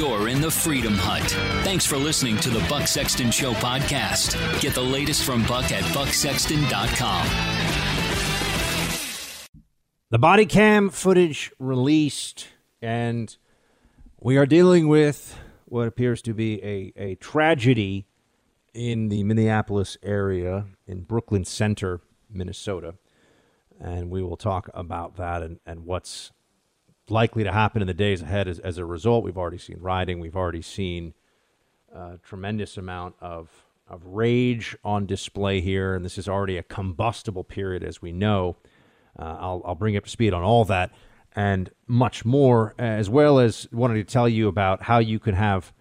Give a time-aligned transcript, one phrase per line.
[0.00, 1.20] you're in the Freedom Hut.
[1.62, 4.34] Thanks for listening to the Buck Sexton Show podcast.
[4.62, 7.26] Get the latest from Buck at bucksexton.com.
[10.08, 12.48] The body cam footage released,
[12.80, 13.36] and
[14.18, 18.06] we are dealing with what appears to be a, a tragedy
[18.72, 22.94] in the Minneapolis area, in Brooklyn Center, Minnesota.
[23.78, 26.32] And we will talk about that and, and what's
[27.10, 29.24] likely to happen in the days ahead as, as a result.
[29.24, 31.14] We've already seen rioting, we've already seen
[31.94, 33.50] a tremendous amount of,
[33.88, 38.56] of rage on display here, and this is already a combustible period, as we know.
[39.18, 40.92] Uh, I'll, I'll bring you up to speed on all that
[41.34, 45.72] and much more, as well as wanting to tell you about how you can have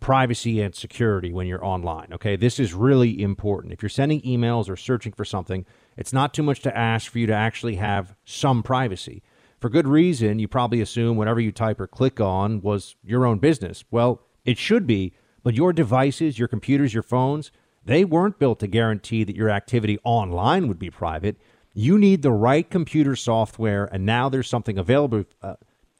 [0.00, 2.12] privacy and security when you're online.
[2.12, 3.72] Okay, this is really important.
[3.72, 5.64] If you're sending emails or searching for something,
[5.96, 9.22] it's not too much to ask for you to actually have some privacy.
[9.62, 13.38] For good reason, you probably assume whatever you type or click on was your own
[13.38, 13.84] business.
[13.92, 15.12] Well, it should be,
[15.44, 17.52] but your devices, your computers, your phones,
[17.84, 21.36] they weren't built to guarantee that your activity online would be private.
[21.74, 25.26] You need the right computer software, and now there's something available.
[25.40, 25.54] Uh,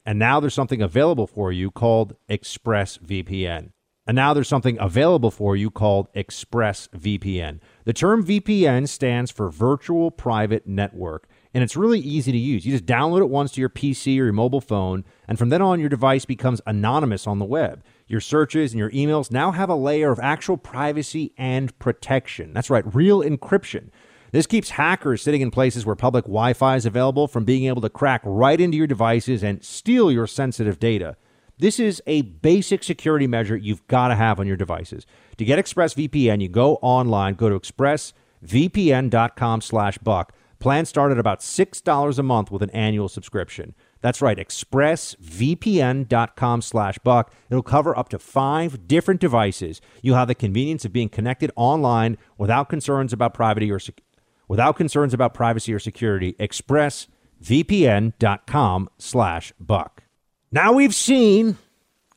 [0.05, 3.69] and now there's something available for you called ExpressVPN.
[4.05, 7.61] And now there's something available for you called ExpressVPN.
[7.85, 12.65] The term VPN stands for Virtual Private Network, and it's really easy to use.
[12.65, 15.61] You just download it once to your PC or your mobile phone, and from then
[15.61, 17.83] on, your device becomes anonymous on the web.
[18.07, 22.53] Your searches and your emails now have a layer of actual privacy and protection.
[22.53, 23.89] That's right, real encryption.
[24.31, 27.83] This keeps hackers sitting in places where public Wi Fi is available from being able
[27.83, 31.15] to crack right into your devices and steal your sensitive data.
[31.59, 35.05] This is a basic security measure you've got to have on your devices.
[35.37, 40.33] To get ExpressVPN, you go online, go to expressvpn.com slash buck.
[40.63, 43.75] Plans start at about $6 a month with an annual subscription.
[43.99, 47.33] That's right, expressvpn.com slash buck.
[47.49, 49.81] It'll cover up to five different devices.
[50.01, 53.99] You'll have the convenience of being connected online without concerns about privacy or sec-
[54.47, 56.31] without concerns about privacy or security.
[56.39, 60.03] expressvpn.com slash buck.
[60.49, 61.57] Now we've seen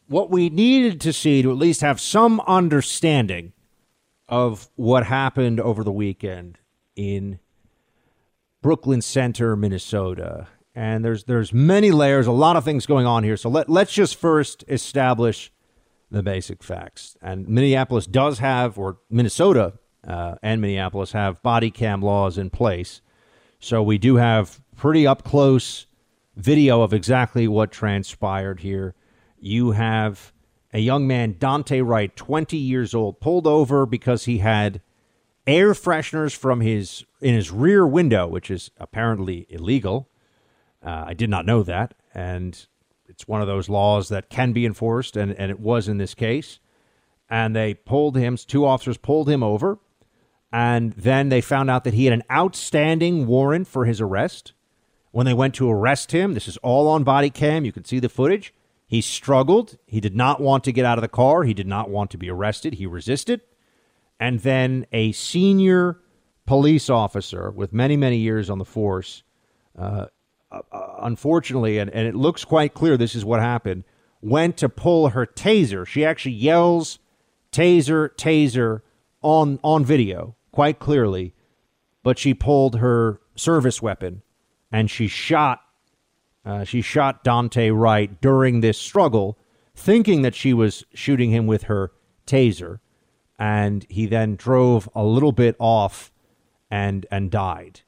[0.06, 3.54] what we needed to see to at least have some understanding
[4.28, 6.60] of what happened over the weekend
[6.94, 7.40] in
[8.66, 10.48] Brooklyn Center, Minnesota.
[10.74, 13.36] And there's there's many layers, a lot of things going on here.
[13.36, 15.52] So let let's just first establish
[16.10, 17.16] the basic facts.
[17.22, 23.02] And Minneapolis does have, or Minnesota uh, and Minneapolis have body cam laws in place.
[23.60, 25.86] So we do have pretty up close
[26.34, 28.96] video of exactly what transpired here.
[29.38, 30.32] You have
[30.72, 34.82] a young man, Daunte Wright, 20 years old, pulled over because he had
[35.46, 40.08] air fresheners from his in his rear window, which is apparently illegal.
[40.84, 42.66] Uh, I did not know that, and
[43.08, 46.14] it's one of those laws that can be enforced, and, and it was in this
[46.14, 46.58] case.
[47.28, 48.36] And they pulled him.
[48.36, 49.78] Two officers pulled him over,
[50.52, 54.52] and then they found out that he had an outstanding warrant for his arrest.
[55.10, 57.64] When they went to arrest him, this is all on body cam.
[57.64, 58.52] You can see the footage.
[58.86, 59.78] He struggled.
[59.86, 61.42] He did not want to get out of the car.
[61.42, 62.74] He did not want to be arrested.
[62.74, 63.40] He resisted.
[64.18, 66.00] And then a senior
[66.46, 69.22] police officer with many, many years on the force,
[69.78, 70.06] uh,
[70.50, 70.60] uh,
[71.02, 73.84] unfortunately, and, and it looks quite clear this is what happened,
[74.22, 75.86] went to pull her taser.
[75.86, 76.98] She actually yells,
[77.52, 78.82] taser, taser,
[79.22, 81.34] on, on video quite clearly,
[82.02, 84.22] but she pulled her service weapon
[84.70, 85.60] and she shot
[86.46, 89.36] uh, she shot Daunte Wright during this struggle,
[89.74, 91.90] thinking that she was shooting him with her
[92.24, 92.78] taser,
[93.38, 96.12] and he then drove a little bit off
[96.70, 97.80] and and died.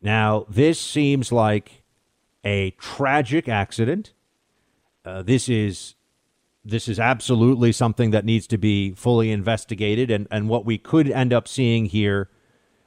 [0.00, 1.82] Now this seems like
[2.44, 4.12] a tragic accident.
[5.04, 5.94] Uh, this is
[6.64, 11.10] this is absolutely something that needs to be fully investigated, and and what we could
[11.10, 12.30] end up seeing here,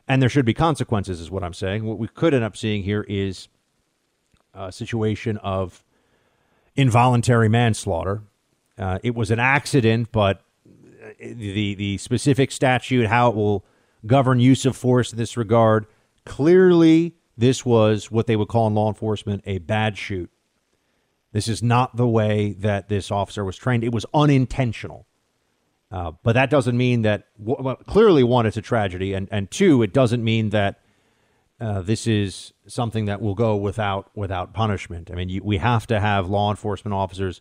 [0.07, 1.85] and there should be consequences, is what I'm saying.
[1.85, 3.49] What we could end up seeing here is
[4.53, 5.83] a situation of
[6.75, 8.23] involuntary manslaughter.
[8.77, 10.44] Uh, it was an accident, but
[11.19, 13.65] the the specific statute, how it will
[14.05, 15.87] govern use of force in this regard,
[16.25, 20.29] clearly this was what they would call in law enforcement a bad shoot.
[21.31, 23.83] This is not the way that this officer was trained.
[23.83, 25.05] It was unintentional.
[25.91, 29.13] Uh, but that doesn't mean that, well, clearly, one, it's a tragedy.
[29.13, 30.79] And, and two, it doesn't mean that
[31.59, 35.09] uh, this is something that will go without without punishment.
[35.11, 37.39] I mean, you, we have to have law enforcement officers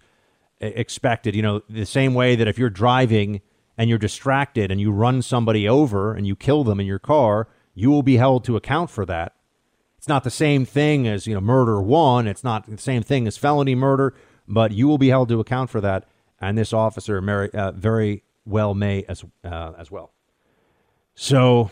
[0.61, 1.35] expected.
[1.35, 3.41] You know, the same way that if you're driving
[3.77, 7.49] and you're distracted and you run somebody over and you kill them in your car,
[7.75, 9.35] you will be held to account for that.
[9.99, 12.27] It's not the same thing as you know murder one.
[12.27, 14.15] It's not the same thing as felony murder,
[14.47, 16.07] but you will be held to account for that.
[16.41, 20.13] and this officer very, uh, very well may as uh, as well.
[21.15, 21.71] So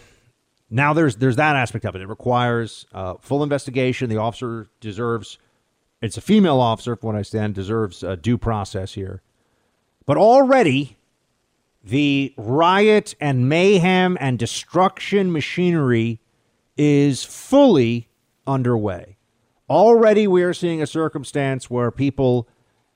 [0.71, 2.01] now there's there's that aspect of it.
[2.01, 4.09] It requires uh, full investigation.
[4.09, 5.39] The officer deserves.
[6.01, 9.23] It's a female officer, from what I stand, deserves due process here.
[10.05, 10.97] But already,
[11.85, 16.21] the riot and mayhem and destruction machinery
[16.77, 18.09] is fully
[18.47, 19.17] underway.
[19.69, 22.49] Already, we are seeing a circumstance where people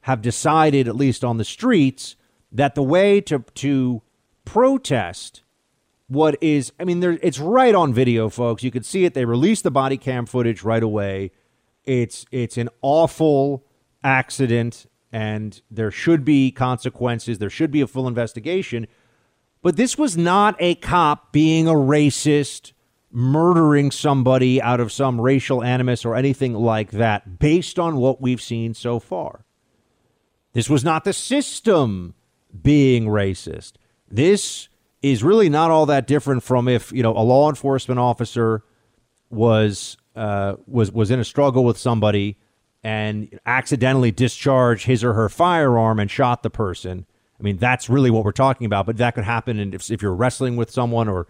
[0.03, 2.17] have decided, at least on the streets,
[2.53, 4.03] that the way to to
[4.45, 5.43] protest
[6.09, 8.63] what is I mean there it's right on video folks.
[8.63, 9.15] You can see it.
[9.15, 11.33] They released the body cam footage right away.
[11.85, 13.65] It's it's an awful
[14.05, 18.87] accident and there should be consequences there should be a full investigation
[19.63, 22.73] but this was not a cop being a racist
[23.11, 28.43] murdering somebody out of some racial animus or anything like that based on what we've
[28.43, 29.45] seen so far
[30.57, 32.15] this was not the system
[32.63, 33.73] being racist.
[34.11, 34.71] This
[35.03, 38.65] is really not all that different from if you know a law enforcement officer
[39.29, 42.39] was uh, was was in a struggle with somebody
[42.83, 47.07] and accidentally discharged his or her firearm and shot the person.
[47.39, 48.87] I mean, that's really what we're talking about.
[48.87, 51.27] But that could happen if, if you're wrestling with someone or.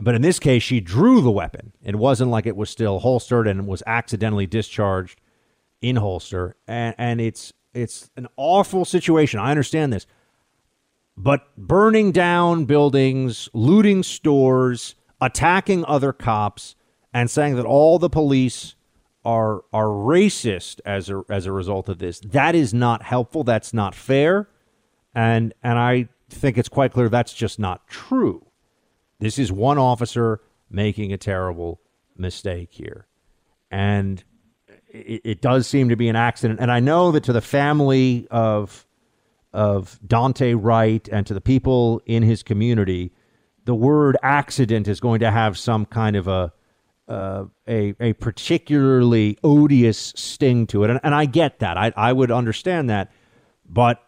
[0.00, 1.72] But in this case, she drew the weapon.
[1.82, 5.20] It wasn't like it was still holstered and was accidentally discharged
[5.82, 6.56] in holster.
[6.68, 9.40] And, and it's it's an awful situation.
[9.40, 10.06] I understand this.
[11.16, 16.76] But burning down buildings, looting stores, attacking other cops,
[17.12, 18.76] and saying that all the police
[19.24, 23.44] are are racist as a as a result of this, that is not helpful.
[23.44, 24.48] That's not fair.
[25.14, 28.46] And and I think it's quite clear that's just not true.
[29.18, 30.40] This is one officer
[30.70, 31.80] making a terrible
[32.16, 33.06] mistake here.
[33.70, 34.22] And
[34.88, 36.60] it, it, does seem to be an accident.
[36.60, 38.86] And I know that to the family of
[39.52, 43.12] of Daunte Wright and to the people in his community,
[43.64, 46.52] the word accident is going to have some kind of a
[47.10, 50.90] uh, a, a particularly odious sting to it.
[50.90, 51.76] And, and I get that.
[51.76, 53.10] I, I would understand that.
[53.68, 54.00] But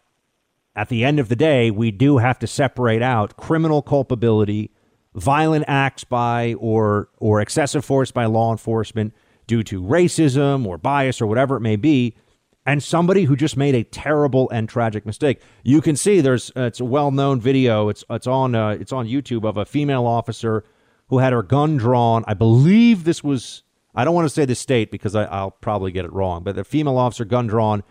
[0.77, 4.71] at the end of the day, we do have to separate out criminal culpability,
[5.15, 9.13] violent acts by or or excessive force by law enforcement
[9.47, 12.17] due to racism or bias or whatever it may be,
[12.65, 15.41] and somebody who just made a terrible and tragic mistake.
[15.65, 17.89] You can see there's it's a well-known video.
[17.89, 20.65] It's it's on uh, it's on YouTube of a female officer
[21.12, 22.25] who had her gun drawn.
[22.26, 23.64] I believe this was
[23.94, 26.56] I don't want to say the state because I, I'll probably get it wrong, but
[26.56, 27.82] the female officer gun drawn,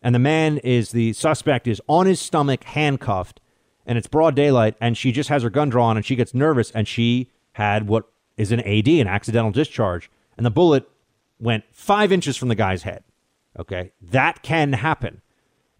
[0.00, 3.40] and the man is the suspect is on his stomach, handcuffed,
[3.84, 6.70] and it's broad daylight, and she just has her gun drawn, and she gets nervous,
[6.70, 10.88] and she had what is an AD, an accidental discharge, and the bullet
[11.40, 13.02] went five inches from the guy's head.
[13.58, 13.90] Okay.
[14.00, 15.20] That can happen.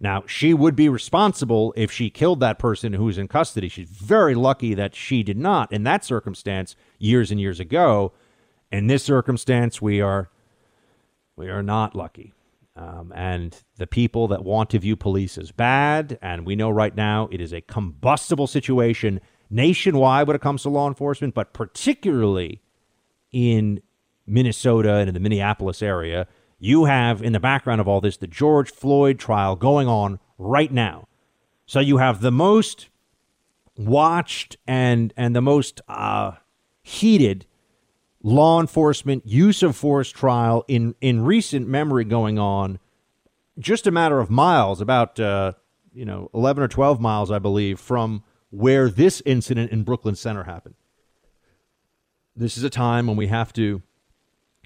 [0.01, 3.69] Now, she would be responsible if she killed that person who's in custody.
[3.69, 8.13] She's very lucky that she did not in that circumstance years and years ago.
[8.71, 10.31] In this circumstance, we are
[11.37, 12.33] we are not lucky.
[12.77, 16.95] Um, and the people that want to view police as bad, and we know right
[16.95, 19.21] now it is a combustible situation
[19.51, 22.63] nationwide when it comes to law enforcement, but particularly
[23.33, 23.81] in
[24.27, 26.29] Minnesota and in the Minneapolis area,
[26.59, 30.73] you have in the background of all this the George Floyd trial going on right
[30.73, 31.09] now.
[31.67, 32.89] So you have the most
[33.77, 36.33] watched and and the most uh,
[36.83, 37.47] heated
[38.23, 42.79] law enforcement use of force trial in in recent memory going on.
[43.59, 45.53] Just a matter of miles, about uh,
[45.93, 50.45] you know eleven or twelve miles, I believe, from where this incident in Brooklyn Center
[50.45, 50.75] happened.
[52.35, 53.83] This is a time when we have to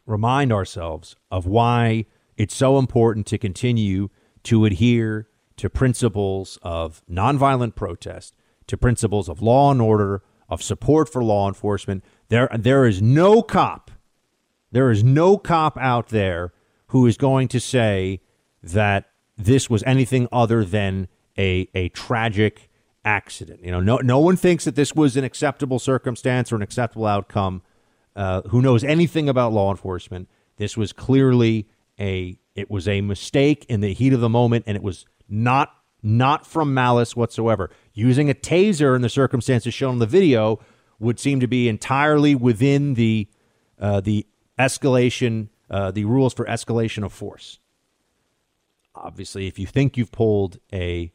[0.06, 2.06] remind ourselves of why
[2.37, 4.09] it's so important to continue
[4.44, 8.35] to adhere to principles of nonviolent protest,
[8.66, 12.04] to principles of law and order, of support for law enforcement.
[12.28, 13.90] There, there is no cop,
[14.71, 16.52] there is no cop out there
[16.88, 18.21] who is going to say
[18.62, 22.71] that this was anything other than a, a tragic
[23.04, 23.64] accident.
[23.64, 27.06] You know, no, no one thinks that this was an acceptable circumstance or an acceptable
[27.06, 27.62] outcome
[28.16, 33.64] uh, who knows anything about law enforcement, this was clearly a it was a mistake
[33.69, 37.71] in the heat of the moment, and it was not not from malice whatsoever.
[37.95, 40.61] Using a taser in the circumstances shown in the video
[40.99, 43.28] would seem to be entirely within the
[43.78, 44.26] uh, the
[44.59, 47.59] escalation, uh, the rules for escalation of force.
[48.95, 51.12] Obviously, if you think you've pulled a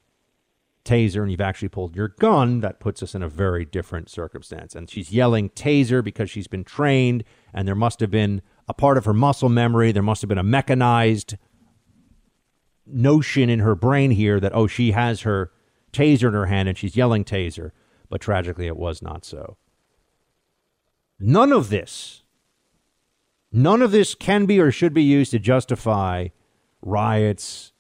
[0.88, 4.74] taser and you've actually pulled your gun, that puts us in a very different circumstance.
[4.74, 8.98] And she's yelling taser because she's been trained, and there must have been a part
[8.98, 11.38] of her muscle memory, there must have been a mechanized
[12.86, 15.52] notion in her brain here that, oh, she has her
[15.92, 17.72] taser in her hand and she's yelling taser.
[18.10, 19.58] But tragically, it was not so.
[21.20, 22.24] None of this,
[23.52, 26.28] none of this can be or should be used to justify
[26.82, 27.74] riots,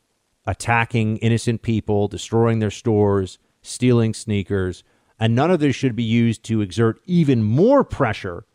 [0.48, 4.84] attacking innocent people, destroying their stores, stealing sneakers,
[5.20, 8.46] and none of this should be used to exert even more pressure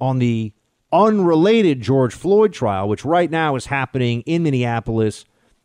[0.00, 0.52] on the
[0.92, 5.24] unrelated George Floyd trial, which right now is happening in Minneapolis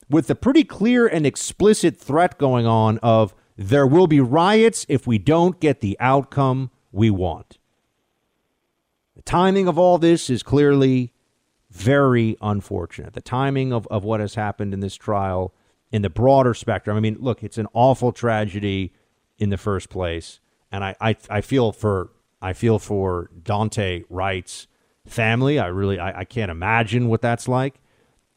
[0.10, 5.08] with the pretty clear and explicit threat going on of there will be riots if
[5.08, 7.58] we don't get the outcome we want.
[9.16, 11.14] The timing of all this is clearly
[11.70, 13.14] very unfortunate.
[13.14, 15.54] The timing of, of what has happened in this trial
[15.92, 16.96] in the broader spectrum.
[16.96, 18.94] I mean, look, it's an awful tragedy
[19.38, 20.40] in the first place.
[20.72, 24.68] And I, I, I feel for I feel for Daunte Wright's
[25.06, 25.60] family.
[25.60, 27.82] I really I, I can't imagine what that's like.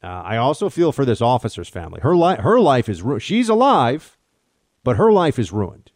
[0.02, 2.00] Uh, I also feel for this officer's family.
[2.02, 4.18] Her life her life is ru- she's alive,
[4.82, 5.92] but her life is ruined.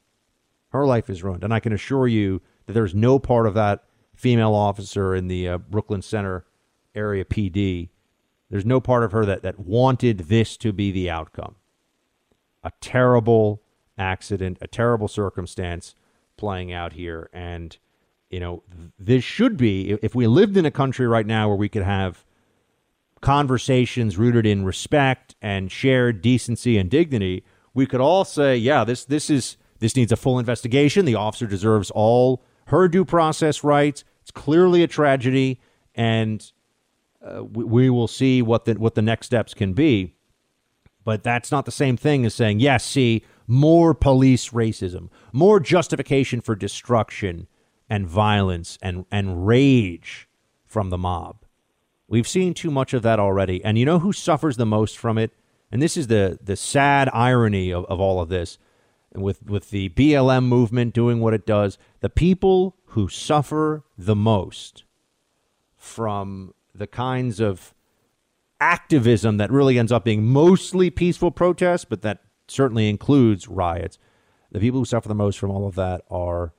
[0.70, 3.84] Her life is ruined, and I can assure you that there's no part of that
[4.14, 6.44] female officer in the uh, Brooklyn Center
[6.94, 7.90] area PD.
[8.50, 11.56] There's no part of her that that wanted this to be the outcome.
[12.64, 13.62] A terrible
[13.96, 15.94] accident, a terrible circumstance
[16.36, 17.76] playing out here, and
[18.30, 18.62] you know,
[18.98, 22.24] this should be, if we lived in a country right now where we could have
[23.20, 29.04] conversations rooted in respect and shared decency and dignity, we could all say, yeah, this,
[29.04, 31.06] this is, this needs a full investigation.
[31.06, 34.04] The officer deserves all her due process rights.
[34.20, 35.58] It's clearly a tragedy,
[35.94, 36.52] and
[37.22, 40.14] uh, we, we will see what the, what the next steps can be.
[41.04, 46.40] But that's not the same thing as saying, yes, see, more police racism, more justification
[46.40, 47.48] for destruction
[47.88, 50.28] and violence and, and rage
[50.66, 51.44] from the mob.
[52.08, 53.64] We've seen too much of that already.
[53.64, 55.32] And you know who suffers the most from it?
[55.72, 58.58] And this is the, the sad irony of, of all of this.
[59.14, 64.84] with, with the BLM movement doing what it does, the people who suffer the most
[65.76, 67.74] from the kinds of
[68.60, 73.98] activism that really ends up being mostly peaceful protests, but that certainly includes riots.
[74.50, 76.54] The people who suffer the most from all of that are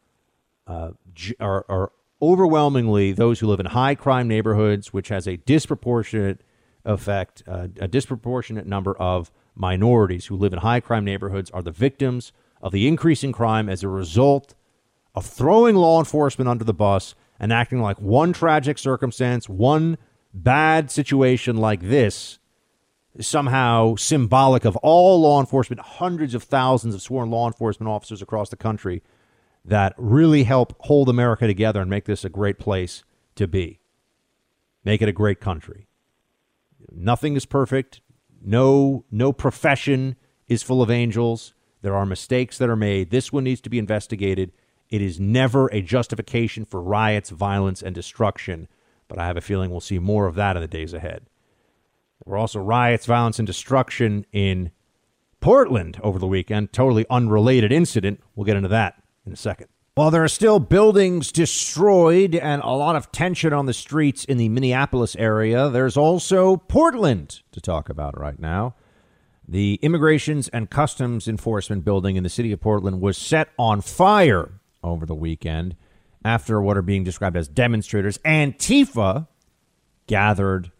[0.67, 0.91] uh,
[1.39, 6.41] are, are overwhelmingly those who live in high crime neighborhoods, which has a disproportionate
[6.85, 11.71] effect, uh, a disproportionate number of minorities who live in high crime neighborhoods are the
[11.71, 14.53] victims of the increasing crime as a result
[15.15, 19.97] of throwing law enforcement under the bus and acting like one tragic circumstance, one
[20.33, 22.39] bad situation like this
[23.19, 28.49] somehow symbolic of all law enforcement, hundreds of thousands of sworn law enforcement officers across
[28.49, 29.01] the country
[29.65, 33.03] that really help hold America together and make this a great place
[33.35, 33.79] to be.
[34.83, 35.87] Make it a great country.
[36.91, 38.01] Nothing is perfect.
[38.41, 40.15] No no profession
[40.47, 41.53] is full of angels.
[41.81, 43.09] There are mistakes that are made.
[43.09, 44.51] This one needs to be investigated.
[44.89, 48.67] It is never a justification for riots, violence, and destruction,
[49.09, 51.23] but I have a feeling we'll see more of that in the days ahead.
[52.23, 54.71] There were also riots, violence, and destruction in
[55.41, 56.71] Portland over the weekend.
[56.71, 58.21] Totally unrelated incident.
[58.35, 59.67] We'll get into that in a second.
[59.95, 64.37] While there are still buildings destroyed and a lot of tension on the streets in
[64.37, 68.75] the Minneapolis area, there's also Portland to talk about right now.
[69.45, 74.61] The Immigrations and Customs Enforcement building in the city of Portland was set on fire
[74.83, 75.75] over the weekend
[76.23, 79.27] after what are being described as demonstrators, Antifa,
[80.07, 80.71] gathered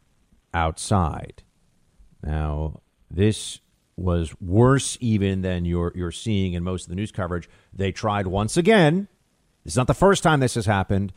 [0.53, 1.43] outside.
[2.23, 3.59] Now, this
[3.95, 7.49] was worse even than you're you're seeing in most of the news coverage.
[7.73, 9.07] They tried once again.
[9.63, 11.13] This is not the first time this has happened.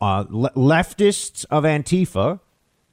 [0.00, 2.40] Uh, le- leftists of Antifa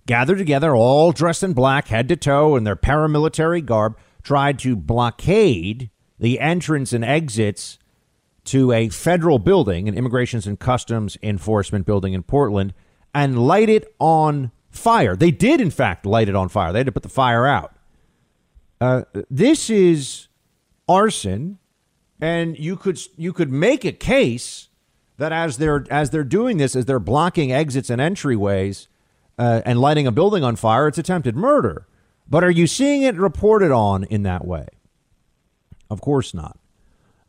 [0.05, 4.75] gathered together, all dressed in black, head to toe, in their paramilitary garb, tried to
[4.75, 7.77] blockade the entrance and exits
[8.45, 12.73] to a federal building, an Immigrations and Customs Enforcement building in Portland,
[13.13, 15.15] and light it on fire.
[15.15, 16.71] They did, in fact, light it on fire.
[16.71, 17.75] They had to put the fire out.
[18.79, 20.27] Uh, this is
[20.87, 21.57] arson,
[22.19, 24.69] and you could you could make a case
[25.17, 28.87] that as they're as they're doing this, as they're blocking exits and entryways
[29.39, 31.87] uh, and lighting a building on fire, it's attempted murder.
[32.27, 34.67] But are you seeing it reported on in that way?
[35.89, 36.57] Of course not,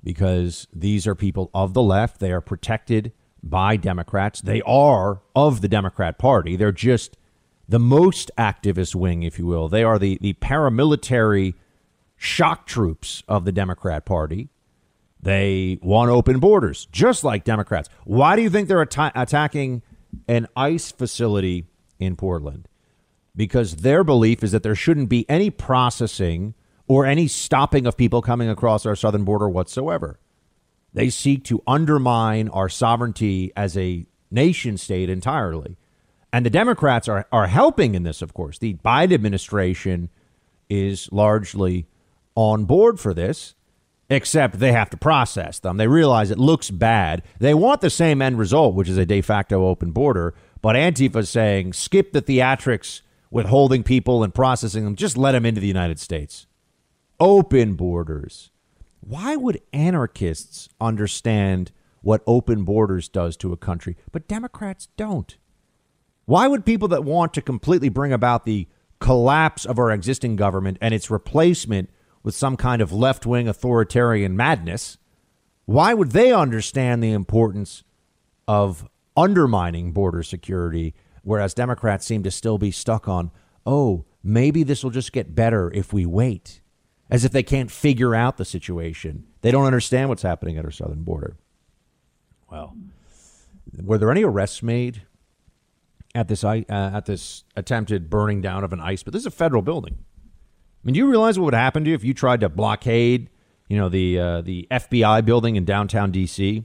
[0.07, 2.21] because these are people of the left.
[2.21, 3.11] They are protected
[3.43, 4.41] by Democrats.
[4.41, 6.55] They are of the Democrat Party.
[6.55, 7.17] They're just
[7.69, 9.69] the most activist wing, if you will.
[9.69, 11.55] They are the, the paramilitary
[12.15, 14.49] shock troops of the Democrat Party.
[15.21, 17.89] They want open borders, just like Democrats.
[18.05, 19.83] Why do you think they're attacking
[20.29, 21.67] an ICE facility
[21.99, 22.69] in Portland?
[23.37, 26.55] because their belief is that there shouldn't be any processing
[26.89, 30.19] or any stopping of people coming across our southern border whatsoever.
[30.93, 35.77] They seek to undermine our sovereignty as a nation state entirely.
[36.33, 38.59] And the Democrats are, are helping in this, of course.
[38.59, 40.11] The Biden administration
[40.69, 41.87] is largely
[42.35, 43.55] on board for this,
[44.09, 45.77] except they have to process them.
[45.77, 47.23] They realize it looks bad.
[47.39, 50.35] They want the same end result, which is a de facto open border.
[50.63, 54.97] But Antifa is saying skip the theatrics with holding people and processing them.
[54.97, 56.47] Just let them into the United States.
[57.19, 58.51] Open borders.
[59.01, 65.37] Why would anarchists understand what open borders does to a country, but Democrats don't?
[66.27, 68.69] Why would people that want to completely bring about the
[69.01, 71.89] collapse of our existing government and its replacement
[72.23, 74.99] with some kind of left wing authoritarian madness,
[75.65, 77.83] why would they understand the importance
[78.49, 83.31] of undermining border security, whereas Democrats seem to still be stuck on,
[83.65, 86.61] oh, maybe this will just get better if we wait?
[87.11, 89.27] As if they can't figure out the situation.
[89.43, 91.37] They don't understand what's happening at our southern border.
[92.51, 92.77] Well,
[93.83, 95.03] were there any arrests made
[96.15, 99.03] at this uh, at this attempted burning down of an ice?
[99.03, 99.99] But this is a federal building.
[99.99, 103.31] I mean, do you realize what would happen to you if you tried to blockade,
[103.69, 106.65] you know, the uh, the FBI building in downtown D.C.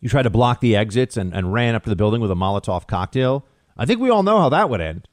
[0.00, 2.34] You tried to block the exits and, and ran up to the building with a
[2.34, 3.46] Molotov cocktail.
[3.76, 5.08] I think we all know how that would end.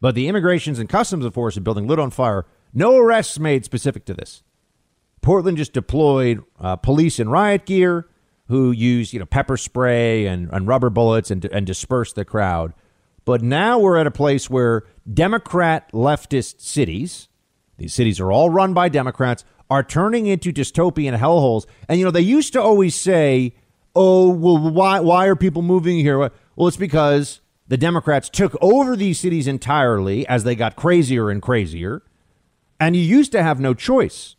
[0.00, 2.46] But the Immigrations and Customs Enforcement building lit on fire
[2.76, 4.42] no arrests made specific to this.
[5.22, 8.06] Portland just deployed uh, police in riot gear
[8.48, 12.74] who used you know pepper spray and, and rubber bullets and, and dispersed the crowd.
[13.24, 17.28] But now we're at a place where Democrat leftist cities,
[17.78, 21.66] these cities are all run by Democrats, are turning into dystopian hellholes.
[21.88, 23.54] And you know they used to always say,
[23.94, 28.94] "Oh, well, why why are people moving here?" Well, it's because the Democrats took over
[28.96, 32.02] these cities entirely as they got crazier and crazier.
[32.78, 34.36] And you used to have no choice.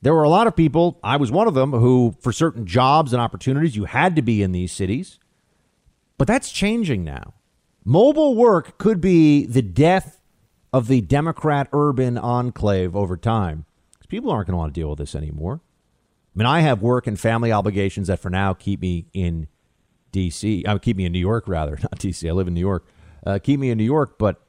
[0.00, 3.12] There were a lot of people, I was one of them, who, for certain jobs
[3.12, 5.18] and opportunities, you had to be in these cities.
[6.16, 7.34] But that's changing now.
[7.84, 10.20] Mobile work could be the death
[10.72, 13.64] of the Democrat urban enclave over time.
[13.92, 15.60] Because people aren't going to want to deal with this anymore.
[15.62, 19.48] I mean, I have work and family obligations that for now keep me in
[20.12, 20.64] D.C.
[20.66, 22.28] I uh, keep me in New York, rather, not D.C.
[22.28, 22.86] I live in New York.
[23.26, 24.40] Uh, keep me in New York, but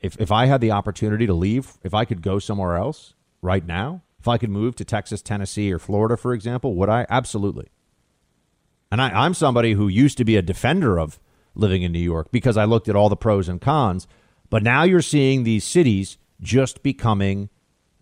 [0.00, 3.66] if, if I had the opportunity to leave, if I could go somewhere else right
[3.66, 7.06] now, if I could move to Texas, Tennessee, or Florida, for example, would I?
[7.08, 7.68] Absolutely.
[8.90, 11.18] And I, I'm somebody who used to be a defender of
[11.54, 14.06] living in New York because I looked at all the pros and cons.
[14.50, 17.48] But now you're seeing these cities just becoming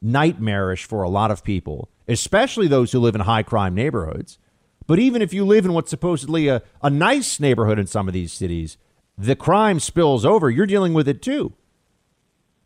[0.02, 4.38] nightmarish for a lot of people, especially those who live in high crime neighborhoods.
[4.86, 8.12] But even if you live in what's supposedly a, a nice neighborhood in some of
[8.12, 8.76] these cities,
[9.16, 10.50] the crime spills over.
[10.50, 11.54] You're dealing with it too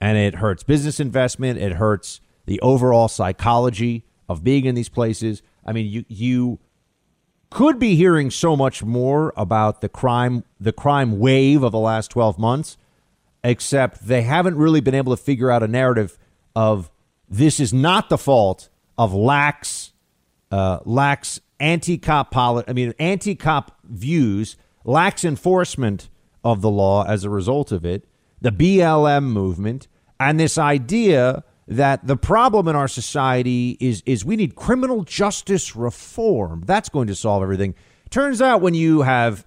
[0.00, 1.58] and it hurts business investment.
[1.58, 5.42] It hurts the overall psychology of being in these places.
[5.64, 6.58] I mean, you you
[7.50, 12.10] could be hearing so much more about the crime the crime wave of the last
[12.10, 12.76] 12 months
[13.42, 16.18] except they haven't really been able to figure out a narrative
[16.54, 16.90] of
[17.28, 19.92] this is not the fault of lax
[20.50, 26.08] uh, lax anti-cop poli- I mean anti-cop views lax enforcement
[26.44, 28.04] of the law as a result of it
[28.40, 29.88] the BLM movement,
[30.20, 35.76] and this idea that the problem in our society is is we need criminal justice
[35.76, 36.62] reform.
[36.66, 37.74] That's going to solve everything.
[38.10, 39.46] Turns out when you have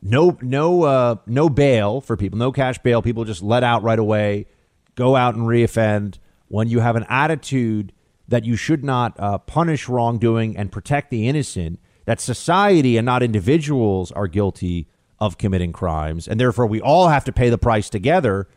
[0.00, 3.98] no no uh, no bail for people, no cash bail, people just let out right
[3.98, 4.46] away,
[4.94, 6.18] go out and reoffend.
[6.48, 7.92] When you have an attitude
[8.28, 13.22] that you should not uh, punish wrongdoing and protect the innocent, that society and not
[13.22, 14.88] individuals are guilty
[15.18, 18.48] of committing crimes, and therefore we all have to pay the price together,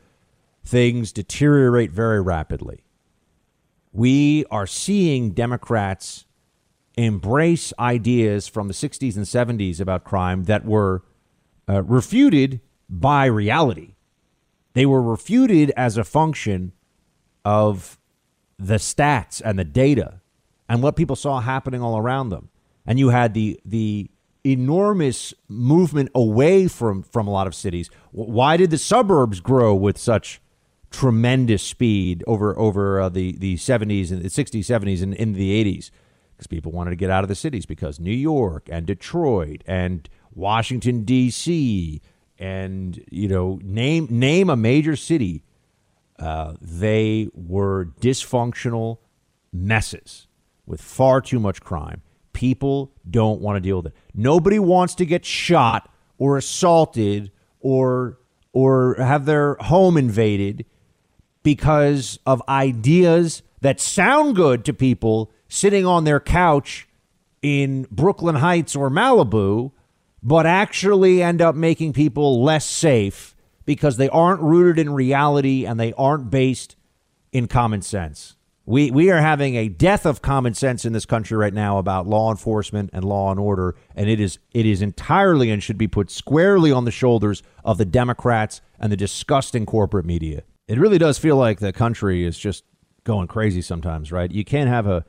[0.64, 2.84] things deteriorate very rapidly.
[3.92, 6.26] We are seeing Democrats
[6.98, 11.04] embrace ideas from the 60s and 70s about crime that were
[11.68, 13.96] uh, refuted by reality.
[14.74, 16.74] They were refuted as a function
[17.46, 17.98] of
[18.58, 20.20] the stats and the data
[20.68, 22.50] and what people saw happening all around them.
[22.86, 24.10] And you had the the
[24.44, 27.90] enormous movement away from from a lot of cities.
[28.12, 30.42] Why did the suburbs grow with such
[30.92, 35.64] tremendous speed over over uh, the the 70s and the 60s, 70s, and in the
[35.64, 35.92] 80s?
[36.36, 40.08] Because people wanted to get out of the cities because New York and Detroit and
[40.34, 42.02] Washington D.C.
[42.38, 45.44] and you know name name a major city.
[46.18, 48.98] Uh, they were dysfunctional
[49.54, 50.28] messes
[50.66, 52.02] with far too much crime
[52.34, 53.96] People don't want to deal with it.
[54.14, 58.18] Nobody wants to get shot or assaulted or
[58.52, 60.66] or have their home invaded
[61.44, 66.88] because of ideas that sound good to people sitting on their couch
[67.42, 69.72] in Brooklyn Heights or Malibu,
[70.22, 75.80] but actually end up making people less safe because they aren't rooted in reality and
[75.80, 76.76] they aren't based
[77.32, 78.36] in common sense.
[78.70, 82.06] We, we are having a death of common sense in this country right now about
[82.06, 85.88] law enforcement and law and order, and it is it is entirely and should be
[85.88, 90.44] put squarely on the shoulders of the Democrats and the disgusting corporate media.
[90.68, 92.64] It really does feel like the country is just
[93.06, 94.32] going crazy sometimes, right?
[94.32, 95.04] You can't have a,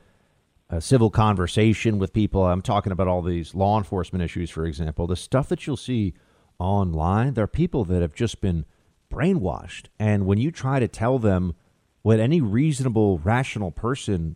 [0.71, 2.43] a civil conversation with people.
[2.43, 5.05] I'm talking about all these law enforcement issues, for example.
[5.05, 6.15] The stuff that you'll see
[6.57, 8.65] online, there are people that have just been
[9.13, 9.85] brainwashed.
[9.99, 11.53] And when you try to tell them
[12.01, 14.35] what any reasonable, rational person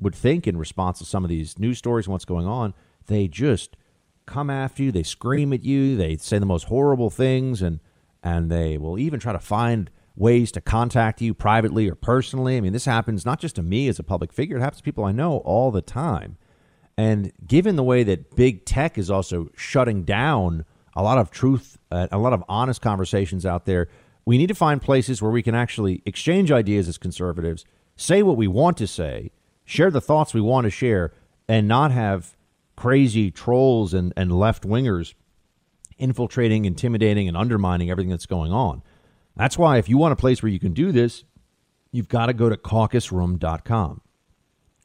[0.00, 2.74] would think in response to some of these news stories and what's going on.
[3.06, 3.76] They just
[4.26, 4.92] come after you.
[4.92, 5.96] They scream at you.
[5.96, 7.80] They say the most horrible things, and
[8.22, 12.56] and they will even try to find ways to contact you privately or personally.
[12.56, 14.84] I mean, this happens not just to me as a public figure; it happens to
[14.84, 16.36] people I know all the time.
[16.96, 21.76] And given the way that big tech is also shutting down a lot of truth,
[21.90, 23.88] uh, a lot of honest conversations out there,
[24.24, 27.64] we need to find places where we can actually exchange ideas as conservatives,
[27.96, 29.30] say what we want to say,
[29.64, 31.12] share the thoughts we want to share,
[31.48, 32.36] and not have
[32.76, 35.14] crazy trolls and, and left wingers
[35.98, 38.82] infiltrating, intimidating, and undermining everything that's going on.
[39.36, 41.24] That's why, if you want a place where you can do this,
[41.92, 44.00] you've got to go to caucusroom.com.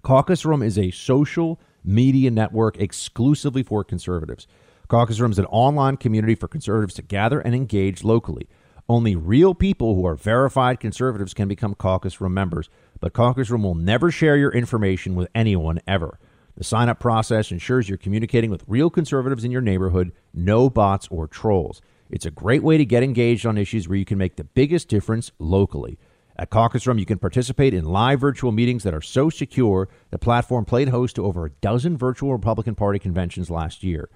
[0.02, 4.48] Caucus Room is a social media network exclusively for conservatives.
[4.88, 8.48] Caucus Room is an online community for conservatives to gather and engage locally.
[8.90, 13.62] Only real people who are verified conservatives can become caucus room members, but caucus room
[13.62, 16.18] will never share your information with anyone ever.
[16.58, 21.08] The sign up process ensures you're communicating with real conservatives in your neighborhood, no bots
[21.12, 21.84] or trolls.
[22.10, 24.88] It's a great way to get engaged on issues where you can make the biggest
[24.88, 26.00] difference locally.
[26.36, 30.18] At Caucus Room, you can participate in live virtual meetings that are so secure the
[30.18, 34.10] platform played host to over a dozen virtual Republican Party conventions last year.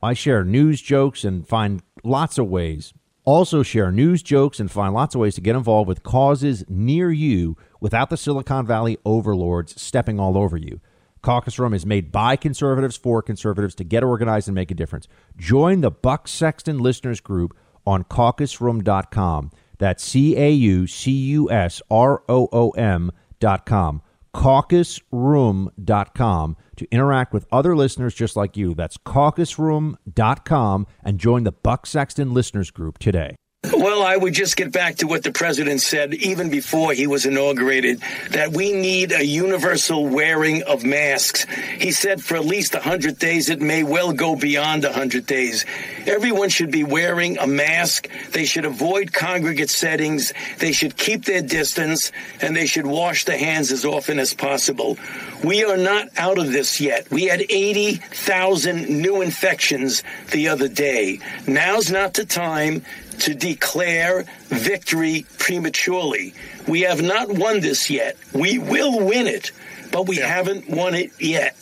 [0.00, 4.92] I share news, jokes, and find lots of ways also, share news, jokes, and find
[4.92, 9.80] lots of ways to get involved with causes near you without the Silicon Valley overlords
[9.80, 10.80] stepping all over you.
[11.22, 15.06] Caucus Room is made by conservatives for conservatives to get organized and make a difference.
[15.36, 17.56] Join the Buck Sexton Listeners Group
[17.86, 19.52] on caucusroom.com.
[19.78, 24.02] That's C A U C U S R O O M.com
[24.34, 28.74] caucusroom.com to interact with other listeners just like you.
[28.74, 33.36] That's caucusroom.com and join the Buck Sexton Listeners Group today.
[33.72, 37.26] Well, I would just get back to what the president said even before he was
[37.26, 41.46] inaugurated that we need a universal wearing of masks.
[41.78, 45.64] He said for at least 100 days, it may well go beyond 100 days.
[46.06, 48.08] Everyone should be wearing a mask.
[48.32, 50.32] They should avoid congregate settings.
[50.58, 54.98] They should keep their distance and they should wash their hands as often as possible.
[55.44, 57.10] We are not out of this yet.
[57.10, 61.18] We had 80,000 new infections the other day.
[61.46, 62.84] Now's not the time
[63.20, 66.34] to declare victory prematurely.
[66.68, 68.16] We have not won this yet.
[68.32, 69.50] We will win it,
[69.90, 70.26] but we yeah.
[70.26, 71.56] haven't won it yet.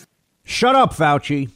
[0.44, 1.50] Shut up, Fauci.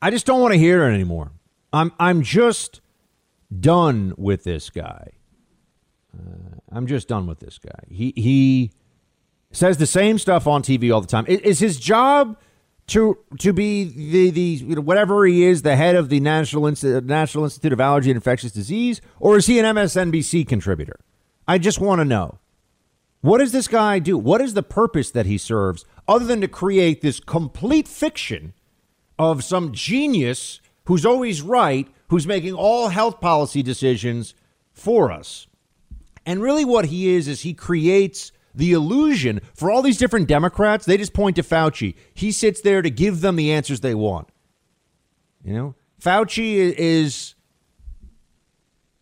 [0.00, 1.30] I just don't want to hear it anymore.
[1.72, 2.80] I'm I'm just
[3.60, 5.12] done with this guy.
[6.16, 7.84] Uh, I'm just done with this guy.
[7.88, 8.72] He he
[9.52, 11.26] says the same stuff on TV all the time.
[11.26, 12.36] Is, is his job
[12.88, 16.70] to to be the the whatever he is, the head of the National
[17.02, 21.00] National Institute of Allergy and Infectious Disease, or is he an MSNBC contributor?
[21.46, 22.38] I just want to know.
[23.20, 24.18] What does this guy do?
[24.18, 28.52] What is the purpose that he serves other than to create this complete fiction
[29.16, 34.34] of some genius who's always right, who's making all health policy decisions
[34.72, 35.46] for us?
[36.26, 40.84] And really what he is is he creates the illusion for all these different Democrats,
[40.84, 41.94] they just point to Fauci.
[42.14, 44.28] He sits there to give them the answers they want.
[45.44, 47.34] You know, Fauci is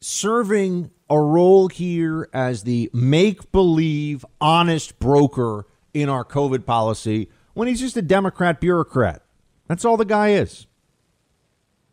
[0.01, 7.69] serving a role here as the make believe, honest broker in our COVID policy when
[7.69, 9.23] he's just a Democrat bureaucrat.
[9.67, 10.67] That's all the guy is.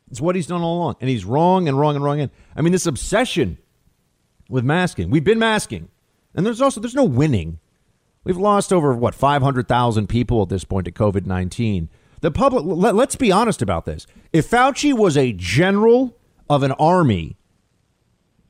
[0.09, 0.95] It's what he's done all along.
[1.01, 2.21] And he's wrong and wrong and wrong.
[2.21, 3.57] And I mean, this obsession
[4.49, 5.09] with masking.
[5.09, 5.89] We've been masking.
[6.37, 7.59] And there's also there's no winning.
[8.23, 11.89] We've lost over what 500,000 people at this point to COVID-19.
[12.21, 14.05] The public let, let's be honest about this.
[14.31, 16.15] If Fauci was a general
[16.49, 17.37] of an army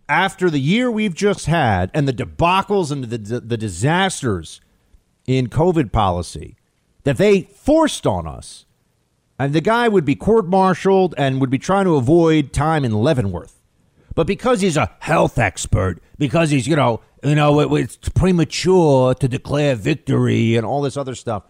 [0.09, 4.61] after the year we've just had and the debacles and the, the, the disasters
[5.25, 6.55] in COVID policy
[7.03, 8.65] that they forced on us,
[9.39, 12.91] and the guy would be court martialed and would be trying to avoid time in
[12.91, 13.61] Leavenworth.
[14.15, 19.13] But because he's a health expert, because he's, you know, you know, it, it's premature
[19.15, 21.43] to declare victory and all this other stuff.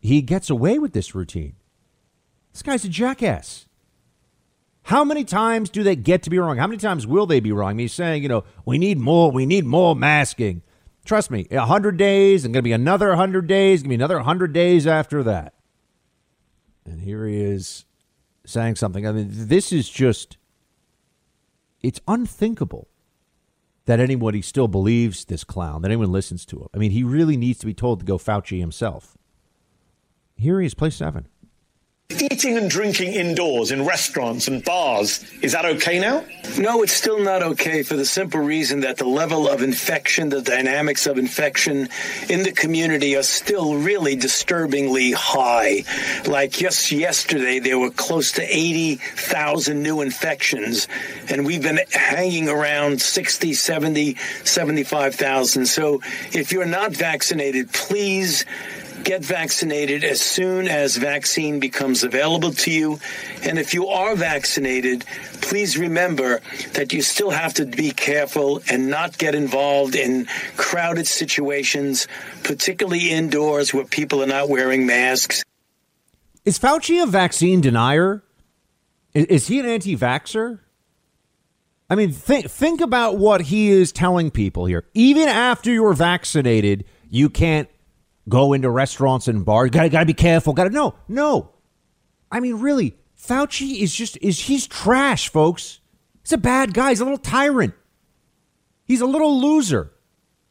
[0.00, 1.54] He gets away with this routine.
[2.52, 3.66] This guy's a jackass.
[4.84, 6.56] How many times do they get to be wrong?
[6.56, 7.78] How many times will they be wrong?
[7.78, 10.62] He's saying, you know, we need more, we need more masking.
[11.04, 14.16] Trust me, 100 days, and going to be another 100 days, going to be another
[14.16, 15.54] 100 days after that.
[16.84, 17.84] And here he is
[18.44, 19.06] saying something.
[19.06, 20.36] I mean, this is just,
[21.80, 22.88] it's unthinkable
[23.86, 26.68] that anybody still believes this clown, that anyone listens to him.
[26.74, 29.16] I mean, he really needs to be told to go Fauci himself.
[30.36, 31.28] Here he is, play seven.
[32.20, 36.24] Eating and drinking indoors in restaurants and bars, is that okay now?
[36.58, 40.42] No, it's still not okay for the simple reason that the level of infection, the
[40.42, 41.88] dynamics of infection
[42.28, 45.84] in the community are still really disturbingly high.
[46.26, 50.88] Like just yesterday, there were close to 80,000 new infections,
[51.28, 55.66] and we've been hanging around 60, 70, 75,000.
[55.66, 58.44] So if you're not vaccinated, please
[59.02, 62.98] get vaccinated as soon as vaccine becomes available to you.
[63.42, 65.04] And if you are vaccinated,
[65.40, 66.40] please remember
[66.74, 70.26] that you still have to be careful and not get involved in
[70.56, 72.06] crowded situations,
[72.42, 75.42] particularly indoors where people are not wearing masks.
[76.44, 78.22] Is Fauci a vaccine denier?
[79.14, 80.58] Is, he an anti vaxxer?
[81.90, 84.84] I mean, think, think about what he is telling people here.
[84.94, 87.68] Even after you're vaccinated, you can't
[88.28, 89.70] go into restaurants and bars.
[89.70, 90.52] Gotta gotta be careful.
[90.52, 91.50] Gotta no, no.
[92.30, 95.80] I mean, really, Fauci is just is he's trash, folks.
[96.22, 96.90] He's a bad guy.
[96.90, 97.74] He's a little tyrant.
[98.84, 99.92] He's a little loser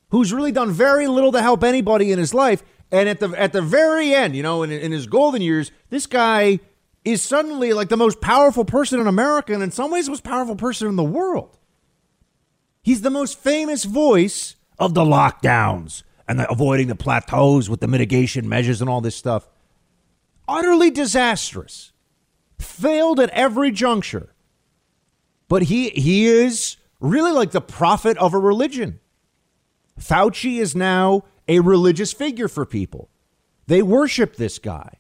[0.10, 2.63] who's really done very little to help anybody in his life.
[2.91, 6.07] And at the at the very end, you know, in, in his golden years, this
[6.07, 6.60] guy
[7.05, 10.23] is suddenly like the most powerful person in America, and in some ways, the most
[10.23, 11.57] powerful person in the world.
[12.84, 17.89] He's the most famous voice of the lockdowns and the, avoiding the plateaus with the
[17.89, 19.50] mitigation measures and all this stuff.
[20.48, 21.91] Utterly disastrous.
[22.58, 24.34] Failed at every juncture.
[25.50, 29.02] But he he is really like the prophet of a religion.
[30.00, 33.10] Fauci is now a religious figure for people.
[33.67, 35.00] They worship this guy.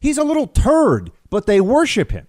[0.00, 2.26] He's a little turd, but they worship him.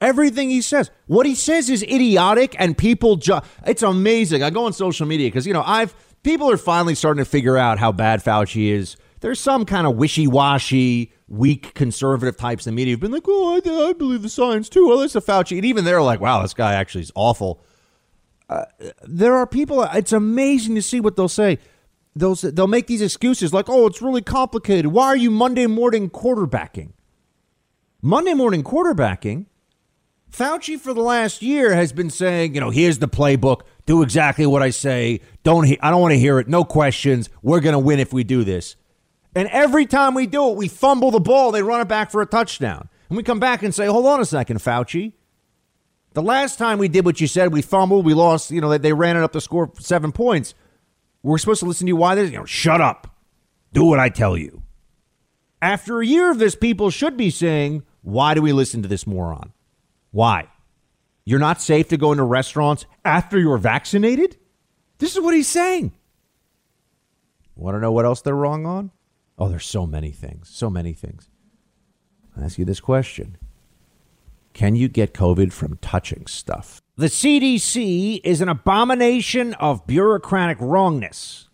[0.00, 4.42] Everything he says, what he says is idiotic, and people just, it's amazing.
[4.42, 7.56] I go on social media because, you know, I've, people are finally starting to figure
[7.56, 8.96] out how bad Fauci is.
[9.20, 13.24] There's some kind of wishy washy, weak conservative types in the media who've been like,
[13.26, 14.86] oh, I, I believe the science too.
[14.88, 15.56] Well, it's a Fauci.
[15.56, 17.62] And even they're like, wow, this guy actually is awful.
[18.50, 18.66] Uh,
[19.04, 21.58] there are people, it's amazing to see what they'll say.
[22.14, 24.88] They'll, they'll make these excuses like, oh, it's really complicated.
[24.88, 26.92] Why are you Monday morning quarterbacking?
[28.02, 29.46] Monday morning quarterbacking
[30.30, 33.62] Fauci for the last year has been saying, you know, here's the playbook.
[33.86, 35.20] Do exactly what I say.
[35.44, 36.48] Don't he- I don't want to hear it.
[36.48, 37.30] No questions.
[37.42, 38.76] We're going to win if we do this.
[39.34, 41.52] And every time we do it, we fumble the ball.
[41.52, 42.88] They run it back for a touchdown.
[43.08, 45.12] And we come back and say, hold on a second, Fauci.
[46.14, 48.78] The last time we did what you said, we fumbled, we lost, you know, they,
[48.78, 50.54] they ran it up to score seven points.
[51.22, 51.96] We're supposed to listen to you.
[51.96, 52.30] Why this?
[52.30, 53.14] You know, shut up.
[53.72, 54.62] Do what I tell you.
[55.60, 59.06] After a year of this, people should be saying, why do we listen to this
[59.06, 59.52] moron?
[60.16, 60.48] Why?
[61.26, 64.38] You're not safe to go into restaurants after you're vaccinated?
[64.96, 65.92] This is what he's saying.
[67.54, 68.92] Want to know what else they're wrong on?
[69.38, 70.48] Oh, there's so many things.
[70.48, 71.28] So many things.
[72.34, 73.36] i ask you this question
[74.54, 76.80] Can you get COVID from touching stuff?
[76.96, 81.50] The CDC is an abomination of bureaucratic wrongness.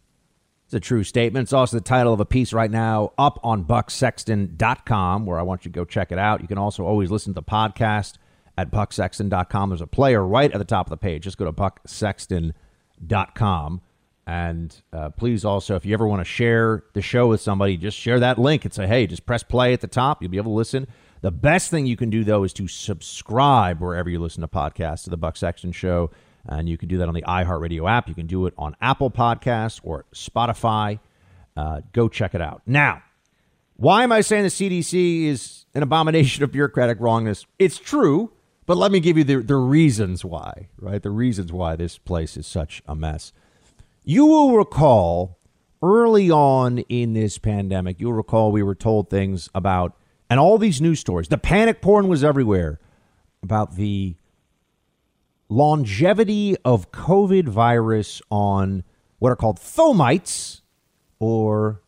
[0.67, 1.47] It's a true statement.
[1.47, 5.65] It's also the title of a piece right now up on bucksexton.com, where I want
[5.65, 6.43] you to go check it out.
[6.43, 8.19] You can also always listen to the podcast
[8.57, 9.71] at bucksexton.com.
[9.71, 11.25] There's a player right at the top of the page.
[11.25, 13.81] Just go to bucksexton.com.
[14.25, 17.99] And uh, please also, if you ever want to share the show with somebody, just
[17.99, 20.23] share that link and say, hey, just press play at the top.
[20.23, 20.87] You'll be able to listen.
[21.23, 25.03] The best thing you can do, though, is to subscribe wherever you listen to podcasts
[25.05, 26.13] to the Buck Sexton Show.
[26.47, 28.09] And you can do that on the iHeartRadio app.
[28.09, 30.99] You can do it on Apple Podcasts or Spotify.
[31.57, 32.63] Uh, go check it out.
[32.67, 33.03] Now,
[33.77, 37.47] why am I saying the CDC is an abomination of bureaucratic wrongness?
[37.59, 38.33] It's true.
[38.67, 41.03] But let me give you the, the reasons why, right?
[41.03, 43.33] The reasons why this place is such a mess.
[44.05, 45.39] You will recall
[45.83, 49.97] early on in this pandemic, you'll recall we were told things about,
[50.31, 52.79] and all these news stories, the panic porn was everywhere
[53.43, 54.15] about the
[55.49, 58.85] longevity of COVID virus on
[59.19, 60.61] what are called fomites
[61.19, 61.83] or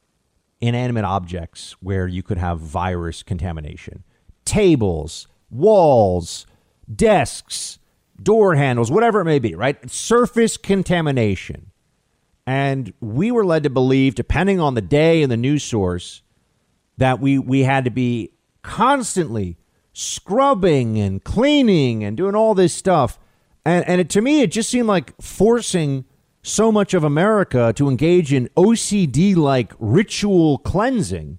[0.60, 4.02] inanimate objects where you could have virus contamination.
[4.44, 6.46] Tables, walls,
[6.92, 7.78] desks,
[8.22, 9.90] door handles, whatever it may be, right?
[9.90, 11.70] Surface contamination.
[12.46, 16.22] And we were led to believe, depending on the day and the news source,
[16.98, 19.56] that we, we had to be constantly
[19.92, 23.18] scrubbing and cleaning and doing all this stuff.
[23.64, 26.04] And, and it, to me, it just seemed like forcing
[26.42, 31.38] so much of America to engage in OCD like ritual cleansing.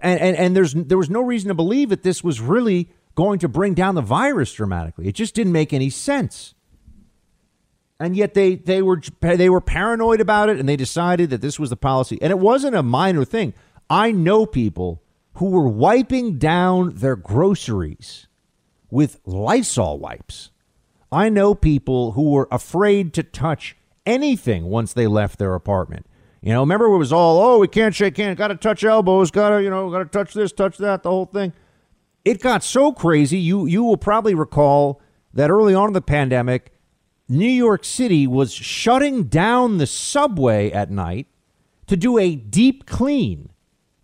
[0.00, 3.38] And, and, and there's, there was no reason to believe that this was really going
[3.40, 5.06] to bring down the virus dramatically.
[5.06, 6.54] It just didn't make any sense.
[8.00, 11.58] And yet they, they were they were paranoid about it and they decided that this
[11.58, 12.18] was the policy.
[12.20, 13.54] And it wasn't a minor thing.
[13.88, 15.02] I know people
[15.34, 18.26] who were wiping down their groceries
[18.90, 20.50] with Lysol wipes.
[21.10, 26.06] I know people who were afraid to touch anything once they left their apartment.
[26.42, 29.30] You know, remember it was all, oh, we can't shake hands, got to touch elbows,
[29.30, 31.52] got to, you know, got to touch this, touch that, the whole thing.
[32.24, 33.38] It got so crazy.
[33.38, 35.00] You you will probably recall
[35.32, 36.72] that early on in the pandemic,
[37.28, 41.26] New York City was shutting down the subway at night
[41.86, 43.50] to do a deep clean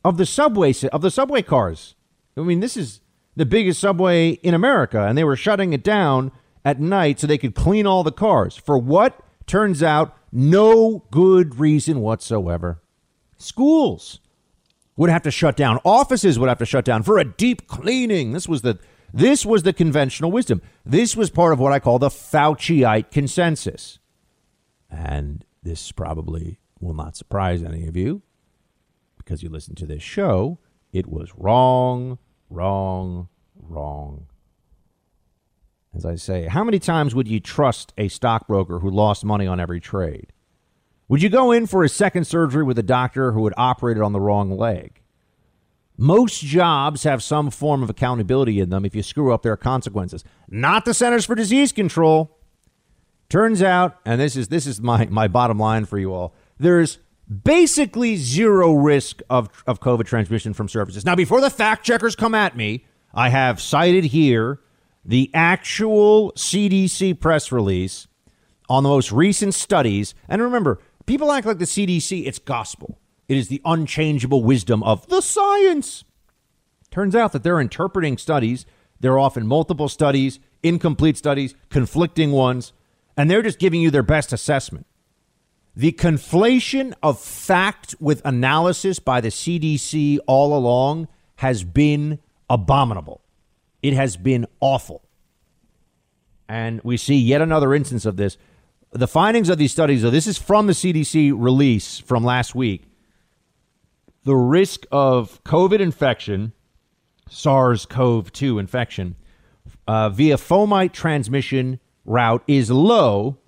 [0.05, 1.95] of the subway of the subway cars.
[2.37, 3.01] I mean, this is
[3.37, 6.33] the biggest subway in America, and they were shutting it down
[6.65, 8.57] at night so they could clean all the cars.
[8.57, 12.83] For what turns out no good reason whatsoever.
[13.37, 14.21] Schools
[15.01, 15.79] would have to shut down.
[15.83, 18.33] Offices would have to shut down for a deep cleaning.
[18.33, 18.79] This was the
[19.15, 20.61] this was the conventional wisdom.
[20.85, 23.99] This was part of what I call the Fauciite consensus.
[24.91, 28.21] And this probably will not surprise any of you
[29.17, 30.59] because you listen to this show,
[30.93, 32.19] it was wrong,
[32.51, 34.27] wrong, wrong.
[35.97, 39.61] As I say, how many times would you trust a stockbroker who lost money on
[39.61, 40.35] every trade?
[41.11, 44.13] Would you go in for a second surgery with a doctor who had operated on
[44.13, 45.03] the wrong leg?
[45.99, 48.85] Most jobs have some form of accountability in them.
[48.85, 50.23] If you screw up, there are consequences.
[50.49, 52.39] Not the Centers for Disease Control.
[53.29, 56.99] Turns out, and this is this is my, my bottom line for you all, there's
[57.43, 61.05] basically zero risk of, of COVID transmission from surfaces.
[61.05, 64.61] Now, before the fact checkers come at me, I have cited here
[65.05, 68.07] the actual CDC press release
[68.69, 70.15] on the most recent studies.
[70.29, 70.79] And remember,
[71.11, 73.01] people act like the CDC, it's gospel.
[73.27, 76.05] It is the unchangeable wisdom of the science.
[76.93, 78.65] Turns out that they're interpreting studies.
[79.01, 82.73] They're often multiple studies, incomplete studies, conflicting ones,
[83.17, 84.87] and they're just giving you their best assessment.
[85.75, 93.21] The conflation of fact with analysis by the CDC all along has been abominable.
[93.83, 95.03] It has been awful.
[96.49, 98.37] And we see yet another instance of this.
[98.93, 102.85] The findings of these studies, though, this is from the CDC release from last week.
[104.25, 106.53] The risk of COVID infection,
[107.29, 109.15] SARS CoV 2 infection,
[109.87, 113.39] uh, via fomite transmission route is low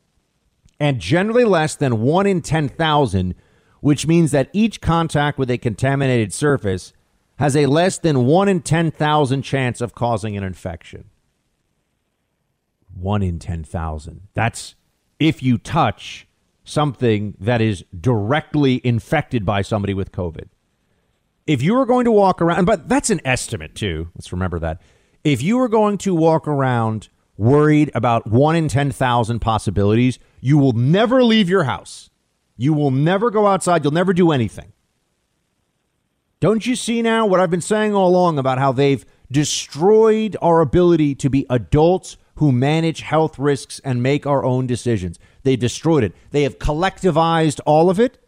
[0.79, 3.35] and generally less than 1 in 10,000,
[3.81, 6.93] which means that each contact with a contaminated surface
[7.37, 11.11] has a less than 1 in 10,000 chance of causing an infection.
[12.95, 14.29] 1 in 10,000.
[14.35, 14.77] That's
[15.23, 16.27] if you touch
[16.65, 20.49] something that is directly infected by somebody with COVID.
[21.47, 24.11] If you are going to walk around, but that's an estimate too.
[24.17, 24.83] Let's remember that.
[25.23, 30.73] If you are going to walk around worried about one in 10,000 possibilities, you will
[30.73, 32.11] never leave your house.
[32.57, 33.85] You will never go outside.
[33.85, 34.73] You'll never do anything.
[36.41, 40.61] Don't you see now what I've been saying all along about how they've destroyed our
[40.61, 45.19] ability to be adults who manage health risks and make our own decisions?
[45.43, 46.15] They destroyed it.
[46.31, 48.19] They have collectivized all of it.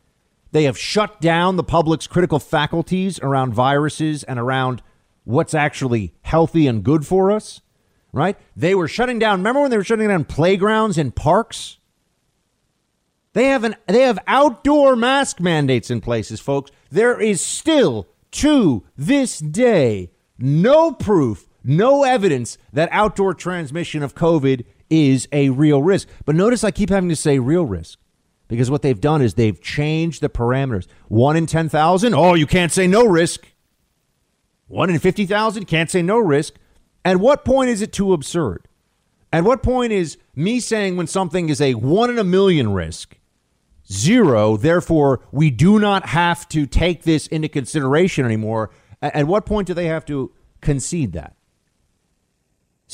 [0.53, 4.83] They have shut down the public's critical faculties around viruses and around
[5.25, 7.61] what's actually healthy and good for us
[8.15, 8.37] right?
[8.57, 9.41] They were shutting down.
[9.41, 11.79] Remember when they were shutting down playgrounds and parks?
[13.33, 16.71] They have an they have outdoor mask mandates in places, folks.
[16.91, 24.65] There is still to this day no proof, no evidence that outdoor transmission of COVID
[24.91, 26.09] is a real risk.
[26.25, 27.99] But notice I keep having to say real risk
[28.49, 30.87] because what they've done is they've changed the parameters.
[31.09, 33.47] 1 in 10,000, oh, you can't say no risk.
[34.69, 36.55] 1 in 50,000, can't say no risk.
[37.05, 38.69] At what point is it too absurd?
[39.33, 43.19] At what point is me saying when something is a one in a million risk,
[43.91, 48.71] zero, therefore we do not have to take this into consideration anymore?
[49.03, 51.34] At what point do they have to concede that?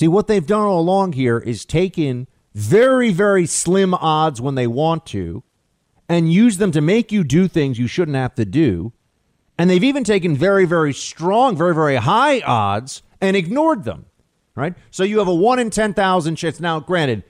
[0.01, 4.67] See, what they've done all along here is taken very, very slim odds when they
[4.67, 5.43] want to
[6.09, 8.95] and use them to make you do things you shouldn't have to do.
[9.59, 14.07] And they've even taken very, very strong, very, very high odds and ignored them.
[14.55, 14.73] right?
[14.91, 16.61] So you have a one in 10,000 chance.
[16.61, 17.23] Now, granted,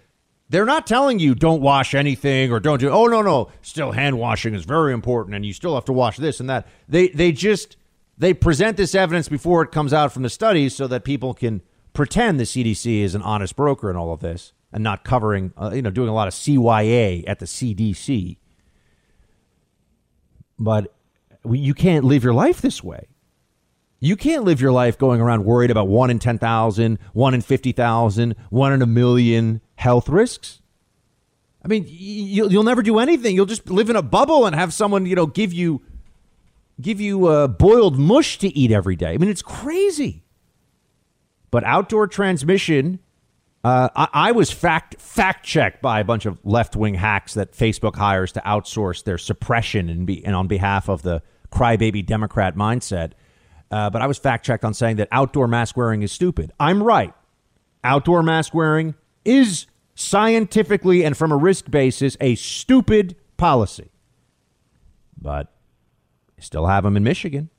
[0.48, 4.16] they're not telling you don't wash anything or don't do, oh, no, no, still hand
[4.16, 6.68] washing is very important and you still have to wash this and that.
[6.88, 7.76] They, they just,
[8.16, 11.62] they present this evidence before it comes out from the studies so that people can
[11.92, 15.70] pretend the CDC is an honest broker in all of this and not covering, uh,
[15.74, 18.36] you know, doing a lot of CYA at the CDC.
[20.58, 20.94] But
[21.44, 23.08] you can't live your life this way.
[23.98, 28.34] You can't live your life going around worried about one in 10,000, one in 50,000,
[28.48, 30.62] one in a million health risks.
[31.62, 33.34] I mean, you'll, you'll never do anything.
[33.34, 35.82] You'll just live in a bubble and have someone, you know, give you
[36.80, 39.12] give you uh, boiled mush to eat every day.
[39.12, 40.19] I mean, it's crazy.
[41.50, 43.00] But outdoor transmission,
[43.64, 47.52] uh, I, I, was fact fact checked by a bunch of left wing hacks that
[47.52, 52.56] Facebook hires to outsource their suppression and, be, and on behalf of the crybaby Democrat
[52.56, 53.12] mindset.
[53.70, 56.52] Uh, but I was fact checked on saying that outdoor mask wearing is stupid.
[56.58, 57.12] I'm right.
[57.84, 58.94] Outdoor mask wearing
[59.24, 63.90] is scientifically and from a risk basis a stupid policy.
[65.20, 65.52] But
[66.38, 67.50] still have them in Michigan.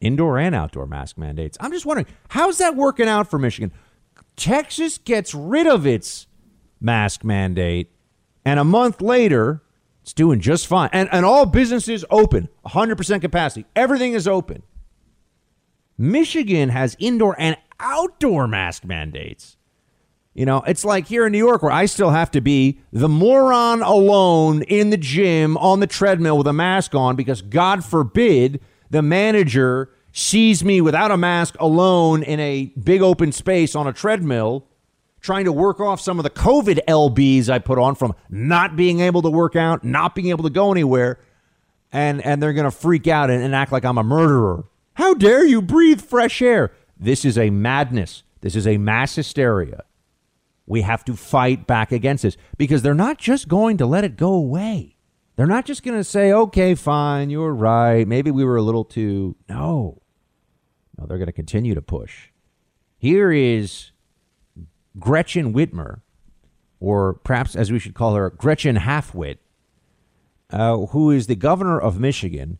[0.00, 1.56] Indoor and outdoor mask mandates.
[1.60, 3.72] I'm just wondering, how's that working out for Michigan?
[4.36, 6.26] Texas gets rid of its
[6.80, 7.90] mask mandate,
[8.44, 9.62] and a month later,
[10.02, 10.90] it's doing just fine.
[10.92, 13.66] And, and all businesses open, 100% capacity.
[13.74, 14.62] Everything is open.
[15.96, 19.56] Michigan has indoor and outdoor mask mandates.
[20.34, 23.08] You know, it's like here in New York where I still have to be the
[23.08, 28.60] moron alone in the gym on the treadmill with a mask on because God forbid
[28.94, 33.92] the manager sees me without a mask alone in a big open space on a
[33.92, 34.68] treadmill
[35.20, 39.00] trying to work off some of the COVID LBs I put on from not being
[39.00, 41.18] able to work out, not being able to go anywhere.
[41.90, 44.64] And, and they're to freak out and, and act like I'm a murderer.
[44.92, 46.72] How dare you breathe fresh air?
[46.96, 48.22] This is a madness.
[48.42, 49.82] This is a mass hysteria.
[50.66, 54.16] We have to fight back against this because they're not just going to let it
[54.16, 54.93] go away.
[55.36, 58.06] They're not just going to say, okay, fine, you're right.
[58.06, 59.36] Maybe we were a little too.
[59.48, 60.00] No.
[60.96, 62.28] No, they're going to continue to push.
[62.98, 63.90] Here is
[64.98, 66.02] Gretchen Whitmer,
[66.78, 69.38] or perhaps as we should call her, Gretchen Halfwit,
[70.50, 72.58] uh, who is the governor of Michigan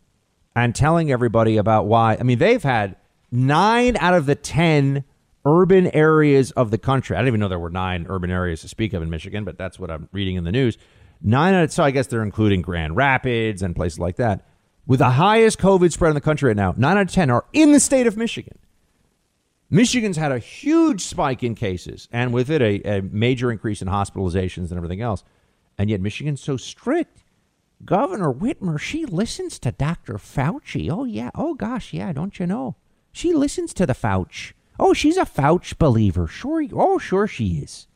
[0.57, 2.17] and telling everybody about why.
[2.19, 2.97] I mean, they've had
[3.31, 5.05] nine out of the 10
[5.47, 7.17] urban areas of the country.
[7.17, 9.59] I didn't even know there were nine urban areas to speak of in Michigan, but
[9.59, 10.79] that's what I'm reading in the news.
[11.23, 14.47] Nine out of, so I guess they're including Grand Rapids and places like that.
[14.87, 17.47] With the highest COVID spread in the country right now, nine out of 10 are
[17.53, 18.59] in the state of Michigan.
[19.71, 23.89] Michigan's had a huge spike in cases and with it a, a major increase in
[23.89, 25.25] hospitalizations and everything else.
[25.79, 27.25] And yet Michigan's so strict
[27.85, 30.15] Governor Whitmer, she listens to Dr.
[30.15, 30.91] Fauci.
[30.91, 31.31] Oh, yeah.
[31.35, 32.13] Oh, gosh, yeah.
[32.13, 32.77] Don't you know?
[33.13, 34.53] She listens to the Fauci.
[34.79, 36.27] Oh, she's a Fauci believer.
[36.27, 36.65] Sure.
[36.73, 37.87] Oh, sure she is.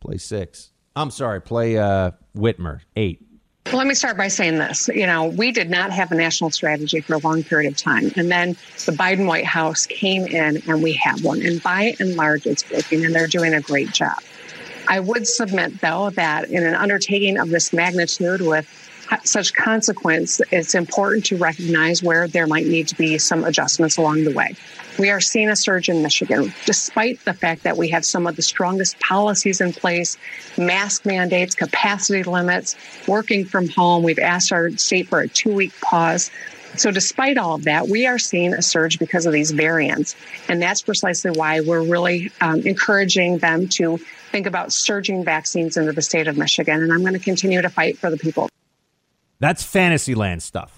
[0.00, 0.70] Play six.
[0.98, 1.40] I'm sorry.
[1.40, 2.80] Play uh, Whitmer.
[2.96, 3.24] Eight.
[3.72, 4.88] Let me start by saying this.
[4.88, 8.10] You know, we did not have a national strategy for a long period of time.
[8.16, 11.42] And then the Biden White House came in and we have one.
[11.42, 14.18] And by and large, it's working and they're doing a great job.
[14.88, 18.66] I would submit, though, that in an undertaking of this magnitude with
[19.24, 24.24] such consequence, it's important to recognize where there might need to be some adjustments along
[24.24, 24.54] the way.
[24.98, 28.34] We are seeing a surge in Michigan, despite the fact that we have some of
[28.34, 30.16] the strongest policies in place
[30.56, 32.74] mask mandates, capacity limits,
[33.06, 34.02] working from home.
[34.02, 36.30] We've asked our state for a two week pause.
[36.76, 40.16] So, despite all of that, we are seeing a surge because of these variants.
[40.48, 43.98] And that's precisely why we're really um, encouraging them to
[44.30, 46.82] think about surging vaccines into the state of Michigan.
[46.82, 48.48] And I'm going to continue to fight for the people.
[49.40, 50.77] That's fantasyland stuff.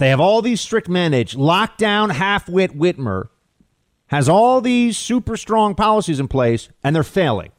[0.00, 1.34] They have all these strict mandates.
[1.34, 3.28] Lockdown, half-wit Whitmer
[4.06, 7.52] has all these super strong policies in place, and they're failing.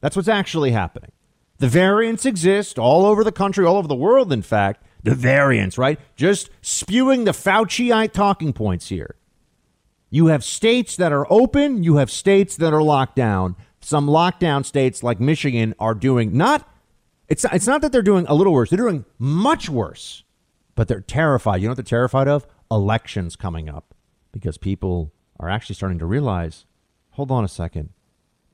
[0.00, 1.10] That's what's actually happening.
[1.58, 4.84] The variants exist all over the country, all over the world, in fact.
[5.02, 5.98] The variants, right?
[6.14, 9.16] Just spewing the Fauciite talking points here.
[10.08, 13.56] You have states that are open, you have states that are locked down
[13.86, 16.68] some lockdown states like Michigan are doing not
[17.28, 20.24] it's it's not that they're doing a little worse, they're doing much worse.
[20.76, 21.60] But they're terrified.
[21.60, 22.46] You know what they're terrified of?
[22.70, 23.94] Elections coming up
[24.30, 26.66] because people are actually starting to realize,
[27.10, 27.90] hold on a second.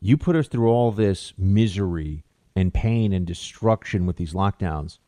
[0.01, 2.25] You put us through all this misery
[2.57, 4.99] and pain and destruction with these lockdowns.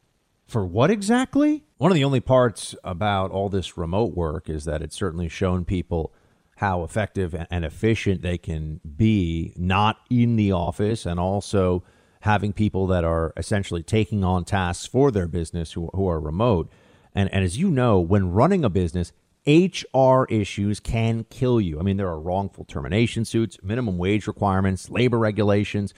[0.47, 1.65] For what exactly?
[1.79, 5.65] One of the only parts about all this remote work is that it's certainly shown
[5.65, 6.13] people
[6.57, 11.83] how effective and efficient they can be not in the office and also
[12.21, 16.71] having people that are essentially taking on tasks for their business who, who are remote.
[17.15, 19.13] And, and as you know, when running a business,
[19.47, 21.79] HR issues can kill you.
[21.79, 25.93] I mean, there are wrongful termination suits, minimum wage requirements, labor regulations,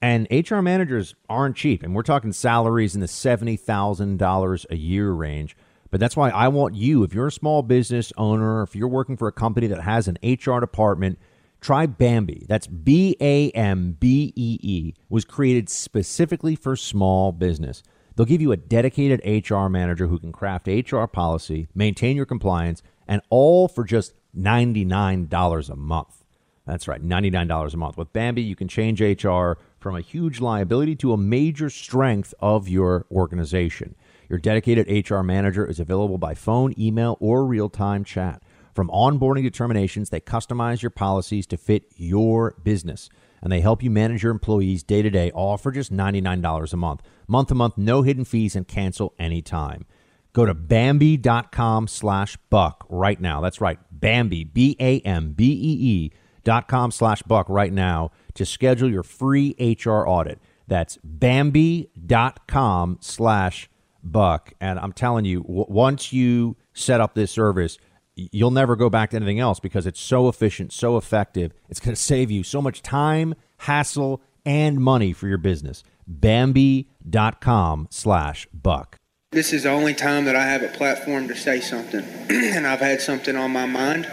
[0.00, 1.82] and HR managers aren't cheap.
[1.82, 5.56] And we're talking salaries in the $70,000 a year range.
[5.90, 9.16] But that's why I want you, if you're a small business owner, if you're working
[9.16, 11.18] for a company that has an HR department,
[11.60, 12.46] try Bambee.
[12.48, 14.94] That's B A M B E E.
[15.10, 17.82] Was created specifically for small business.
[18.14, 22.82] They'll give you a dedicated HR manager who can craft HR policy, maintain your compliance,
[23.08, 26.24] and all for just $99 a month.
[26.66, 27.96] That's right, $99 a month.
[27.96, 32.68] With Bambee, you can change HR from a huge liability to a major strength of
[32.68, 33.96] your organization.
[34.28, 38.42] Your dedicated HR manager is available by phone, email, or real time chat.
[38.74, 43.10] From onboarding determinations, they customize your policies to fit your business.
[43.42, 46.76] And they help you manage your employees day to day, all for just $99 a
[46.76, 47.02] month.
[47.26, 49.84] Month to month, no hidden fees, and cancel anytime.
[50.32, 53.40] Go to Bambee.com slash buck right now.
[53.40, 53.78] That's right.
[53.90, 56.12] Bambee, B A M B E E
[56.44, 60.38] dot com slash buck right now to schedule your free HR audit.
[60.66, 63.68] That's Bambee.com slash
[64.02, 64.52] buck.
[64.60, 67.78] And I'm telling you, w- once you set up this service,
[68.14, 71.52] you'll never go back to anything else because it's so efficient, so effective.
[71.68, 75.82] It's going to save you so much time, hassle, and money for your business.
[76.06, 78.98] Bambee.com slash buck.
[79.30, 82.80] This is the only time that I have a platform to say something, and I've
[82.80, 84.06] had something on my mind.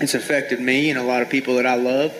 [0.00, 2.14] It's affected me and a lot of people that I love,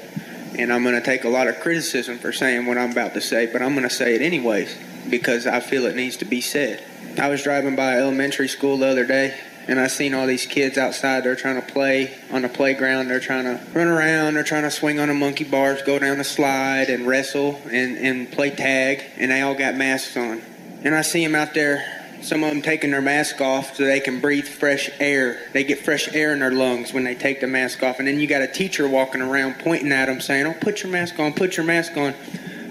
[0.59, 3.21] and I'm going to take a lot of criticism for saying what I'm about to
[3.21, 4.77] say, but I'm going to say it anyways
[5.09, 6.83] because I feel it needs to be said.
[7.19, 9.39] I was driving by elementary school the other day,
[9.69, 11.25] and I seen all these kids outside.
[11.25, 13.09] They're trying to play on the playground.
[13.09, 14.35] They're trying to run around.
[14.35, 17.97] They're trying to swing on the monkey bars, go down the slide, and wrestle and,
[17.99, 19.05] and play tag.
[19.17, 20.43] And they all got masks on.
[20.83, 24.01] And I see them out there some of them taking their mask off so they
[24.01, 25.49] can breathe fresh air.
[25.53, 27.99] They get fresh air in their lungs when they take the mask off.
[27.99, 30.91] And then you got a teacher walking around pointing at them saying, Oh, put your
[30.91, 32.15] mask on, put your mask on,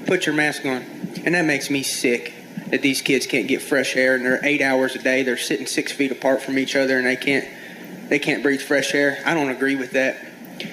[0.06, 0.84] put your mask on.
[1.26, 2.35] And that makes me sick
[2.68, 5.24] that these kids can't get fresh air and they're eight hours a day.
[5.24, 7.47] They're sitting six feet apart from each other and they can't
[8.09, 9.22] they can't breathe fresh air.
[9.26, 10.18] I don't agree with that.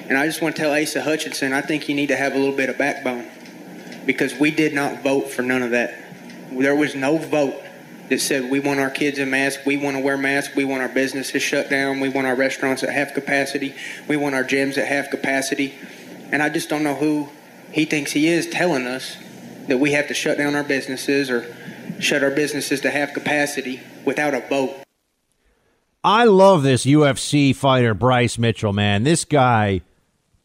[0.09, 2.39] And I just want to tell Asa Hutchinson, I think you need to have a
[2.39, 3.27] little bit of backbone
[4.05, 5.99] because we did not vote for none of that.
[6.51, 7.55] There was no vote
[8.09, 10.83] that said we want our kids in masks, we want to wear masks, we want
[10.83, 13.75] our businesses shut down, we want our restaurants at half capacity,
[14.09, 15.75] we want our gyms at half capacity.
[16.31, 17.31] And I just don't know who
[17.73, 19.17] he thinks he is telling us
[19.69, 21.57] that we have to shut down our businesses or
[22.05, 24.75] shut our businesses to half capacity without a vote.
[26.05, 29.05] I love this UFC fighter, Bryce Mitchell, man.
[29.05, 29.83] This guy,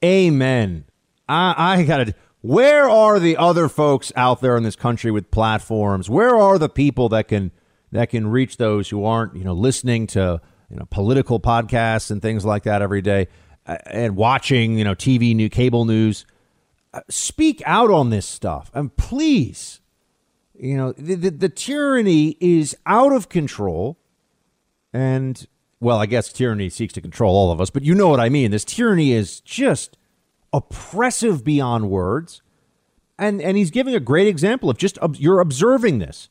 [0.03, 0.85] amen.
[1.27, 2.13] I, I got to.
[2.41, 6.09] Where are the other folks out there in this country with platforms?
[6.09, 7.51] Where are the people that can
[7.91, 10.39] that can reach those who aren't, you know, listening to
[10.69, 13.27] you know political podcasts and things like that every day,
[13.65, 16.25] uh, and watching, you know, TV, new cable news?
[16.93, 19.81] Uh, speak out on this stuff, and please,
[20.59, 23.97] you know, the, the, the tyranny is out of control,
[24.93, 25.47] and
[25.79, 28.29] well, I guess tyranny seeks to control all of us, but you know what I
[28.29, 28.51] mean.
[28.51, 29.97] This tyranny is just
[30.53, 32.41] oppressive beyond words.
[33.19, 36.29] And and he's giving a great example of just you're observing this.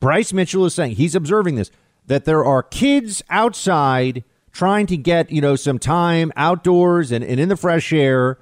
[0.00, 1.70] Bryce Mitchell is saying he's observing this
[2.06, 7.38] that there are kids outside trying to get, you know, some time outdoors and, and
[7.38, 8.38] in the fresh air.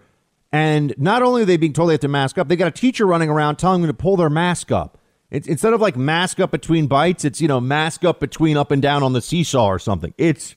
[0.52, 2.70] And not only are they being told they have to mask up, they got a
[2.70, 4.98] teacher running around telling them to pull their mask up.
[5.30, 8.70] It's, instead of like mask up between bites, it's, you know, mask up between up
[8.70, 10.14] and down on the seesaw or something.
[10.16, 10.54] It's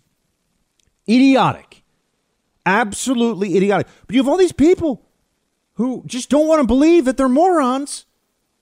[1.07, 1.83] idiotic.
[2.65, 3.87] Absolutely idiotic.
[4.05, 5.05] But you have all these people
[5.73, 8.05] who just don't want to believe that they're morons,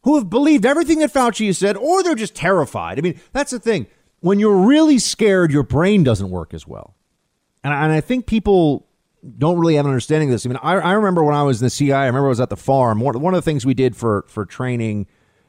[0.03, 2.97] who have believed everything that Fauci has said, or they're just terrified.
[2.97, 3.87] I mean, that's the thing.
[4.21, 6.95] When you're really scared, your brain doesn't work as well.
[7.63, 8.87] And I, and I think people
[9.37, 10.45] don't really have an understanding of this.
[10.45, 12.39] I mean, I, I remember when I was in the CIA, I remember I was
[12.39, 12.99] at the farm.
[12.99, 15.07] One, one of the things we did for, for training,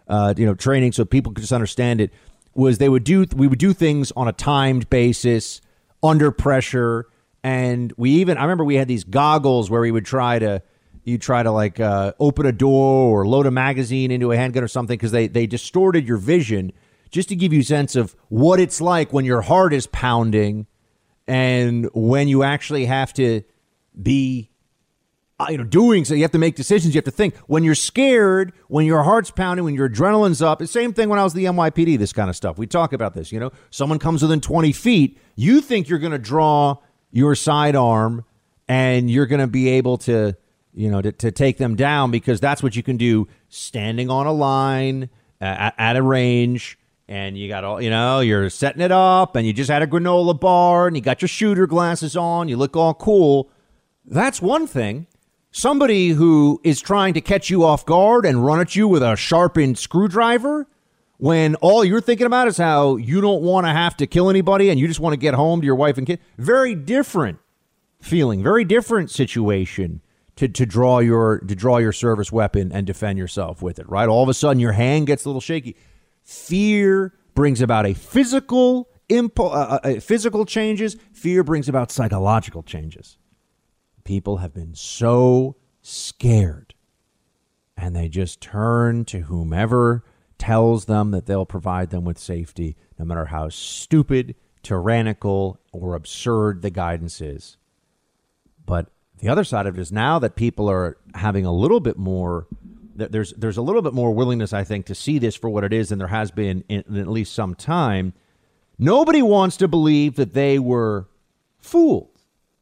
[0.09, 2.13] uh, you know, training so people could just understand it
[2.55, 5.61] was they would do, we would do things on a timed basis,
[6.03, 7.07] under pressure.
[7.43, 10.63] And we even I remember we had these goggles where we would try to
[11.05, 14.63] you try to like uh, open a door or load a magazine into a handgun
[14.63, 16.73] or something because they they distorted your vision
[17.11, 20.67] just to give you a sense of what it's like when your heart is pounding
[21.27, 23.43] and when you actually have to
[24.01, 24.48] be
[25.41, 27.63] Uh, you know doing so you have to make decisions you have to think when
[27.63, 31.23] you're scared when your heart's pounding when your adrenaline's up the same thing when i
[31.23, 34.21] was the nypd this kind of stuff we talk about this you know someone comes
[34.21, 36.77] within 20 feet you think you're going to draw
[37.13, 38.25] your sidearm
[38.69, 40.37] and you're going to be able to,
[40.75, 44.27] you know, to, to take them down because that's what you can do standing on
[44.27, 45.09] a line
[45.41, 46.79] at, at a range
[47.09, 49.87] and you got all, you know, you're setting it up and you just had a
[49.87, 53.51] granola bar and you got your shooter glasses on, you look all cool.
[54.05, 55.07] That's one thing.
[55.59, 59.17] Somebody who is trying to catch you off guard and run at you with a
[59.17, 60.69] sharpened screwdriver
[61.17, 64.71] when all you're thinking about is how you don't want to have to kill anybody
[64.71, 66.21] and you just want to get home to your wife and kid.
[66.37, 67.41] Very different
[68.01, 70.01] feeling, very different situation
[70.37, 74.09] to, to draw your to draw your service weapon and defend yourself with it, right?
[74.09, 75.75] All of a sudden your hand gets a little shaky.
[76.23, 80.97] Fear brings about a physical impo- uh, uh, physical changes.
[81.13, 83.19] Fear brings about psychological changes.
[84.09, 86.73] People have been so scared
[87.77, 90.03] and they just turn to whomever
[90.39, 96.63] tells them that they'll provide them with safety, no matter how stupid, tyrannical, or absurd
[96.63, 97.59] the guidance is.
[98.65, 98.87] But
[99.19, 102.47] the other side of it is now that people are having a little bit more
[102.95, 105.75] there's there's a little bit more willingness I think to see this for what it
[105.75, 108.15] is than there has been in, in at least some time.
[108.79, 111.11] Nobody wants to believe that they were
[111.59, 112.18] fooled.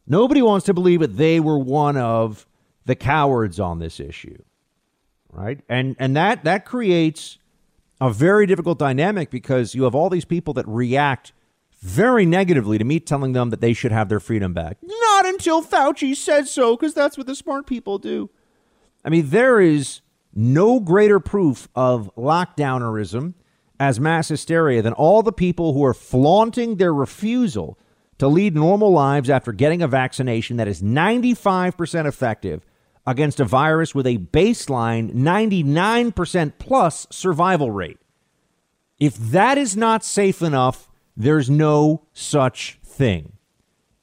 [0.07, 2.47] Nobody wants to believe that they were one of
[2.85, 4.43] the cowards on this issue.
[5.33, 5.61] Right?
[5.69, 7.39] And and that that creates
[8.01, 11.33] a very difficult dynamic because you have all these people that react
[11.81, 14.79] very negatively to me telling them that they should have their freedom back.
[14.83, 18.31] Not until Fauci says so, because that's what the smart people do.
[19.05, 20.01] I mean, there is
[20.35, 23.35] no greater proof of lockdownerism
[23.79, 27.79] as mass hysteria than all the people who are flaunting their refusal
[28.19, 32.65] to lead normal lives after getting a vaccination that is 95% effective
[33.07, 37.99] against a virus with a baseline 99% plus survival rate.
[38.99, 43.35] If that is not safe enough, there's no such thing.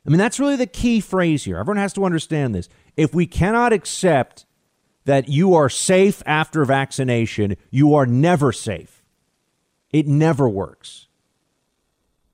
[0.06, 1.58] I mean, that's really the key phrase here.
[1.58, 2.70] Everyone has to understand this.
[2.96, 4.46] If we cannot accept
[5.06, 9.04] that you are safe after vaccination, you are never safe.
[9.92, 11.08] It never works.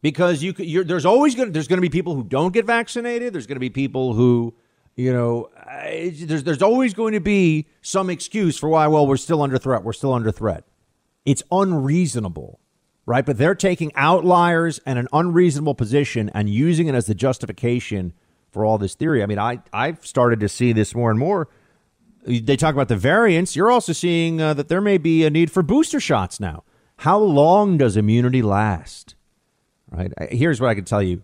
[0.01, 3.33] Because you could, there's always going there's going to be people who don't get vaccinated.
[3.33, 4.53] There's going to be people who,
[4.95, 5.49] you know,
[5.83, 8.87] there's there's always going to be some excuse for why.
[8.87, 9.83] Well, we're still under threat.
[9.83, 10.63] We're still under threat.
[11.25, 12.59] It's unreasonable
[13.09, 13.25] right?
[13.25, 18.13] But they're taking outliers and an unreasonable position and using it as the justification
[18.51, 19.23] for all this theory.
[19.23, 21.49] I mean, I I've started to see this more and more.
[22.23, 23.55] They talk about the variants.
[23.55, 26.63] You're also seeing uh, that there may be a need for booster shots now.
[26.97, 29.15] How long does immunity last?
[29.91, 30.11] Right.
[30.31, 31.23] Here's what I can tell you.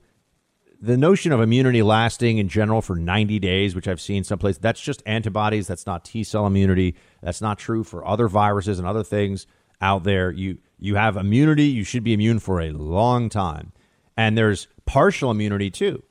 [0.82, 4.82] The notion of immunity lasting in general for 90 days, which I've seen someplace, that's
[4.82, 5.68] just antibodies.
[5.68, 6.96] That's not T cell immunity.
[7.22, 9.48] That's not true for other viruses and other things
[9.82, 10.32] out there.
[10.32, 13.72] You you have immunity, you should be immune for a long time.
[14.18, 16.04] And there's partial immunity too.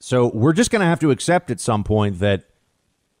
[0.00, 2.44] So we're just going to have to accept at some point that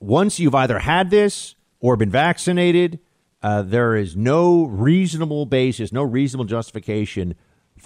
[0.00, 3.00] once you've either had this or been vaccinated,
[3.42, 7.34] uh, there is no reasonable basis, no reasonable justification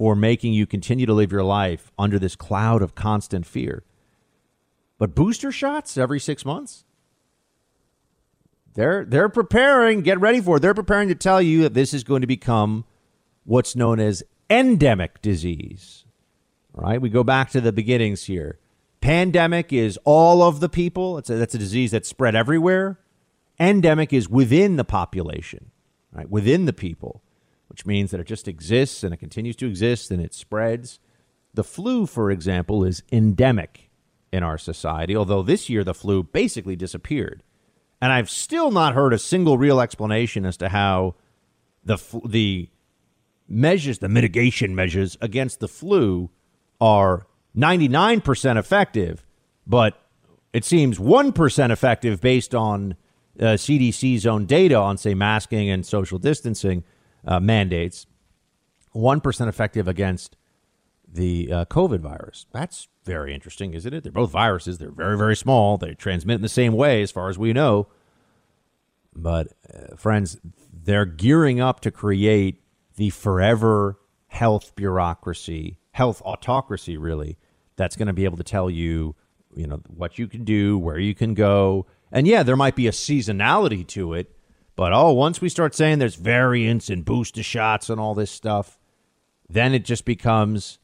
[0.03, 3.85] for making you continue to live your life under this cloud of constant fear.
[4.99, 6.85] But booster shots every six months?
[8.75, 10.01] They're they're preparing.
[10.01, 10.61] Get ready for it.
[10.61, 12.85] They're preparing to tell you that this is going to become
[13.45, 16.05] what's known as endemic disease.
[16.75, 18.59] All right, we go back to the beginnings here.
[19.01, 21.19] Pandemic is all of the people.
[21.19, 22.99] A, that's a disease that's spread everywhere.
[23.61, 25.71] Endemic is within the population,
[26.11, 26.29] right?
[26.29, 27.23] Within the people,
[27.73, 31.01] which means that it just exists and it continues to exist and it spreads.
[31.55, 33.89] The flu, for example, is endemic
[34.31, 37.43] in our society, although this year the flu basically disappeared.
[37.99, 41.15] And I've still not heard a single real explanation as to how
[41.83, 41.97] the
[42.27, 42.69] the
[43.49, 46.29] measures, the mitigation measures against the flu
[46.79, 49.25] are 99% effective,
[49.67, 49.99] but
[50.53, 52.97] it seems 1% effective based on
[53.41, 56.85] uh, CDC's own data on, say, masking and social distancing
[57.25, 58.07] uh, mandates.
[58.95, 60.37] 1% effective against
[61.11, 62.47] the uh, COVID virus.
[62.53, 64.03] That's very interesting, isn't it?
[64.03, 64.79] They're both viruses.
[64.79, 65.77] They're very, very small.
[65.77, 67.89] They transmit in the same way, as far as we know.
[69.15, 70.39] But, uh, friends,
[70.73, 72.63] they're gearing up to create
[72.97, 73.99] the forever
[74.29, 77.37] health bureaucracy, health autocracy, really,
[77.77, 79.15] that's going to be able to tell you,
[79.55, 81.87] you know, what you can do, where you can go.
[82.11, 84.35] And yeah, there might be a seasonality to it.
[84.77, 88.79] But oh, once we start saying there's variants and booster shots and all this stuff,
[89.49, 90.79] then it just becomes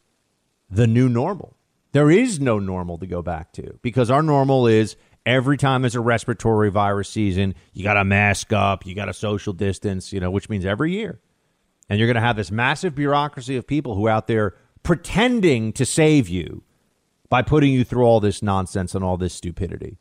[0.70, 1.56] the new normal.
[1.92, 5.94] There is no normal to go back to because our normal is every time there's
[5.94, 10.20] a respiratory virus season, you got to mask up, you got to social distance, you
[10.20, 11.20] know, which means every year.
[11.88, 15.72] And you're going to have this massive bureaucracy of people who are out there pretending
[15.72, 16.62] to save you
[17.30, 19.98] by putting you through all this nonsense and all this stupidity.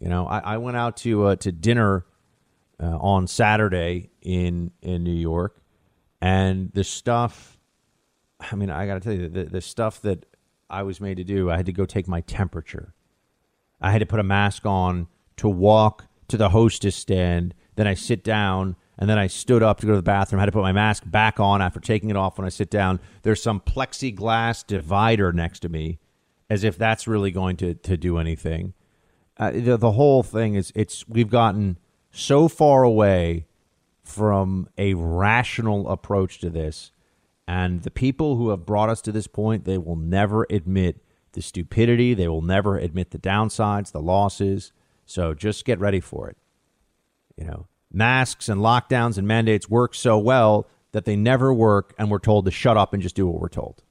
[0.00, 2.06] You know, I, I went out to uh, to dinner
[2.80, 5.60] uh, on Saturday in in New York,
[6.20, 7.58] And the stuff,
[8.40, 10.26] I mean, I got to tell you, the, the stuff that
[10.68, 12.94] I was made to do, I had to go take my temperature.
[13.80, 15.06] I had to put a mask on
[15.36, 17.54] to walk to the hostess stand.
[17.76, 20.40] Then I sit down and then I stood up to go to the bathroom.
[20.40, 22.70] I had to put my mask back on after taking it off when I sit
[22.70, 22.98] down.
[23.22, 26.00] There's some plexiglass divider next to me,
[26.50, 28.74] as if that's really going to, to do anything.
[29.36, 31.78] Uh, the, the whole thing is it's we've gotten
[32.10, 33.46] so far away
[34.02, 36.90] from a rational approach to this.
[37.46, 41.02] And the people who have brought us to this point, they will never admit
[41.32, 42.14] the stupidity.
[42.14, 44.72] They will never admit the downsides, the losses.
[45.06, 46.36] So just get ready for it.
[47.36, 52.10] You know, masks and lockdowns and mandates work so well that they never work and
[52.10, 53.82] we're told to shut up and just do what we're told.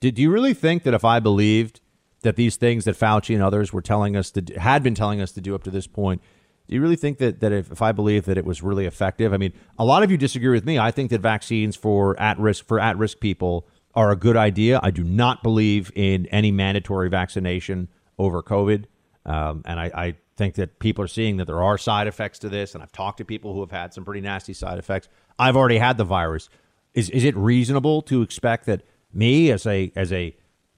[0.00, 1.80] Did you really think that if I believed
[2.20, 5.32] that these things that Fauci and others were telling us to had been telling us
[5.32, 6.20] to do up to this point,
[6.68, 9.34] do you really think that, that if, if I believe that it was really effective?
[9.34, 10.78] I mean, a lot of you disagree with me.
[10.78, 14.80] I think that vaccines for at risk for at risk people are a good idea.
[14.82, 17.88] I do not believe in any mandatory vaccination
[18.18, 18.86] over COVID.
[19.26, 22.48] Um, and I, I think that people are seeing that there are side effects to
[22.48, 22.74] this.
[22.74, 25.08] And I've talked to people who have had some pretty nasty side effects.
[25.38, 26.48] I've already had the virus.
[26.94, 30.34] Is, is it reasonable to expect that me as a, as a,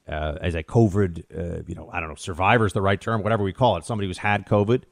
[0.09, 3.22] uh, as a COVID, uh, you know, I don't know, survivor is the right term,
[3.22, 4.82] whatever we call it, somebody who's had COVID,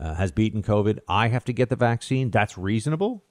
[0.00, 2.30] uh, has beaten COVID, I have to get the vaccine.
[2.30, 3.22] That's reasonable?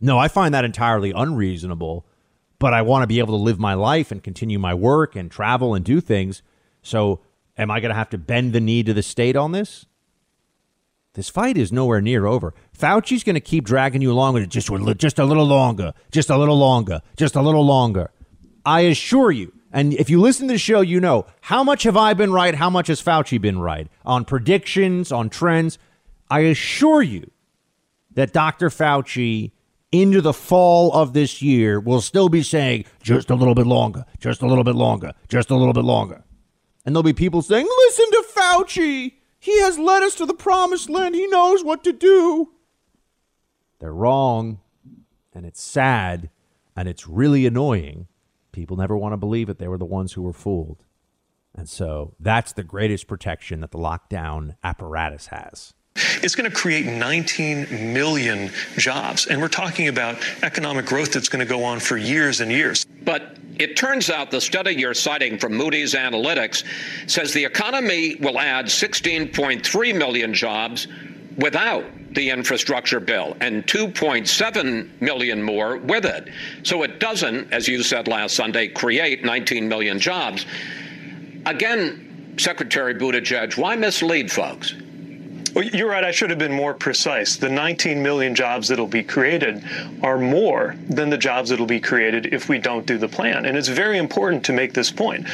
[0.00, 2.06] No, I find that entirely unreasonable
[2.58, 5.30] but I want to be able to live my life and continue my work and
[5.30, 6.42] travel and do things.
[6.82, 7.20] So,
[7.56, 9.86] am I going to have to bend the knee to the state on this?
[11.14, 12.54] This fight is nowhere near over.
[12.76, 16.30] Fauci's going to keep dragging you along with it just, just a little longer, just
[16.30, 18.10] a little longer, just a little longer.
[18.64, 21.96] I assure you, and if you listen to the show, you know how much have
[21.96, 22.54] I been right?
[22.54, 25.78] How much has Fauci been right on predictions, on trends?
[26.30, 27.30] I assure you
[28.14, 28.68] that Dr.
[28.68, 29.52] Fauci
[29.90, 34.04] into the fall of this year will still be saying just a little bit longer,
[34.18, 36.22] just a little bit longer, just a little bit longer.
[36.84, 39.14] And there'll be people saying, listen to Fauci.
[39.38, 41.14] He has led us to the promised land.
[41.14, 42.52] He knows what to do.
[43.78, 44.60] They're wrong.
[45.34, 46.30] And it's sad.
[46.76, 48.08] And it's really annoying.
[48.52, 49.58] People never want to believe it.
[49.58, 50.84] They were the ones who were fooled.
[51.54, 55.74] And so that's the greatest protection that the lockdown apparatus has.
[56.22, 59.26] It's going to create 19 million jobs.
[59.26, 62.84] And we're talking about economic growth that's going to go on for years and years.
[63.04, 66.64] But it turns out the study you're citing from Moody's Analytics
[67.10, 70.86] says the economy will add 16.3 million jobs
[71.36, 76.28] without the infrastructure bill and 2.7 million more with it.
[76.62, 80.46] So it doesn't, as you said last Sunday, create 19 million jobs.
[81.46, 84.74] Again, Secretary Buttigieg, why mislead folks?
[85.54, 86.04] Well, you're right.
[86.04, 87.36] I should have been more precise.
[87.36, 89.64] The 19 million jobs that'll be created
[90.02, 93.44] are more than the jobs that'll be created if we don't do the plan.
[93.44, 95.28] And it's very important to make this point.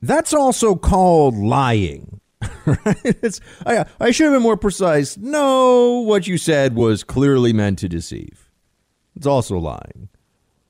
[0.00, 2.20] That's also called lying.
[2.66, 3.40] right?
[3.66, 5.16] I, I should have been more precise.
[5.16, 8.48] No, what you said was clearly meant to deceive.
[9.16, 10.08] It's also lying,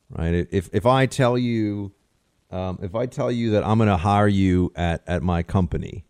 [0.08, 0.46] right?
[0.50, 1.92] If if I tell you,
[2.50, 6.06] um, if I tell you that I'm going to hire you at at my company,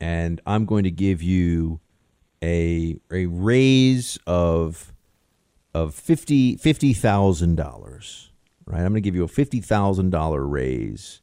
[0.00, 1.80] and I'm going to give you
[2.42, 4.92] a a raise of
[5.74, 8.30] of fifty fifty thousand dollars.
[8.64, 11.22] Right, I'm going to give you a fifty thousand dollar raise,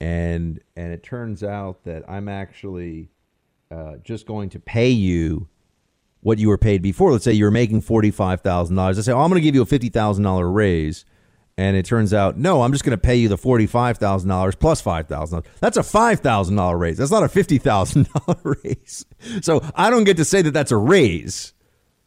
[0.00, 3.10] and and it turns out that I'm actually
[3.70, 5.48] uh, just going to pay you
[6.20, 7.10] what you were paid before.
[7.10, 8.98] Let's say you were making forty five thousand dollars.
[8.98, 11.04] I say, oh, I'm going to give you a fifty thousand dollar raise,
[11.62, 15.44] and it turns out, no, I'm just going to pay you the $45,000 plus $5,000.
[15.60, 16.98] That's a $5,000 raise.
[16.98, 19.06] That's not a $50,000 raise.
[19.42, 21.52] So I don't get to say that that's a raise,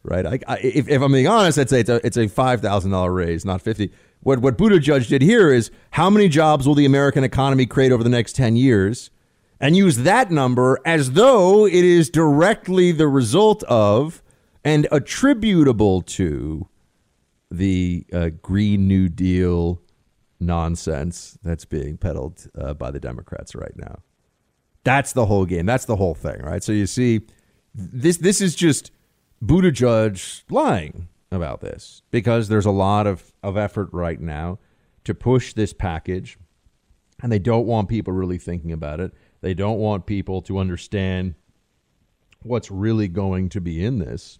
[0.02, 0.26] right?
[0.26, 3.46] I, I, if, if, I'm being honest, I'd say it's a, it's a $5,000 raise,
[3.46, 3.90] not 50.
[4.20, 8.04] What, what Buttigieg did here is how many jobs will the American economy create over
[8.04, 9.10] the next 10 years?
[9.58, 14.22] And use that number as though it is directly the result of
[14.62, 16.68] and attributable to
[17.56, 19.80] the uh, Green New Deal
[20.38, 24.00] nonsense that's being peddled uh, by the Democrats right now.
[24.84, 25.66] That's the whole game.
[25.66, 26.62] That's the whole thing, right?
[26.62, 27.22] So you see,
[27.74, 28.92] this this is just
[29.44, 34.58] Buttigieg lying about this because there's a lot of, of effort right now
[35.04, 36.38] to push this package,
[37.22, 39.12] and they don't want people really thinking about it.
[39.40, 41.34] They don't want people to understand
[42.42, 44.38] what's really going to be in this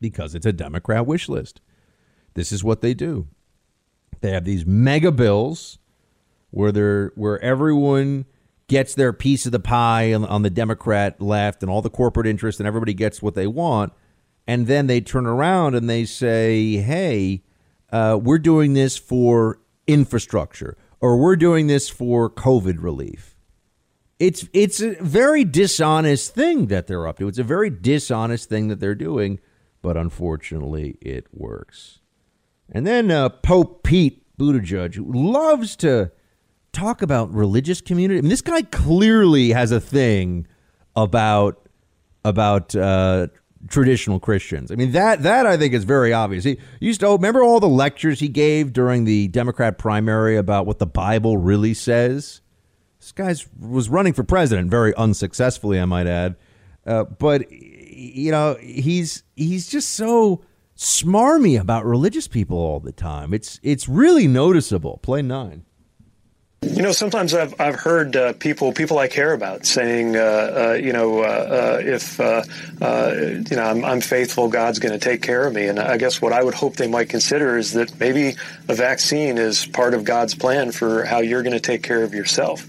[0.00, 1.60] because it's a Democrat wish list.
[2.34, 3.28] This is what they do.
[4.20, 5.78] They have these mega bills
[6.50, 8.26] where they're where everyone
[8.68, 12.26] gets their piece of the pie on, on the Democrat left and all the corporate
[12.26, 13.92] interests and everybody gets what they want.
[14.46, 17.42] and then they turn around and they say, "Hey,
[17.90, 23.36] uh, we're doing this for infrastructure, or we're doing this for COVID relief."
[24.18, 27.28] It's it's a very dishonest thing that they're up to.
[27.28, 29.40] It's a very dishonest thing that they're doing,
[29.82, 32.00] but unfortunately, it works.
[32.74, 36.10] And then uh, Pope Pete Buttigieg, loves to
[36.72, 38.18] talk about religious community.
[38.18, 40.46] I mean, this guy clearly has a thing
[40.96, 41.60] about
[42.24, 43.28] about uh,
[43.68, 44.72] traditional Christians.
[44.72, 46.44] I mean that that I think is very obvious.
[46.44, 50.78] He used to remember all the lectures he gave during the Democrat primary about what
[50.78, 52.40] the Bible really says.
[52.98, 56.36] This guy was running for president very unsuccessfully, I might add.
[56.86, 60.42] Uh, but you know, he's he's just so
[60.84, 63.32] smarmy about religious people all the time.
[63.32, 64.98] It's it's really noticeable.
[64.98, 65.64] Play nine.
[66.64, 70.72] You know, sometimes I've I've heard uh, people people I care about saying, uh, uh,
[70.72, 72.42] you know, uh, uh, if uh,
[72.80, 75.66] you know I'm, I'm faithful, God's going to take care of me.
[75.66, 78.36] And I guess what I would hope they might consider is that maybe
[78.68, 82.14] a vaccine is part of God's plan for how you're going to take care of
[82.14, 82.62] yourself.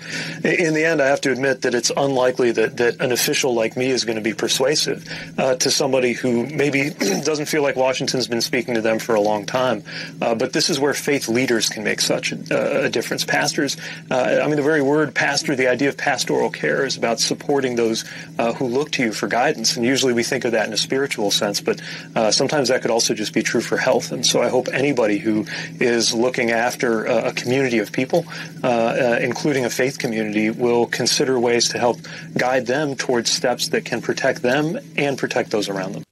[0.43, 3.77] In the end, I have to admit that it's unlikely that that an official like
[3.77, 5.05] me is going to be persuasive
[5.37, 6.89] to somebody who maybe
[7.23, 9.83] doesn't feel like Washington's been speaking to them for a long time.
[10.19, 13.23] but this is where faith leaders can make such a, a difference.
[13.23, 13.77] Pastors
[14.11, 17.75] uh, I mean, the very word pastor, the idea of pastoral care is about supporting
[17.75, 18.05] those
[18.37, 19.75] uh, who look to you for guidance.
[19.75, 21.81] And usually we think of that in a spiritual sense, but
[22.15, 24.11] uh, sometimes that could also just be true for health.
[24.11, 25.45] And so I hope anybody who
[25.79, 28.25] is looking after a, a community of people,
[28.63, 31.97] uh, uh, including a faith community, will consider ways to help
[32.37, 36.03] guide them towards steps that can protect them and protect those around them.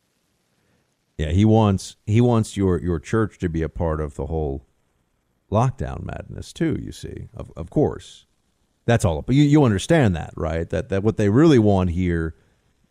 [1.17, 4.65] Yeah, he wants he wants your your church to be a part of the whole
[5.53, 6.77] lockdown madness too.
[6.81, 8.25] You see, of of course,
[8.85, 9.21] that's all.
[9.21, 10.69] But you you understand that, right?
[10.69, 12.35] That that what they really want here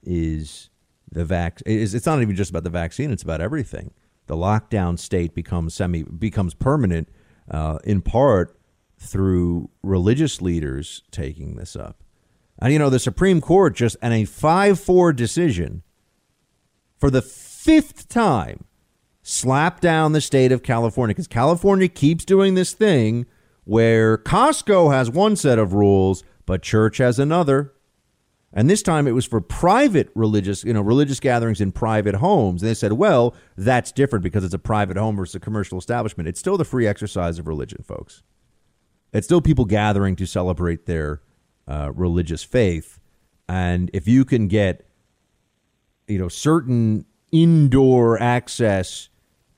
[0.03, 0.71] is
[1.11, 1.61] the vac.
[1.67, 3.93] Is it's not even just about the vaccine; it's about everything.
[4.27, 7.09] The lockdown state becomes semi becomes permanent,
[7.51, 8.59] uh, in part
[8.99, 12.03] through religious leaders taking this up.
[12.59, 15.83] And you know, the Supreme Court just in a five four decision
[16.99, 18.65] for the fifth time
[19.33, 23.27] slap down the state of California because California keeps doing this thing
[23.65, 27.73] where Costco has one set of rules, but church has another.
[28.53, 32.63] And this time it was for private religious, you know, religious gatherings in private homes.
[32.63, 36.29] And they said, well, that's different because it's a private home versus a commercial establishment.
[36.29, 38.23] It's still the free exercise of religion, folks.
[39.15, 41.23] It's still people gathering to celebrate their
[41.67, 42.99] uh, religious faith.
[43.49, 44.87] And if you can get,
[46.07, 49.09] you know, certain indoor access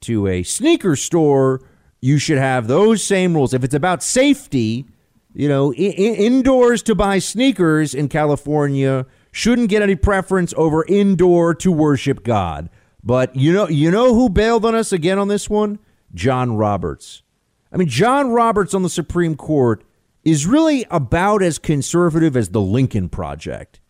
[0.05, 1.61] to a sneaker store,
[2.01, 3.55] you should have those same rules.
[3.55, 4.87] If it's about safety,
[5.35, 11.55] you know, I- indoors to buy sneakers in California shouldn't get any preference over indoor
[11.57, 12.71] to worship God.
[13.03, 15.79] But you know, you know who bailed on us again on this one?
[16.15, 17.23] John Roberts.
[17.73, 19.85] I mean, John Roberts on the Supreme Court
[20.23, 23.81] is really about as conservative as the Lincoln Project.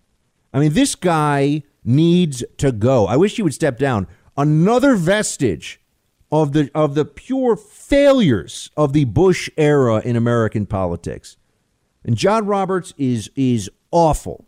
[0.52, 3.06] I mean, this guy needs to go.
[3.06, 4.06] I wish he would step down.
[4.36, 5.80] Another vestige
[6.34, 11.36] of the of the pure failures of the Bush era in American politics.
[12.04, 14.44] And John Roberts is is awful.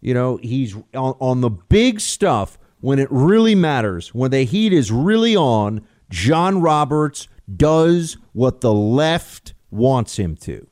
[0.00, 4.72] You know, he's on, on the big stuff when it really matters, when the heat
[4.72, 10.66] is really on, John Roberts does what the left wants him to.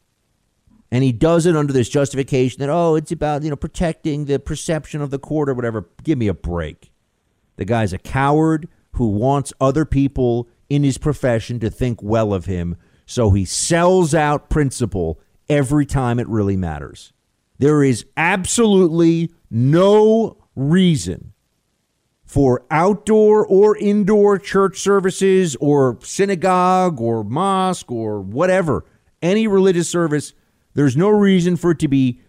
[0.91, 4.41] And he does it under this justification that, oh, it's about, you know, protecting the
[4.41, 5.89] perception of the court or whatever.
[6.03, 6.91] Give me a break.
[7.55, 12.47] The guy's a coward who wants other people in his profession to think well of
[12.47, 12.77] him,
[13.07, 17.13] so he sells out principle every time it really matters.
[17.59, 21.33] There is absolutely no reason
[22.31, 28.85] for outdoor or indoor church services or synagogue or mosque or whatever,
[29.21, 30.33] any religious service,
[30.75, 32.21] there's no reason for it to be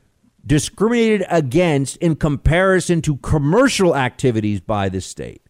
[0.44, 5.44] discriminated against in comparison to commercial activities by the state.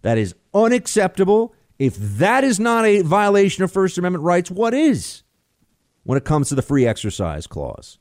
[0.00, 1.54] That is unacceptable.
[1.78, 5.22] If that is not a violation of First Amendment rights, what is
[6.02, 7.98] when it comes to the free exercise clause?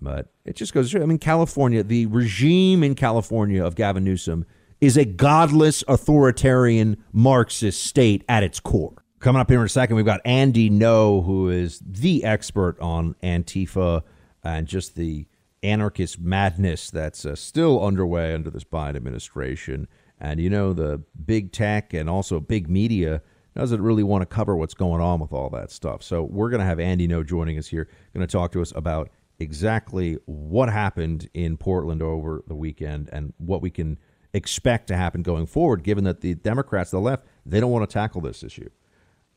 [0.00, 0.94] But it just goes.
[0.94, 4.44] I mean, California, the regime in California of Gavin Newsom
[4.80, 9.04] is a godless, authoritarian, Marxist state at its core.
[9.18, 13.14] Coming up here in a second, we've got Andy Ngo, who is the expert on
[13.22, 14.02] Antifa
[14.42, 15.26] and just the
[15.62, 19.88] anarchist madness that's uh, still underway under this Biden administration.
[20.30, 23.22] And you know, the big tech and also big media
[23.54, 26.02] doesn't really want to cover what's going on with all that stuff.
[26.02, 28.72] So we're going to have Andy Ngo joining us here, going to talk to us
[28.74, 33.98] about exactly what happened in Portland over the weekend and what we can
[34.32, 37.92] expect to happen going forward, given that the Democrats, the left, they don't want to
[37.92, 38.68] tackle this issue.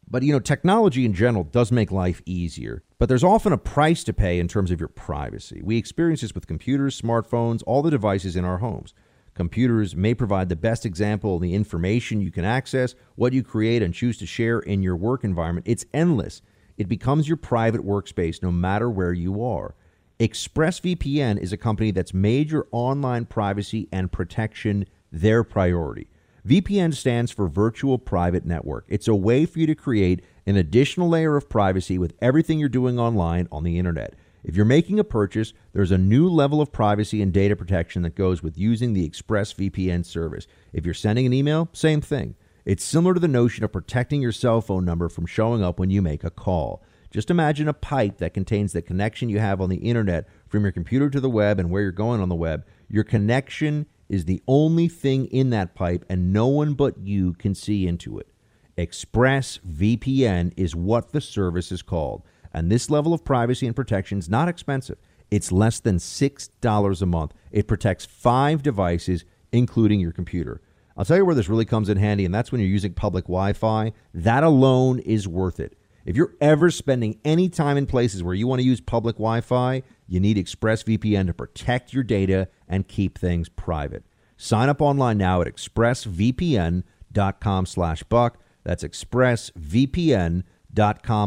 [0.09, 4.05] But you know, technology in general does make life easier, but there's often a price
[4.05, 5.61] to pay in terms of your privacy.
[5.61, 8.93] We experience this with computers, smartphones, all the devices in our homes.
[9.37, 13.83] Computers may provide the best example of the information you can access, what you create
[13.83, 15.67] and choose to share in your work environment.
[15.69, 16.41] It's endless.
[16.75, 19.75] It becomes your private workspace no matter where you are.
[20.19, 26.09] ExpressVPN is a company that's made your online privacy and protection their priority.
[26.43, 28.85] VPN stands for Virtual Private Network.
[28.87, 32.69] It's a way for you to create an additional layer of privacy with everything you're
[32.69, 34.15] doing online on the internet.
[34.47, 38.15] If you're making a purchase, there's a new level of privacy and data protection that
[38.15, 40.47] goes with using the ExpressVPN service.
[40.71, 42.35] If you're sending an email, same thing.
[42.63, 45.89] It's similar to the notion of protecting your cell phone number from showing up when
[45.89, 46.81] you make a call.
[47.11, 50.71] Just imagine a pipe that contains the connection you have on the internet from your
[50.71, 52.65] computer to the web and where you're going on the web.
[52.87, 57.53] Your connection is the only thing in that pipe, and no one but you can
[57.53, 58.29] see into it.
[58.77, 62.23] ExpressVPN is what the service is called.
[62.57, 64.97] And this level of privacy and protection is not expensive.
[65.29, 67.35] It's less than $6 a month.
[67.51, 70.59] It protects five devices, including your computer.
[70.97, 73.25] I'll tell you where this really comes in handy, and that's when you're using public
[73.25, 73.93] Wi Fi.
[74.11, 75.77] That alone is worth it.
[76.03, 79.41] If you're ever spending any time in places where you want to use public Wi
[79.41, 84.03] Fi, you need ExpressVPN to protect your data and keep things private.
[84.35, 88.39] Sign up online now at expressvpn.com slash buck.
[88.63, 90.43] That's expressvpn.com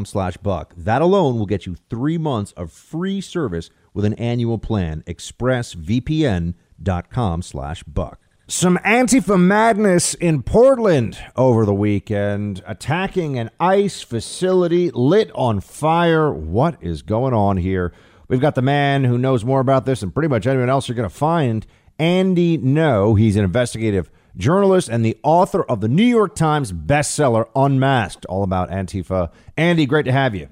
[0.04, 0.74] slash buck.
[0.76, 5.04] That alone will get you three months of free service with an annual plan.
[5.06, 8.18] expressvpn.com slash buck.
[8.46, 16.32] Some Antifa madness in Portland over the weekend, attacking an ICE facility lit on fire.
[16.32, 17.92] What is going on here?
[18.26, 20.96] We've got the man who knows more about this than pretty much anyone else you're
[20.96, 21.64] going to find,
[21.98, 23.16] Andy Ngo.
[23.18, 28.42] He's an investigative journalist and the author of the New York Times bestseller Unmasked, all
[28.42, 29.30] about Antifa.
[29.56, 30.48] Andy, great to have you.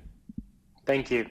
[0.86, 1.26] Thank you.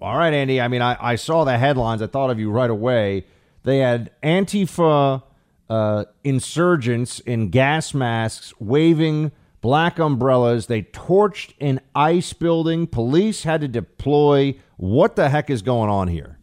[0.00, 0.60] All right, Andy.
[0.60, 2.00] I mean, I, I saw the headlines.
[2.00, 3.26] I thought of you right away.
[3.62, 5.22] They had Antifa
[5.68, 10.66] uh, insurgents in gas masks waving black umbrellas.
[10.66, 12.86] They torched an ICE building.
[12.86, 14.56] Police had to deploy.
[14.76, 16.38] What the heck is going on here?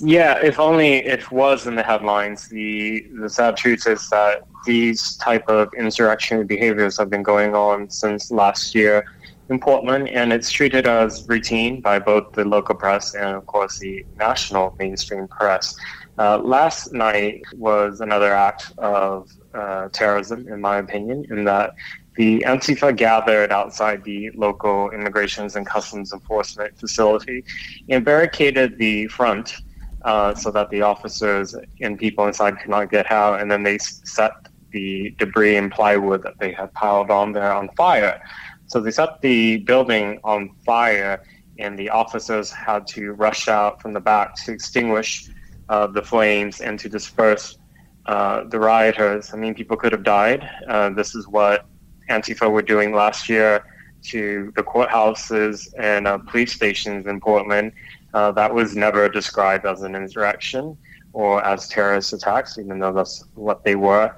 [0.00, 2.48] Yeah, if only it was in the headlines.
[2.48, 7.90] The the sad truth is that these type of insurrectionary behaviors have been going on
[7.90, 9.04] since last year
[9.50, 13.78] in Portland, and it's treated as routine by both the local press and, of course,
[13.78, 15.76] the national mainstream press.
[16.18, 21.74] Uh, last night was another act of uh, terrorism, in my opinion, in that
[22.16, 27.44] the Antifa gathered outside the local immigrations and customs enforcement facility
[27.88, 29.56] and barricaded the front
[30.04, 33.40] uh, so that the officers and people inside could not get out.
[33.40, 34.32] And then they set
[34.70, 38.20] the debris and plywood that they had piled on there on fire.
[38.66, 41.22] So they set the building on fire,
[41.58, 45.28] and the officers had to rush out from the back to extinguish
[45.68, 47.58] uh, the flames and to disperse
[48.06, 49.32] uh, the rioters.
[49.32, 50.48] I mean, people could have died.
[50.68, 51.66] Uh, this is what
[52.10, 53.64] Antifa were doing last year
[54.04, 57.72] to the courthouses and uh, police stations in Portland.
[58.14, 60.78] Uh, that was never described as an insurrection
[61.12, 64.14] or as terrorist attacks, even though that's what they were.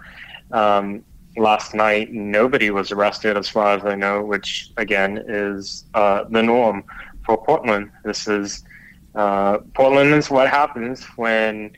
[0.52, 1.02] Um,
[1.36, 6.42] last night, nobody was arrested, as far as I know, which again is uh, the
[6.42, 6.84] norm
[7.24, 7.90] for Portland.
[8.04, 8.64] This is
[9.14, 11.72] uh, Portland is what happens when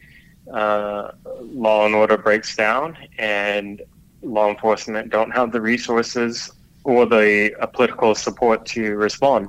[0.52, 3.80] uh, law and order breaks down and
[4.22, 6.50] law enforcement don't have the resources
[6.82, 9.48] or the uh, political support to respond.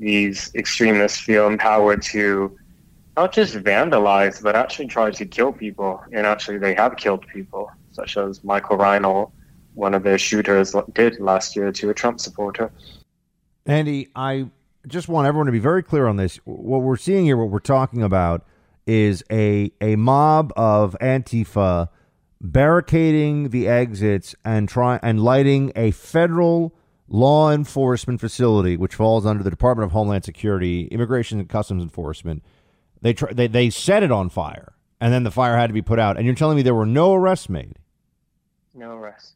[0.00, 2.58] These extremists feel empowered to
[3.18, 6.02] not just vandalize, but actually try to kill people.
[6.10, 9.30] And actually, they have killed people, such as Michael Reinoehl,
[9.74, 12.72] one of their shooters, did last year to a Trump supporter.
[13.66, 14.46] Andy, I
[14.86, 16.36] just want everyone to be very clear on this.
[16.44, 18.46] What we're seeing here, what we're talking about,
[18.86, 21.90] is a a mob of Antifa
[22.40, 26.74] barricading the exits and try and lighting a federal
[27.10, 32.42] law enforcement facility, which falls under the Department of Homeland Security, Immigration and Customs Enforcement.
[33.02, 35.82] They try, they they set it on fire, and then the fire had to be
[35.82, 36.16] put out.
[36.16, 37.76] And you're telling me there were no arrests made?
[38.74, 39.34] No arrests.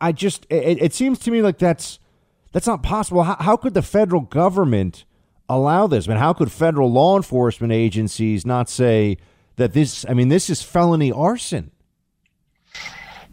[0.00, 1.98] I just it, it seems to me like that's
[2.52, 3.22] that's not possible.
[3.22, 5.04] How, how could the federal government
[5.48, 6.06] allow this?
[6.06, 9.16] I mean, how could federal law enforcement agencies not say
[9.56, 10.04] that this?
[10.08, 11.70] I mean, this is felony arson.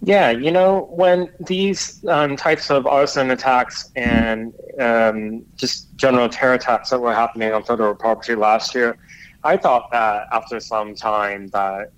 [0.02, 6.54] Yeah, you know, when these um, types of arson attacks and um, just general terror
[6.54, 8.98] attacks that were happening on federal property last year,
[9.44, 11.92] I thought that after some time that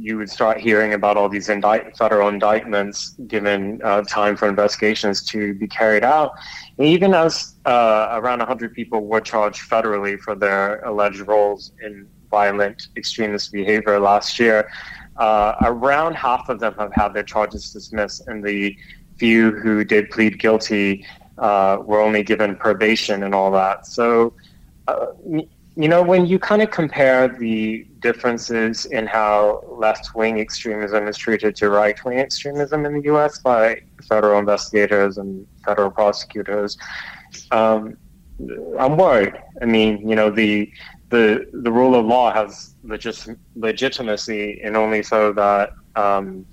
[0.00, 5.22] you would start hearing about all these indict, federal indictments given uh, time for investigations
[5.26, 6.32] to be carried out.
[6.78, 12.08] And even as uh, around 100 people were charged federally for their alleged roles in
[12.30, 14.68] violent extremist behavior last year,
[15.18, 18.76] uh, around half of them have had their charges dismissed, and the
[19.18, 21.06] few who did plead guilty
[21.38, 23.86] uh, were only given probation and all that.
[23.86, 24.34] So,
[24.88, 25.06] uh,
[25.78, 31.16] you know, when you kind of compare the differences in how left wing extremism is
[31.16, 33.38] treated to right wing extremism in the U.S.
[33.40, 36.78] by federal investigators and federal prosecutors,
[37.50, 37.96] um,
[38.78, 39.34] I'm worried.
[39.60, 40.70] I mean, you know, the
[41.10, 46.46] the the rule of law has legit- legitimacy, and only so that um,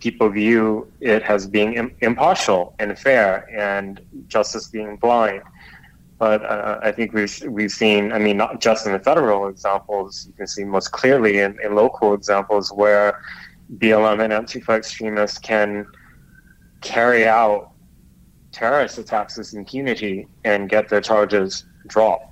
[0.00, 5.42] people view it as being Im- impartial and fair, and justice being blind.
[6.18, 8.12] But uh, I think we've we've seen.
[8.12, 11.74] I mean, not just in the federal examples, you can see most clearly in, in
[11.74, 13.22] local examples where
[13.78, 15.86] BLM and Antifa extremists can
[16.82, 17.70] carry out
[18.52, 22.29] terrorist attacks with impunity and get their charges dropped.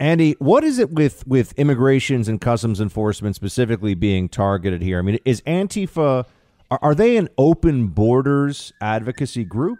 [0.00, 4.98] Andy, what is it with with immigrations and customs enforcement specifically being targeted here?
[4.98, 6.24] I mean, is Antifa
[6.70, 9.78] are, are they an open borders advocacy group?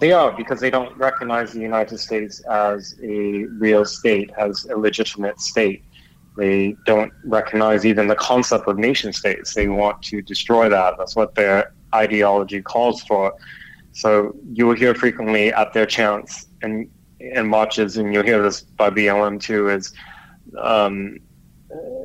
[0.00, 4.76] They are because they don't recognize the United States as a real state, as a
[4.76, 5.82] legitimate state.
[6.36, 9.54] They don't recognize even the concept of nation states.
[9.54, 10.96] They want to destroy that.
[10.98, 13.32] That's what their ideology calls for.
[13.92, 18.62] So you will hear frequently at their chants and and watches, and you'll hear this
[18.62, 19.68] by BLM too.
[19.68, 19.92] Is
[20.58, 21.18] um,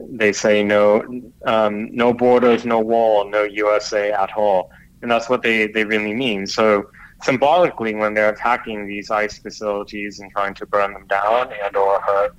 [0.09, 1.03] they say no,
[1.45, 6.13] um, no borders, no wall, no USA at all, and that's what they they really
[6.13, 6.47] mean.
[6.47, 6.89] So
[7.23, 12.01] symbolically when they're attacking these ICE facilities and trying to burn them down and or
[12.01, 12.35] hurt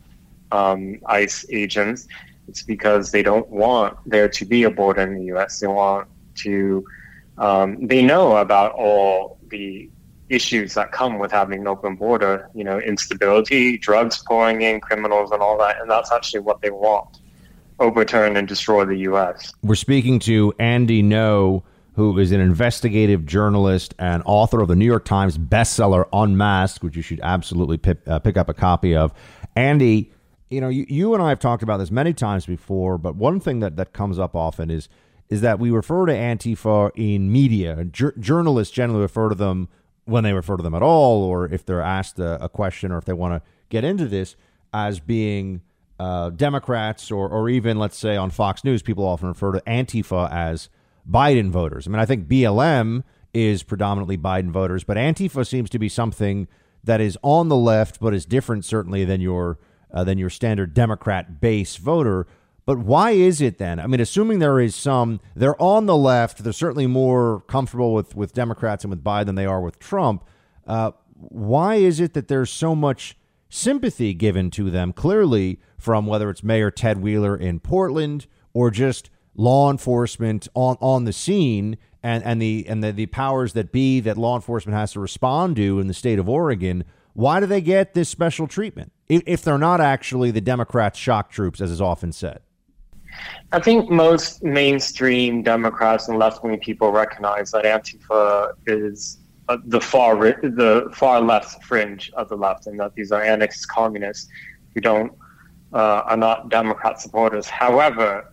[0.50, 2.08] um, ICE agents,
[2.48, 5.60] it's because they don't want there to be a border in the U.S.
[5.60, 6.84] They want to.
[7.38, 9.88] Um, they know about all the
[10.32, 12.48] issues that come with having an open border.
[12.54, 16.70] You know, instability, drugs pouring in, criminals, and all that, and that's actually what they
[16.70, 17.20] want:
[17.78, 19.52] overturn and destroy the U.S.
[19.62, 21.62] We're speaking to Andy Ngo
[21.94, 26.96] who is an investigative journalist and author of the New York Times bestseller Unmasked, which
[26.96, 29.12] you should absolutely pick, uh, pick up a copy of.
[29.54, 30.10] Andy,
[30.48, 33.40] you know, you, you and I have talked about this many times before, but one
[33.40, 34.88] thing that, that comes up often is
[35.28, 37.86] is that we refer to Antifa in media.
[37.86, 39.66] Jur- journalists generally refer to them
[40.04, 42.98] when they refer to them at all, or if they're asked a, a question, or
[42.98, 44.36] if they want to get into this,
[44.74, 45.60] as being
[46.00, 50.30] uh, Democrats, or or even let's say on Fox News, people often refer to Antifa
[50.30, 50.68] as
[51.08, 51.86] Biden voters.
[51.86, 56.48] I mean, I think BLM is predominantly Biden voters, but Antifa seems to be something
[56.84, 59.58] that is on the left, but is different certainly than your
[59.92, 62.26] uh, than your standard Democrat base voter.
[62.64, 63.80] But why is it then?
[63.80, 66.44] I mean, assuming there is some, they're on the left.
[66.44, 70.24] They're certainly more comfortable with with Democrats and with Biden than they are with Trump.
[70.66, 73.16] Uh, why is it that there's so much
[73.48, 74.92] sympathy given to them?
[74.92, 81.04] Clearly, from whether it's Mayor Ted Wheeler in Portland or just law enforcement on on
[81.04, 84.92] the scene and and the and the, the powers that be that law enforcement has
[84.92, 88.92] to respond to in the state of Oregon, why do they get this special treatment
[89.08, 92.40] if, if they're not actually the Democrats' shock troops, as is often said?
[93.52, 99.80] I think most mainstream Democrats and left wing people recognize that Antifa is uh, the
[99.80, 104.28] far the far left fringe of the left, and that these are anarchist communists
[104.74, 105.12] who don't
[105.72, 107.48] uh, are not Democrat supporters.
[107.48, 108.32] However,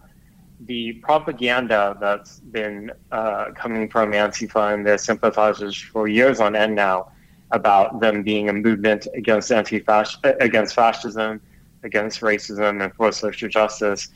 [0.66, 6.76] the propaganda that's been uh, coming from Antifa and their sympathizers for years on end
[6.76, 7.12] now
[7.52, 9.84] about them being a movement against anti
[10.24, 11.42] against fascism,
[11.84, 14.10] against racism, and for social justice.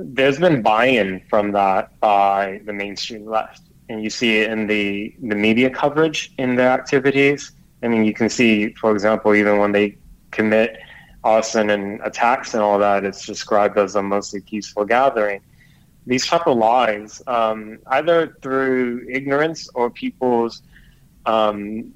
[0.00, 5.14] There's been buy-in from that by the mainstream left, and you see it in the
[5.20, 7.52] the media coverage in their activities.
[7.82, 9.98] I mean, you can see, for example, even when they
[10.30, 10.78] commit
[11.24, 15.40] arson and attacks and all that, it's described as a mostly peaceful gathering
[16.08, 20.62] these type of lies, um, either through ignorance or people's
[21.26, 21.92] um,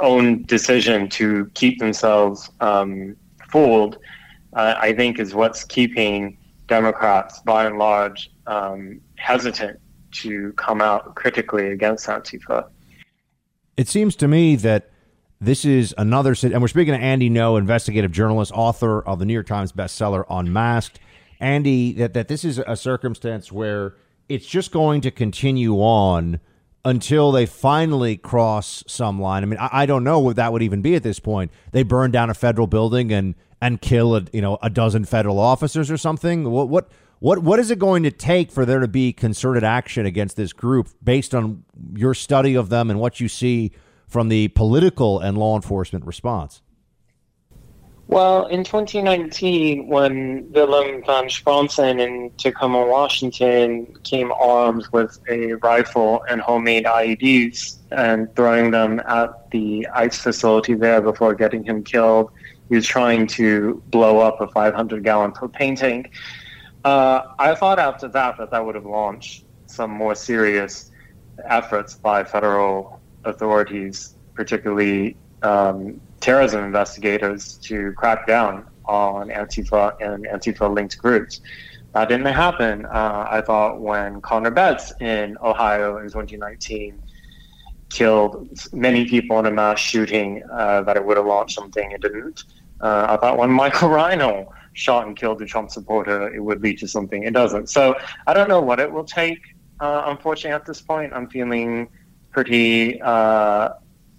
[0.00, 3.16] own decision to keep themselves um,
[3.48, 3.98] fooled,
[4.54, 6.36] uh, I think is what's keeping
[6.66, 9.78] Democrats, by and large, um, hesitant
[10.12, 12.68] to come out critically against Antifa.
[13.76, 14.90] It seems to me that
[15.40, 19.34] this is another, and we're speaking to Andy Ngo, investigative journalist, author of the New
[19.34, 20.98] York Times bestseller Unmasked.
[21.40, 23.94] Andy, that, that this is a circumstance where
[24.28, 26.40] it's just going to continue on
[26.86, 29.42] until they finally cross some line.
[29.42, 31.50] I mean, I, I, don't know what that would even be at this point.
[31.72, 35.38] They burn down a federal building and and kill a you know a dozen federal
[35.38, 36.50] officers or something.
[36.50, 40.04] What what What what is it going to take for there to be concerted action
[40.04, 41.64] against this group based on
[41.94, 43.72] your study of them and what you see
[44.06, 46.62] from the political and law enforcement response?
[48.08, 56.22] Well, in 2019, when Willem van Spronsen in Tacoma, Washington came armed with a rifle
[56.28, 62.30] and homemade IEDs and throwing them at the ICE facility there before getting him killed,
[62.68, 66.12] he was trying to blow up a 500 gallon propane tank.
[66.84, 70.90] Uh, I thought after that that that would have launched some more serious
[71.44, 80.72] efforts by federal authorities, particularly um, terrorism investigators to crack down on Antifa and Antifa
[80.72, 81.40] linked groups.
[81.92, 82.86] That didn't happen.
[82.86, 87.02] Uh, I thought when Connor Betts in Ohio in 2019
[87.90, 91.92] killed many people in a mass shooting, uh, that it would have launched something.
[91.92, 92.44] It didn't.
[92.80, 96.78] Uh, I thought when Michael Reinoehl shot and killed a Trump supporter, it would lead
[96.78, 97.22] to something.
[97.22, 97.70] It doesn't.
[97.70, 97.96] So
[98.26, 99.40] I don't know what it will take.
[99.80, 101.88] Uh, unfortunately, at this point, I'm feeling
[102.30, 103.70] pretty uh,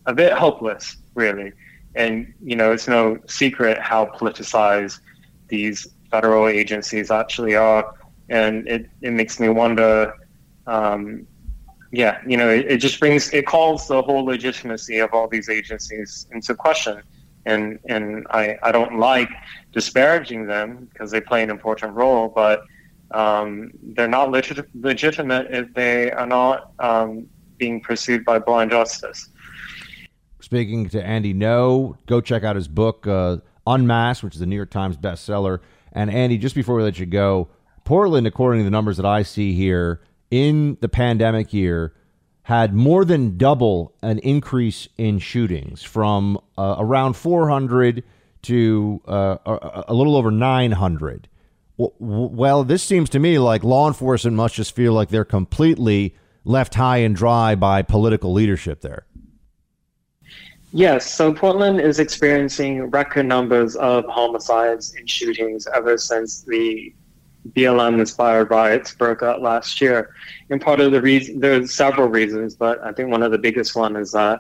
[0.06, 1.52] a bit hopeless, really.
[1.96, 5.00] And, you know, it's no secret how politicized
[5.48, 7.94] these federal agencies actually are.
[8.30, 10.14] And it, it makes me wonder,
[10.66, 11.28] um,
[11.92, 15.50] yeah, you know, it, it just brings, it calls the whole legitimacy of all these
[15.50, 17.02] agencies into question.
[17.46, 19.30] And, and I, I don't like
[19.72, 22.64] disparaging them because they play an important role, but
[23.12, 27.28] um, they're not legit- legitimate if they are not um,
[27.58, 29.30] being pursued by blind justice
[30.48, 34.56] speaking to Andy Ngo, Go check out his book, uh, Unmasked, which is a New
[34.56, 35.60] York Times bestseller.
[35.92, 37.50] And Andy, just before we let you go,
[37.84, 40.02] Portland, according to the numbers that I see here,
[40.32, 41.94] in the pandemic year,
[42.44, 48.04] had more than double an increase in shootings from uh, around 400
[48.44, 51.28] to uh, a, a little over 900.
[51.78, 56.76] Well, this seems to me like law enforcement must just feel like they're completely left
[56.76, 59.06] high and dry by political leadership there.
[60.72, 66.94] Yes, so Portland is experiencing record numbers of homicides and shootings ever since the
[67.54, 70.14] BLM inspired riots broke out last year.
[70.50, 73.76] And part of the reason, there's several reasons, but I think one of the biggest
[73.76, 74.40] one is that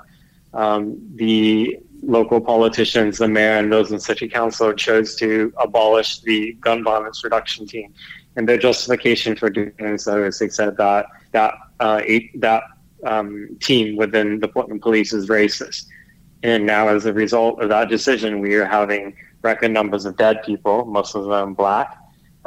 [0.53, 6.53] um, the local politicians, the mayor and those in city council chose to abolish the
[6.53, 7.93] gun violence reduction team.
[8.35, 12.63] And their justification for doing so is they said that that, uh, eight, that
[13.03, 15.87] um, team within the Portland police is racist.
[16.43, 20.43] And now, as a result of that decision, we are having record numbers of dead
[20.43, 21.97] people, most of them black.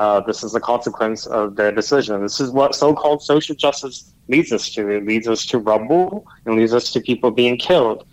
[0.00, 2.22] Uh, this is a consequence of their decision.
[2.22, 4.88] This is what so called social justice leads us to.
[4.88, 8.06] It leads us to rubble and leads us to people being killed.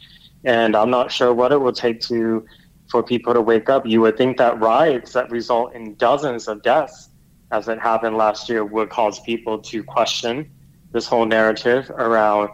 [0.43, 2.45] And I'm not sure what it will take to
[2.89, 3.85] for people to wake up.
[3.85, 7.07] You would think that riots that result in dozens of deaths,
[7.51, 10.51] as it happened last year, would cause people to question
[10.91, 12.49] this whole narrative around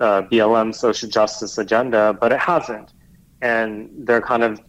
[0.00, 2.94] uh, BLM social justice agenda, but it hasn't.
[3.42, 4.62] And they're kind of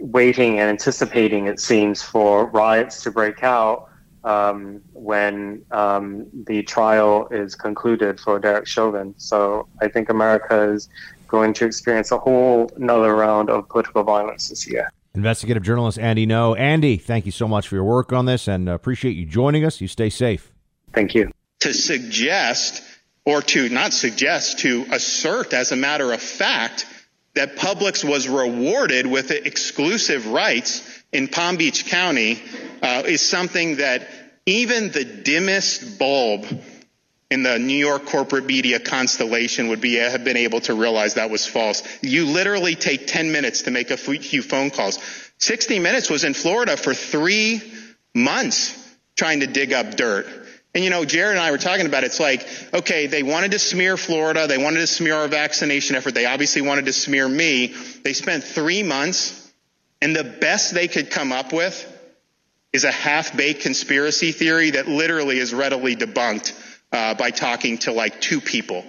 [0.00, 3.88] waiting and anticipating, it seems, for riots to break out
[4.24, 9.14] um, when um, the trial is concluded for Derek Chauvin.
[9.16, 10.88] So I think America is
[11.28, 14.90] going to experience a whole another round of political violence this year.
[15.14, 16.58] Investigative journalist Andy Ngo.
[16.58, 19.80] Andy, thank you so much for your work on this and appreciate you joining us.
[19.80, 20.52] You stay safe.
[20.92, 21.30] Thank you.
[21.60, 22.82] To suggest
[23.24, 26.86] or to not suggest, to assert as a matter of fact
[27.34, 32.40] that Publix was rewarded with exclusive rights in Palm Beach County
[32.82, 34.08] uh, is something that
[34.46, 36.46] even the dimmest bulb
[37.30, 41.30] in the New York corporate media constellation would be have been able to realize that
[41.30, 41.82] was false.
[42.02, 44.98] You literally take 10 minutes to make a few phone calls.
[45.38, 47.62] 60 Minutes was in Florida for three
[48.14, 48.76] months
[49.16, 50.26] trying to dig up dirt.
[50.74, 52.06] And you know, Jared and I were talking about it.
[52.06, 54.46] it's like, okay, they wanted to smear Florida.
[54.46, 56.14] They wanted to smear our vaccination effort.
[56.14, 57.74] They obviously wanted to smear me.
[58.04, 59.40] They spent three months
[60.00, 61.86] and the best they could come up with
[62.72, 66.52] is a half-baked conspiracy theory that literally is readily debunked
[66.92, 68.84] uh, by talking to like two people.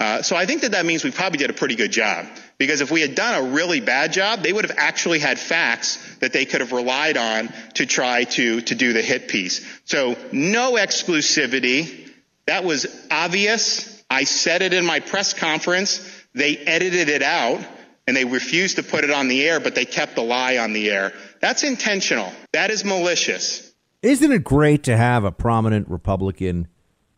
[0.00, 2.26] Uh, so I think that that means we probably did a pretty good job.
[2.58, 5.98] Because if we had done a really bad job, they would have actually had facts
[6.20, 9.66] that they could have relied on to try to, to do the hit piece.
[9.84, 12.10] So no exclusivity.
[12.46, 14.02] That was obvious.
[14.08, 16.00] I said it in my press conference.
[16.34, 17.60] They edited it out
[18.06, 20.72] and they refused to put it on the air, but they kept the lie on
[20.72, 21.12] the air.
[21.40, 22.32] That's intentional.
[22.52, 23.72] That is malicious.
[24.02, 26.68] Isn't it great to have a prominent Republican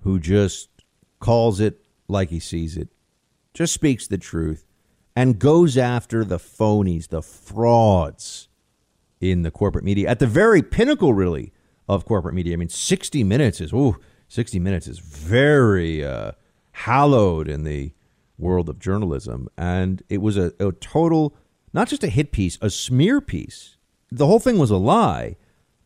[0.00, 0.68] who just
[1.20, 2.88] calls it like he sees it,
[3.52, 4.64] just speaks the truth,
[5.18, 8.46] and goes after the phonies, the frauds
[9.20, 11.52] in the corporate media at the very pinnacle, really,
[11.88, 12.52] of corporate media.
[12.52, 13.96] I mean, 60 Minutes is, ooh,
[14.28, 16.32] 60 Minutes is very uh,
[16.70, 17.90] hallowed in the
[18.38, 19.48] world of journalism.
[19.58, 21.34] And it was a, a total,
[21.72, 23.76] not just a hit piece, a smear piece.
[24.12, 25.34] The whole thing was a lie.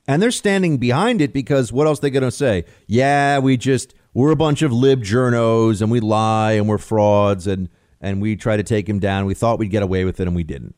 [0.06, 2.66] And they're standing behind it because what else are they going to say?
[2.86, 7.46] Yeah, we just, we're a bunch of lib journos and we lie and we're frauds
[7.46, 7.70] and,
[8.02, 9.24] and we tried to take him down.
[9.24, 10.74] We thought we'd get away with it and we didn't.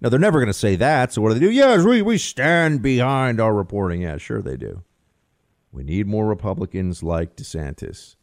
[0.00, 1.12] Now, they're never going to say that.
[1.12, 1.50] So what do they do?
[1.50, 4.02] Yes, we, we stand behind our reporting.
[4.02, 4.82] Yeah, sure they do.
[5.72, 8.16] We need more Republicans like DeSantis.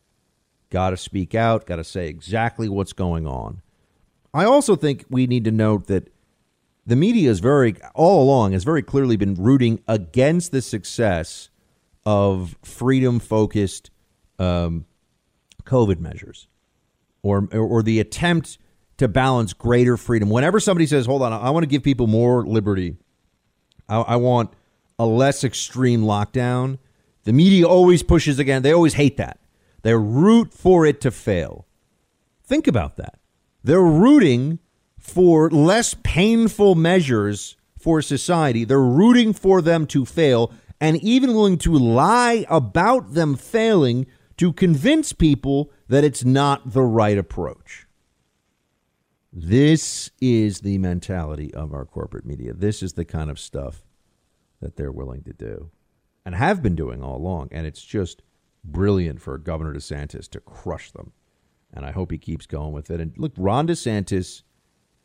[0.69, 3.61] Got to speak out, got to say exactly what's going on.
[4.33, 6.11] I also think we need to note that
[6.85, 11.49] the media is very, all along, has very clearly been rooting against the success
[12.05, 13.89] of freedom focused
[14.37, 14.85] um,
[15.63, 16.47] COVID measures
[17.23, 18.57] or, or the attempt
[18.97, 20.29] to balance greater freedom.
[20.29, 22.97] Whenever somebody says, hold on, I want to give people more liberty,
[23.89, 24.51] I, I want
[24.99, 26.77] a less extreme lockdown,
[27.23, 28.61] the media always pushes again.
[28.61, 29.39] They always hate that.
[29.81, 31.65] They root for it to fail.
[32.43, 33.19] Think about that.
[33.63, 34.59] They're rooting
[34.99, 38.63] for less painful measures for society.
[38.63, 44.05] They're rooting for them to fail and even willing to lie about them failing
[44.37, 47.85] to convince people that it's not the right approach.
[49.31, 52.53] This is the mentality of our corporate media.
[52.53, 53.83] This is the kind of stuff
[54.59, 55.69] that they're willing to do
[56.25, 57.49] and have been doing all along.
[57.51, 58.23] And it's just
[58.63, 61.13] brilliant for Governor DeSantis to crush them.
[61.71, 62.99] And I hope he keeps going with it.
[62.99, 64.41] And look, Ron DeSantis,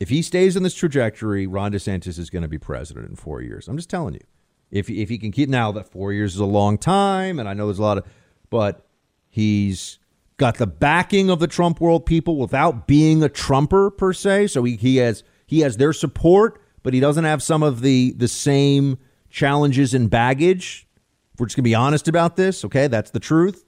[0.00, 3.42] if he stays on this trajectory, Ron DeSantis is going to be president in four
[3.42, 3.68] years.
[3.68, 4.24] I'm just telling you.
[4.70, 7.52] If, if he can keep now that four years is a long time, and I
[7.52, 8.04] know there's a lot of,
[8.48, 8.86] but
[9.28, 9.98] he's
[10.38, 14.46] got the backing of the Trump world people without being a Trumper per se.
[14.48, 18.14] So he, he has he has their support, but he doesn't have some of the
[18.16, 18.98] the same
[19.28, 20.86] challenges and baggage.
[21.34, 23.64] If we're just gonna be honest about this, okay, that's the truth.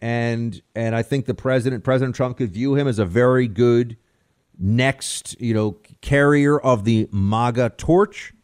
[0.00, 3.96] And and I think the president, President Trump, could view him as a very good
[4.58, 8.34] next, you know, carrier of the MAGA torch.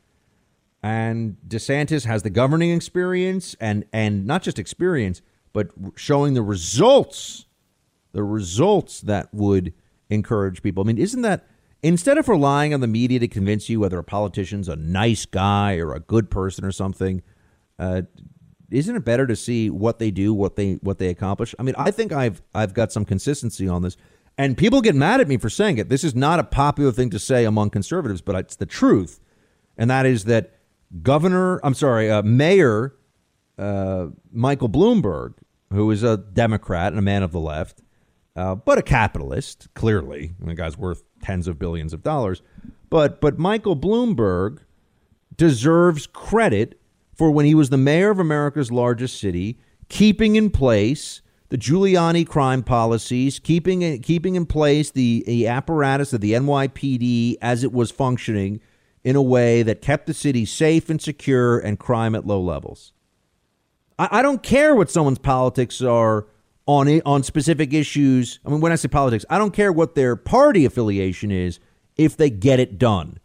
[0.82, 5.20] And DeSantis has the governing experience and and not just experience,
[5.52, 7.44] but showing the results
[8.18, 9.72] the results that would
[10.10, 10.82] encourage people.
[10.82, 11.46] I mean, isn't that
[11.84, 15.76] instead of relying on the media to convince you whether a politician's a nice guy
[15.76, 17.22] or a good person or something,
[17.78, 18.02] uh,
[18.72, 21.54] isn't it better to see what they do, what they what they accomplish?
[21.60, 23.96] I mean, I think I've I've got some consistency on this,
[24.36, 25.88] and people get mad at me for saying it.
[25.88, 29.20] This is not a popular thing to say among conservatives, but it's the truth,
[29.76, 30.58] and that is that
[31.04, 32.96] Governor, I'm sorry, uh, Mayor
[33.56, 35.34] uh, Michael Bloomberg,
[35.72, 37.80] who is a Democrat and a man of the left,
[38.38, 40.32] uh, but a capitalist, clearly.
[40.38, 42.40] the guy's worth tens of billions of dollars.
[42.88, 44.60] But but Michael Bloomberg
[45.36, 46.80] deserves credit
[47.14, 49.58] for when he was the mayor of America's largest city,
[49.88, 56.20] keeping in place the Giuliani crime policies, keeping keeping in place the, the apparatus of
[56.20, 58.60] the NYPD as it was functioning
[59.02, 62.92] in a way that kept the city safe and secure and crime at low levels.
[63.98, 66.26] I, I don't care what someone's politics are
[66.68, 68.40] on it, on specific issues.
[68.44, 71.58] I mean, when I say politics, I don't care what their party affiliation is
[71.96, 73.18] if they get it done,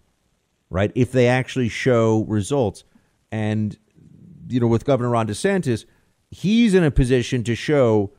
[0.70, 0.94] right?
[0.96, 2.86] If they actually show results.
[3.34, 3.78] And,
[4.48, 5.84] you know, with Governor Ron DeSantis,
[6.32, 8.14] he's in a position to show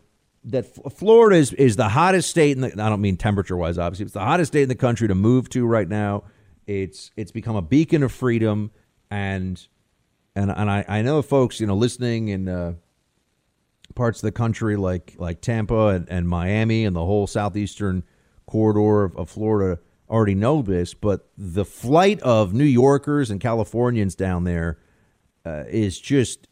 [0.45, 4.05] that Florida is, is the hottest state in the, I don't mean temperature wise, obviously,
[4.05, 6.25] it's the hottest state in the country to move to right now.
[6.67, 8.73] It's, it's become a beacon of freedom.
[9.11, 9.67] And,
[10.37, 12.73] and, and I, I know folks, you know, listening and, uh,
[13.95, 18.05] parts of the country like like Tampa and, and Miami and the whole southeastern
[18.47, 24.15] corridor of, of, Florida already know this, but the flight of New Yorkers and Californians
[24.15, 24.79] down there
[25.47, 26.47] uh, is just,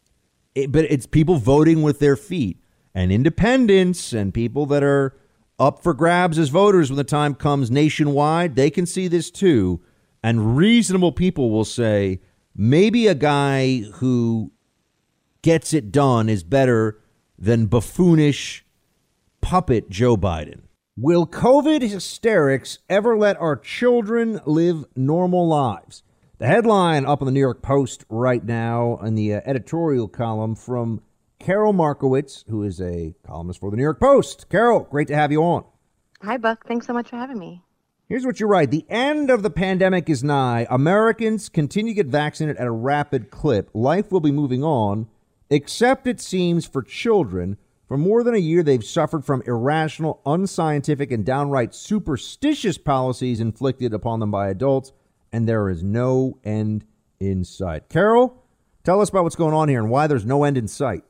[0.55, 2.57] it, but it's people voting with their feet
[2.95, 5.15] and independents and people that are
[5.59, 8.55] up for grabs as voters when the time comes nationwide.
[8.55, 9.81] They can see this too,
[10.23, 12.21] and reasonable people will say
[12.55, 14.51] maybe a guy who
[15.41, 16.99] gets it done is better
[17.43, 18.61] than buffoonish
[19.41, 20.61] puppet Joe Biden.
[20.95, 26.03] Will COVID hysterics ever let our children live normal lives?
[26.37, 30.55] The headline up on the New York Post right now in the uh, editorial column
[30.55, 31.01] from
[31.39, 34.47] Carol Markowitz, who is a columnist for the New York Post.
[34.49, 35.65] Carol, great to have you on.
[36.21, 36.65] Hi, Buck.
[36.65, 37.61] Thanks so much for having me.
[38.07, 40.65] Here's what you write The end of the pandemic is nigh.
[40.69, 43.69] Americans continue to get vaccinated at a rapid clip.
[43.73, 45.09] Life will be moving on
[45.53, 47.57] except it seems for children.
[47.87, 53.93] For more than a year, they've suffered from irrational, unscientific, and downright superstitious policies inflicted
[53.93, 54.91] upon them by adults,
[55.31, 56.85] and there is no end
[57.19, 57.89] in sight.
[57.89, 58.43] Carol,
[58.83, 61.03] Tell us about what's going on here and why there's no end in sight.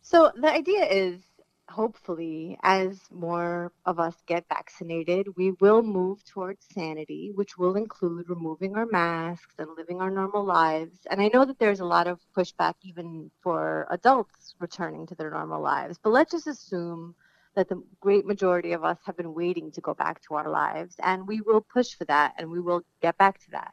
[0.00, 1.20] So the idea is
[1.68, 8.28] hopefully as more of us get vaccinated, we will move towards sanity, which will include
[8.28, 10.98] removing our masks and living our normal lives.
[11.10, 15.30] And I know that there's a lot of pushback even for adults returning to their
[15.30, 17.14] normal lives, but let's just assume
[17.54, 20.94] that the great majority of us have been waiting to go back to our lives
[21.02, 23.72] and we will push for that and we will get back to that.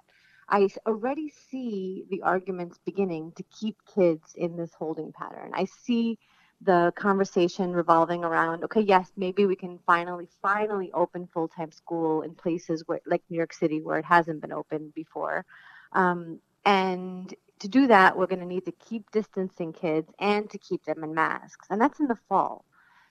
[0.50, 5.52] I already see the arguments beginning to keep kids in this holding pattern.
[5.54, 6.20] I see
[6.62, 12.34] the conversation revolving around okay yes maybe we can finally finally open full-time school in
[12.34, 15.46] places where like new york city where it hasn't been open before.
[15.94, 20.58] Um, and to do that we're going to need to keep distancing kids and to
[20.58, 22.66] keep them in masks and that's in the fall.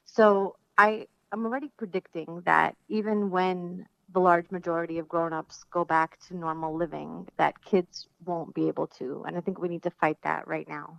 [0.05, 6.19] So i i'm already predicting that even when the large majority of grown-ups go back
[6.29, 9.91] to normal living that kids won't be able to and i think we need to
[9.91, 10.99] fight that right now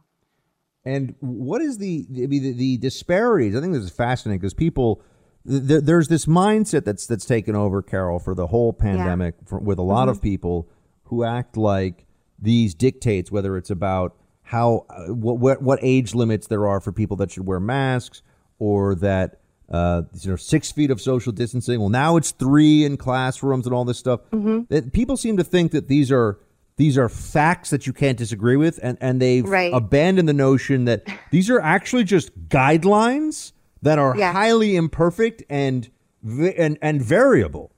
[0.86, 3.56] and what is the I mean, the, the disparities?
[3.56, 5.02] I think this is fascinating because people
[5.48, 9.80] th- there's this mindset that's that's taken over Carol for the whole pandemic for, with
[9.80, 10.10] a lot Mm-hmm.
[10.12, 10.70] of people
[11.06, 12.06] who act like
[12.40, 16.92] these dictates whether it's about how uh, what, what what age limits there are for
[16.92, 18.22] people that should wear masks
[18.60, 19.40] or that
[19.72, 21.80] uh, you know six feet of social distancing.
[21.80, 24.20] Well, now it's three in classrooms and all this stuff.
[24.32, 24.66] Mm-hmm.
[24.70, 26.38] That people seem to think that these are
[26.78, 29.74] these are facts that you can't disagree with, and and they've Right.
[29.74, 34.34] abandoned the notion that these are actually just guidelines that are Yeah.
[34.34, 35.90] highly imperfect and
[36.24, 37.72] and and variable.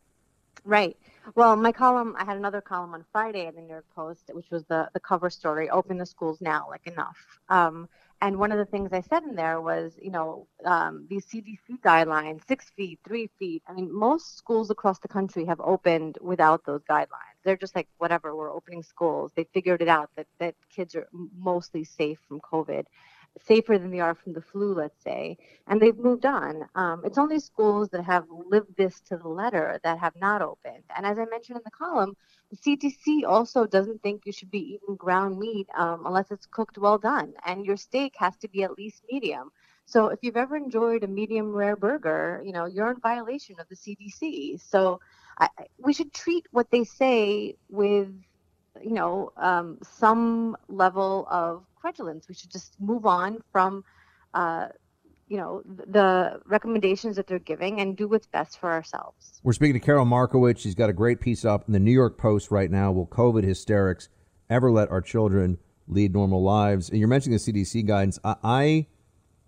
[0.64, 0.98] Right.
[1.36, 4.49] Well, my column, I had another column on Friday in the New York Post, which
[4.49, 7.18] was the, the cover story, Open the Schools Now, like enough.
[7.49, 7.90] Um,
[8.22, 11.82] and one of the things I said in there was, you know, um, these CDC
[11.84, 13.61] guidelines, six feet, three feet.
[13.68, 17.36] I mean, most schools across the country have opened without those guidelines.
[17.48, 19.32] They're just like, whatever, we're opening schools.
[19.34, 21.07] They figured it out that, that kids are
[21.40, 22.84] mostly safe from COVID
[23.45, 25.38] safer than they are from the flu, let's say,
[25.68, 26.68] and they've moved on.
[26.76, 30.84] Um, it's only schools that have lived this to the letter that have not opened.
[30.95, 32.15] And as I mentioned in the column,
[32.49, 36.78] the CDC also doesn't think you should be eating ground meat um, unless it's cooked
[36.78, 39.52] well done, and your steak has to be at least medium.
[39.86, 43.68] So if you've ever enjoyed a medium rare burger, you know you're in violation of
[43.69, 44.60] the CDC.
[44.60, 44.99] So
[45.39, 48.09] I, we should treat what they say with
[48.84, 52.27] you know, um, some level of credulence.
[52.27, 53.84] We should just move on from,
[54.34, 54.68] uh,
[55.27, 59.39] you know, the recommendations that they're giving and do what's best for ourselves.
[59.43, 60.61] We're speaking to Carol Markowitz.
[60.61, 62.91] She's got a great piece up in the New York Post right now.
[62.91, 64.09] Will COVID hysterics
[64.49, 65.57] ever let our children
[65.88, 66.89] lead normal lives?
[66.89, 68.19] And you're mentioning the CDC guidance.
[68.23, 68.88] I, I,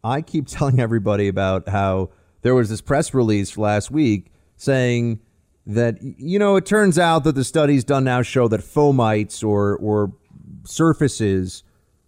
[0.04, 2.10] I keep telling everybody about how
[2.42, 5.22] there was this press release last week saying
[5.70, 9.78] that you know it turns out that the studies done now show that fomites or
[9.78, 10.12] or
[10.64, 11.64] surfaces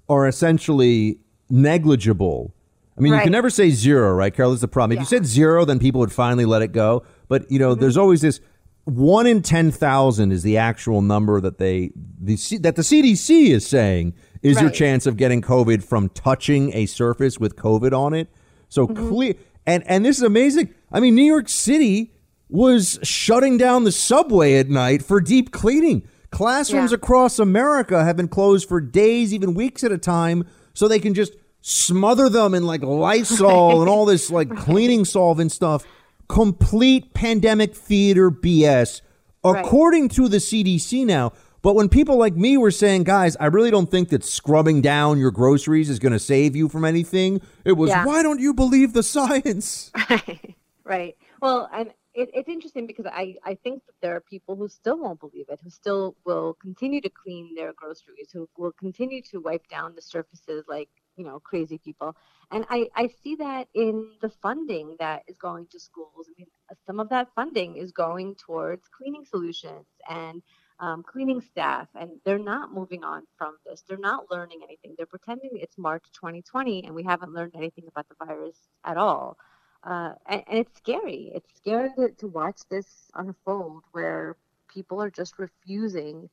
[0.09, 1.19] are essentially
[1.49, 2.53] negligible.
[2.97, 4.51] I mean, you can never say zero, right, Carol?
[4.51, 4.97] Is the problem.
[4.97, 7.03] If you said zero, then people would finally let it go.
[7.27, 7.81] But you know, mm-hmm.
[7.81, 8.41] there's always this
[8.85, 13.49] one in ten thousand is the actual number that they the C- that the CDC
[13.49, 18.15] is saying is your chance of getting COVID from touching a surface with COVID on
[18.15, 18.27] it.
[18.69, 19.07] So mm-hmm.
[19.07, 19.33] clear,
[19.67, 20.73] and and this is amazing.
[20.91, 22.11] I mean, New York City
[22.51, 26.03] was shutting down the subway at night for deep cleaning.
[26.31, 26.95] Classrooms Yeah.
[26.95, 31.13] across America have been closed for days, even weeks at a time, so they can
[31.13, 35.83] just smother them in like Lysol and all this like cleaning solvent stuff.
[36.27, 39.01] Complete pandemic theater BS,
[39.43, 39.63] Right.
[39.65, 41.33] according to the CDC now.
[41.61, 45.19] But when people like me were saying, guys, I really don't think that scrubbing down
[45.19, 48.05] your groceries is going to save you from anything, it was, Yeah.
[48.05, 49.91] why don't you believe the science?
[50.83, 51.15] right.
[51.41, 54.99] Well, and it, it's interesting because I, I think that there are people who still
[54.99, 59.39] won't believe it, who still will continue to clean their groceries, who will continue to
[59.39, 62.15] wipe down the surfaces like, you know, crazy people.
[62.51, 66.27] And I, I see that in the funding that is going to schools.
[66.27, 66.47] I mean,
[66.85, 70.41] some of that funding is going towards cleaning solutions and
[70.79, 73.83] um, cleaning staff, and they're not moving on from this.
[73.87, 74.95] They're not learning anything.
[74.97, 79.37] They're pretending it's March 2020 and we haven't learned anything about the virus at all
[79.83, 81.31] uh, and, and it's scary.
[81.33, 82.85] It's scary to, to watch this
[83.15, 84.37] unfold where
[84.73, 86.29] people are just refusing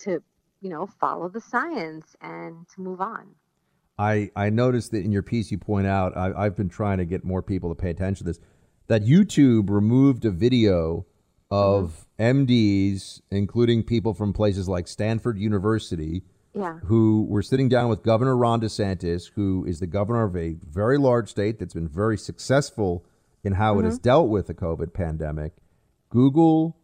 [0.00, 0.22] to,
[0.60, 3.34] you know, follow the science and to move on.
[3.98, 7.04] I, I noticed that in your piece you point out, I, I've been trying to
[7.04, 8.40] get more people to pay attention to this,
[8.86, 11.06] that YouTube removed a video
[11.50, 16.22] of MDs, including people from places like Stanford University,
[16.52, 16.78] Yeah.
[16.84, 20.98] who were sitting down with Governor Ron DeSantis, who is the governor of a very
[20.98, 23.04] large state that's been very successful
[23.44, 25.52] in how it has dealt with the COVID pandemic.
[26.08, 26.76] Google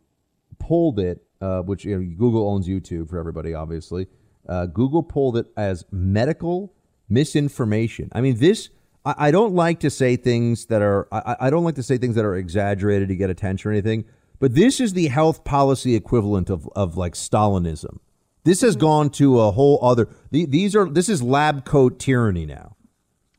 [0.60, 4.06] pulled it, uh, which you know, Google owns YouTube for everybody, obviously,
[4.48, 6.72] Uh, Google pulled it as medical
[7.08, 8.08] misinformation.
[8.12, 8.70] I mean, this.
[9.04, 11.08] I, I don't like to say things that are.
[11.10, 14.04] I, I don't like to say things that are exaggerated to get attention or anything.
[14.38, 17.98] But this is the health policy equivalent of of like Stalinism.
[18.46, 20.08] This has gone to a whole other.
[20.30, 22.76] These are this is lab coat tyranny now.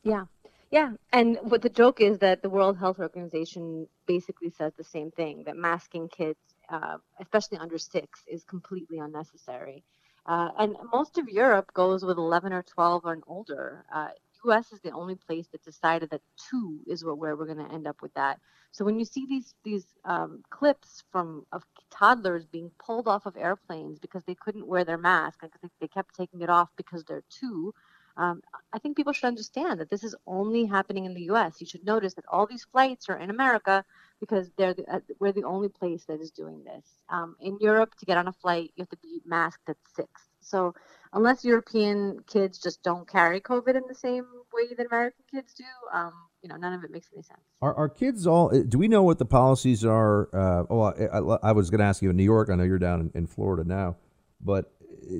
[0.02, 0.26] Yeah,
[0.70, 5.10] yeah, and what the joke is that the World Health Organization basically says the same
[5.10, 9.82] thing that masking kids, uh, especially under six, is completely unnecessary.
[10.26, 13.86] Uh, and most of Europe goes with 11 or 12 and older.
[13.90, 14.08] Uh,
[14.48, 14.72] U.S.
[14.72, 17.86] is the only place that decided that two is what, where we're going to end
[17.86, 18.38] up with that.
[18.70, 23.36] So when you see these these um, clips from of toddlers being pulled off of
[23.36, 27.04] airplanes because they couldn't wear their mask and they, they kept taking it off because
[27.04, 27.72] they're two,
[28.18, 28.42] um,
[28.72, 31.60] I think people should understand that this is only happening in the U.S.
[31.60, 33.84] You should notice that all these flights are in America
[34.18, 36.84] because they're the, uh, we're the only place that is doing this.
[37.08, 40.10] Um, in Europe, to get on a flight, you have to be masked at six.
[40.40, 40.74] So
[41.12, 45.64] unless European kids just don't carry COVID in the same way that American kids do,
[45.92, 46.12] um,
[46.42, 47.40] you know, none of it makes any sense.
[47.62, 48.54] Are, are kids all?
[48.54, 50.28] Uh, do we know what the policies are?
[50.32, 52.50] Uh, oh, I, I, I was going to ask you in New York.
[52.50, 53.96] I know you're down in, in Florida now,
[54.40, 54.72] but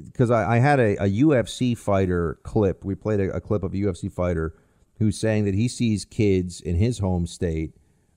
[0.04, 2.84] because uh, I, I, had a, a, UFC fighter clip.
[2.84, 4.54] We played a, a clip of a UFC fighter
[4.98, 7.72] who's saying that he sees kids in his home state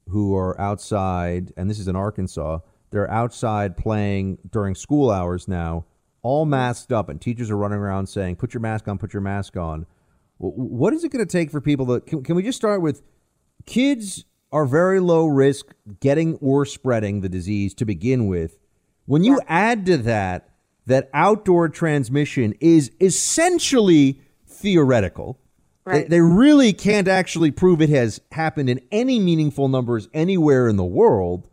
[0.09, 2.59] who are outside, and this is in Arkansas.
[2.89, 5.85] They're outside playing during school hours now,
[6.23, 9.21] all masked up, and teachers are running around saying, "Put your mask on, put your
[9.21, 9.85] mask on."
[10.37, 12.01] What is it going to take for people to?
[12.01, 13.01] Can, can we just start with
[13.65, 18.57] kids are very low risk getting or spreading the disease to begin with.
[19.05, 19.45] When you yeah.
[19.47, 20.49] add to that
[20.87, 25.39] that outdoor transmission is essentially theoretical,
[25.85, 26.03] right.
[26.03, 30.75] they, they really can't actually prove it has happened in any meaningful numbers anywhere in
[30.75, 31.47] the world.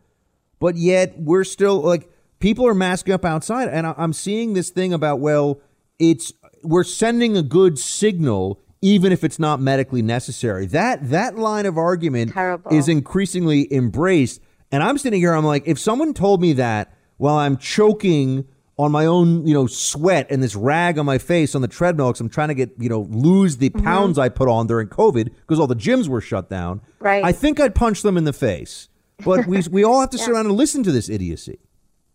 [0.59, 4.93] But yet we're still like people are masking up outside, and I'm seeing this thing
[4.93, 5.61] about well,
[5.99, 6.33] it's
[6.63, 10.67] we're sending a good signal even if it's not medically necessary.
[10.67, 12.73] That that line of argument Terrible.
[12.73, 14.41] is increasingly embraced.
[14.71, 18.47] And I'm sitting here, I'm like, if someone told me that while I'm choking
[18.79, 22.09] on my own, you know, sweat and this rag on my face on the treadmill
[22.09, 23.85] because I'm trying to get, you know, lose the mm-hmm.
[23.85, 26.83] pounds I put on during COVID because all the gyms were shut down.
[27.01, 27.25] Right.
[27.25, 28.89] I think I'd punch them in the face.
[29.25, 30.25] But we we all have to yeah.
[30.25, 31.59] sit around and listen to this idiocy.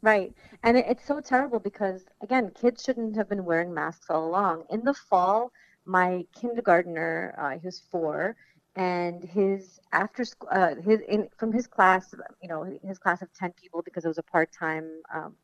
[0.03, 0.33] Right.
[0.63, 4.65] And it, it's so terrible because again, kids shouldn't have been wearing masks all along.
[4.69, 5.51] In the fall,
[5.85, 8.35] my kindergartner, uh, he was four,
[8.75, 13.33] and his after school, uh, his in from his class, you know, his class of
[13.33, 15.35] ten people because it was a part-time um,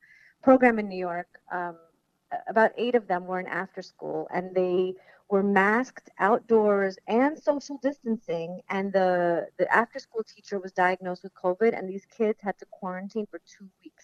[0.44, 1.28] program in New York.
[1.52, 1.78] Um,
[2.48, 4.94] about eight of them were in after school, and they
[5.30, 8.62] were masked outdoors and social distancing.
[8.70, 12.66] And the the after school teacher was diagnosed with COVID, and these kids had to
[12.72, 13.99] quarantine for two weeks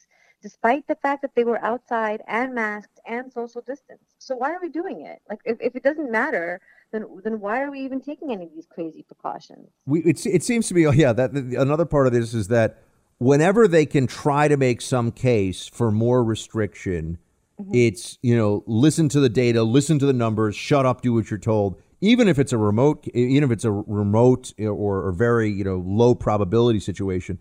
[0.45, 4.03] despite the fact that they were outside and masked and social distance.
[4.19, 5.19] So why are we doing it?
[5.27, 6.61] Like, if, if it doesn't matter,
[6.91, 9.69] then then why are we even taking any of these crazy precautions?
[9.87, 12.77] We it, it seems to be oh yeah that another part of this is that
[13.17, 17.17] whenever they can try to make some case for more restriction,
[17.59, 17.71] mm-hmm.
[17.73, 21.31] it's you know listen to the data, listen to the numbers, shut up, do what
[21.31, 21.81] you're told.
[22.01, 25.77] Even if it's a remote, even if it's a remote or, or very you know
[25.83, 27.39] low probability situation,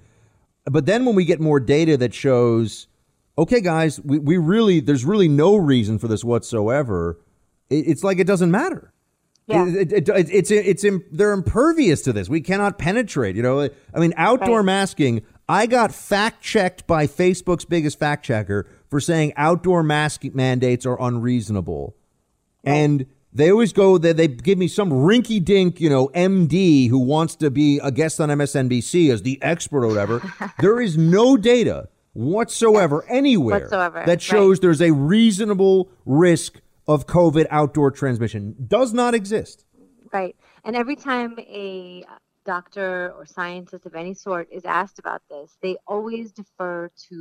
[0.64, 2.86] but then when we get more data that shows
[3.36, 7.18] okay, guys, we, we really, there's really no reason for this whatsoever.
[7.70, 8.92] It, it's like it doesn't matter.
[9.46, 9.66] Yeah.
[9.66, 12.28] It, it, it, it's, it's, it's, they're impervious to this.
[12.28, 14.66] We cannot penetrate, you know, I mean, outdoor right.
[14.66, 20.86] masking, I got fact checked by Facebook's biggest fact checker for saying outdoor mask mandates
[20.86, 21.94] are unreasonable.
[22.64, 22.72] Right.
[22.72, 27.00] And they always go they, they give me some rinky dink, you know, MD who
[27.00, 30.22] wants to be a guest on MSNBC as the expert or whatever.
[30.60, 34.02] there is no data whatsoever anywhere whatsoever.
[34.06, 34.62] that shows right.
[34.62, 38.54] there's a reasonable risk of COVID outdoor transmission.
[38.66, 39.64] Does not exist.
[40.12, 40.36] Right.
[40.64, 42.04] And every time a
[42.44, 47.14] doctor or scientist of any sort is asked about this, they always defer to,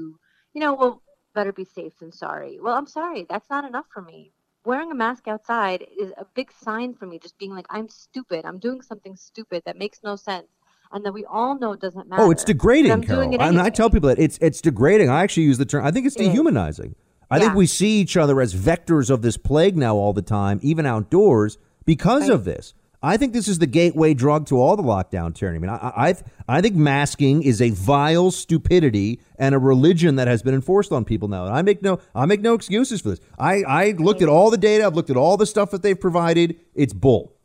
[0.54, 1.02] you know, well,
[1.34, 2.60] better be safe than sorry.
[2.62, 3.26] Well, I'm sorry.
[3.30, 4.32] That's not enough for me.
[4.66, 8.46] Wearing a mask outside is a big sign for me, just being like, I'm stupid.
[8.46, 10.48] I'm doing something stupid that makes no sense
[10.94, 12.22] and that we all know doesn't matter.
[12.22, 13.24] Oh, it's degrading, I'm Carol.
[13.24, 13.62] It anyway.
[13.62, 15.10] I, I tell people that it's it's degrading.
[15.10, 15.86] I actually use the term.
[15.86, 16.96] I think it's dehumanizing.
[17.30, 17.44] I yeah.
[17.44, 20.86] think we see each other as vectors of this plague now all the time, even
[20.86, 22.32] outdoors, because right.
[22.32, 22.74] of this.
[23.06, 25.58] I think this is the gateway drug to all the lockdown tyranny.
[25.58, 26.16] I mean, I, I,
[26.48, 31.04] I think masking is a vile stupidity and a religion that has been enforced on
[31.04, 31.46] people now.
[31.46, 33.20] And I make no I make no excuses for this.
[33.38, 34.86] I, I looked at all the data.
[34.86, 36.58] I've looked at all the stuff that they've provided.
[36.76, 37.36] It's bull.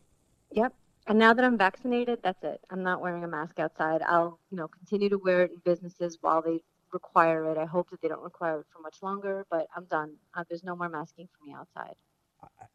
[0.53, 0.75] Yep.
[1.09, 2.61] And now that I'm vaccinated, that's it.
[2.71, 4.03] I'm not wearing a mask outside.
[4.03, 6.61] I'll, you know, continue to wear it in businesses while they
[6.93, 7.57] require it.
[7.57, 10.17] I hope that they don't require it for much longer, but I'm done.
[10.37, 11.95] Uh, there's no more masking for me outside.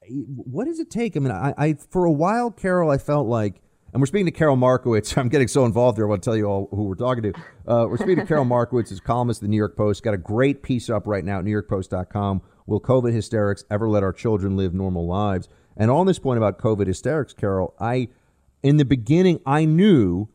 [0.08, 1.16] what does it take?
[1.16, 3.62] I mean, I, I for a while, Carol, I felt like,
[3.94, 5.16] and we're speaking to Carol Markowitz.
[5.18, 6.08] I'm getting so involved here.
[6.08, 7.34] I want to tell you all who we're talking to.
[7.68, 10.02] Uh, we're speaking to Carol Markowitz, who's columnist of the New York Post.
[10.02, 12.42] Got a great piece up right now at NewYorkPost.com.
[12.66, 15.50] Will COVID hysterics ever let our children live normal lives?
[15.76, 18.10] And on this point about COVID hysterics, Carol, I,
[18.64, 20.30] in the beginning, I knew,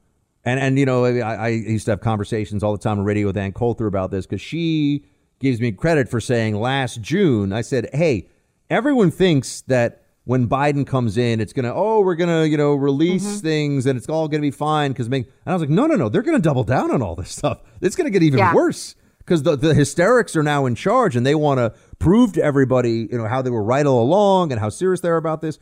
[0.44, 3.26] and and you know, I, I used to have conversations all the time on radio
[3.26, 5.04] with Ann Coulter about this because she
[5.40, 8.28] gives me credit for saying last June, I said, hey
[8.70, 13.26] everyone thinks that when Biden comes in, it's gonna oh we're gonna you know release
[13.26, 13.38] mm-hmm.
[13.38, 16.08] things and it's all gonna be fine because and I was like no no no
[16.08, 17.62] they're gonna double down on all this stuff.
[17.80, 18.54] It's gonna get even yeah.
[18.54, 22.42] worse because the the hysterics are now in charge and they want to prove to
[22.42, 25.58] everybody you know how they were right all along and how serious they're about this.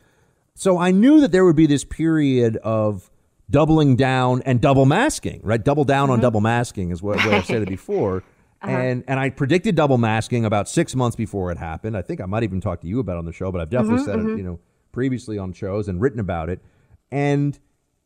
[0.57, 3.11] So I knew that there would be this period of
[3.47, 5.63] doubling down and double masking, right?
[5.63, 6.13] Double down mm-hmm.
[6.13, 8.23] on double masking is what, what I've said it before.
[8.63, 8.71] Uh-huh.
[8.71, 11.95] And and I predicted double masking about six months before it happened.
[11.95, 13.69] I think I might even talk to you about it on the show, but I've
[13.69, 14.33] definitely mm-hmm, said mm-hmm.
[14.33, 14.59] it, you know,
[14.91, 16.59] previously on shows and written about it.
[17.11, 17.57] And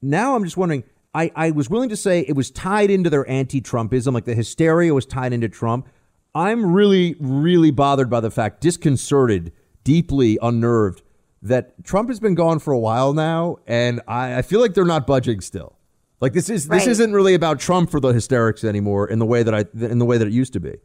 [0.01, 0.83] now I'm just wondering.
[1.13, 4.93] I, I was willing to say it was tied into their anti-Trumpism, like the hysteria
[4.93, 5.89] was tied into Trump.
[6.33, 9.51] I'm really, really bothered by the fact, disconcerted,
[9.83, 11.01] deeply unnerved
[11.41, 14.85] that Trump has been gone for a while now, and I, I feel like they're
[14.85, 15.77] not budging still.
[16.19, 16.77] Like this is right.
[16.77, 19.97] this isn't really about Trump for the hysterics anymore in the way that I in
[19.97, 20.77] the way that it used to be.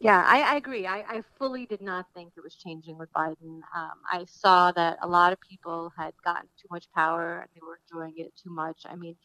[0.00, 0.86] Yeah, I, I agree.
[0.86, 3.62] I, I, fully did not think it was changing with Biden.
[3.76, 7.66] Um, I saw that a lot of people had gotten too much power and they
[7.66, 8.82] were enjoying it too much.
[8.88, 9.16] I mean,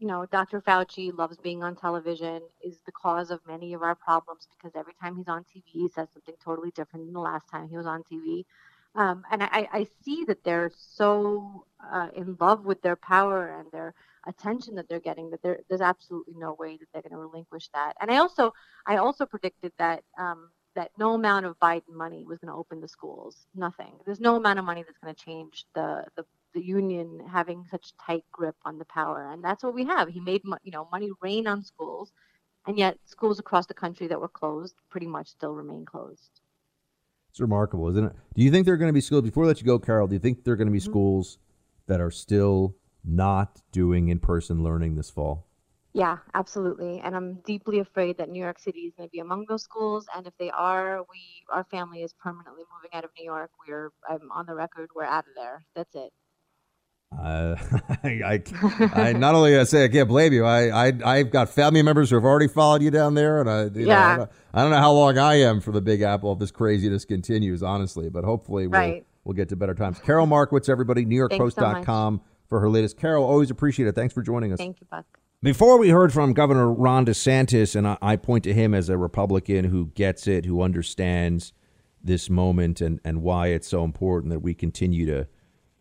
[0.00, 0.60] you know, Dr.
[0.60, 4.94] Fauci loves being on television, is the cause of many of our problems because every
[5.00, 7.86] time he's on TV, he says something totally different than the last time he was
[7.86, 8.44] on TV.
[8.98, 13.70] Um, and I, I, see that they're so uh, in love with their power and
[13.70, 13.94] their
[14.26, 17.92] attention that they're getting that there's absolutely no way that they're going to relinquish that.
[18.00, 18.52] And I also
[18.88, 22.80] I also predicted that um, that no amount of Biden money was going to open
[22.80, 23.46] the schools.
[23.54, 23.92] Nothing.
[24.04, 27.92] There's no amount of money that's going to change the, the the union having such
[28.04, 30.08] tight grip on the power, and that's what we have.
[30.08, 32.10] He made you know money rain on schools,
[32.66, 36.40] and yet schools across the country that were closed pretty much still remain closed.
[37.30, 38.12] It's remarkable, isn't it?
[38.34, 39.22] Do you think there are going to be schools?
[39.22, 40.90] Before I let you go, Carol, do you think there are going to be mm-hmm.
[40.90, 41.38] schools
[41.86, 45.46] that are still not doing in person learning this fall?
[45.94, 47.00] Yeah, absolutely.
[47.00, 50.06] And I'm deeply afraid that New York City is going to be among those schools.
[50.14, 51.20] And if they are, we
[51.52, 53.50] our family is permanently moving out of New York.
[53.66, 54.90] We're I'm on the record.
[54.94, 55.64] We're out of there.
[55.74, 56.12] That's it.
[57.16, 57.56] Uh,
[58.04, 58.08] I,
[58.54, 60.44] I, I, not only I say I can't blame you.
[60.44, 63.64] I, I, I've got family members who have already followed you down there, and I,
[63.74, 63.86] yeah.
[63.86, 66.38] Know, I, don't, I don't know how long I am for the Big Apple if
[66.38, 68.08] this craziness continues, honestly.
[68.08, 69.06] But hopefully, we'll, right.
[69.24, 69.98] we'll get to better times.
[70.00, 72.20] Carol Markowitz, everybody, NewYorkPost.com.
[72.22, 72.96] So for her latest.
[72.96, 73.94] Carol, always appreciate it.
[73.94, 74.58] Thanks for joining us.
[74.58, 75.04] Thank you, Buck.
[75.42, 78.96] Before we heard from Governor Ron DeSantis, and I, I point to him as a
[78.96, 81.52] Republican who gets it, who understands
[82.02, 85.28] this moment and, and why it's so important that we continue to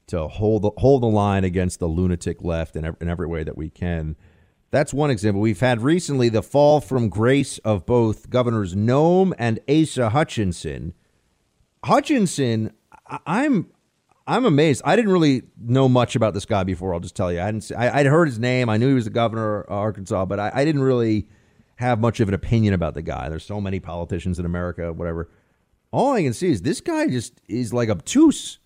[0.07, 3.43] to hold the, hold the line against the lunatic left in every, in every way
[3.43, 4.15] that we can.
[4.71, 5.41] That's one example.
[5.41, 10.93] We've had recently the fall from grace of both Governors Noem and Asa Hutchinson.
[11.83, 12.73] Hutchinson,
[13.25, 13.71] I'm
[14.27, 14.81] I'm amazed.
[14.83, 16.93] I didn't really know much about this guy before.
[16.93, 17.39] I'll just tell you.
[17.39, 17.71] I hadn't.
[17.71, 18.67] I, would heard his name.
[18.67, 21.29] I knew he was the governor of Arkansas, but I, I, didn't really
[21.77, 23.29] have much of an opinion about the guy.
[23.29, 25.29] There's so many politicians in America, whatever.
[25.91, 28.59] All I can see is this guy just is like obtuse.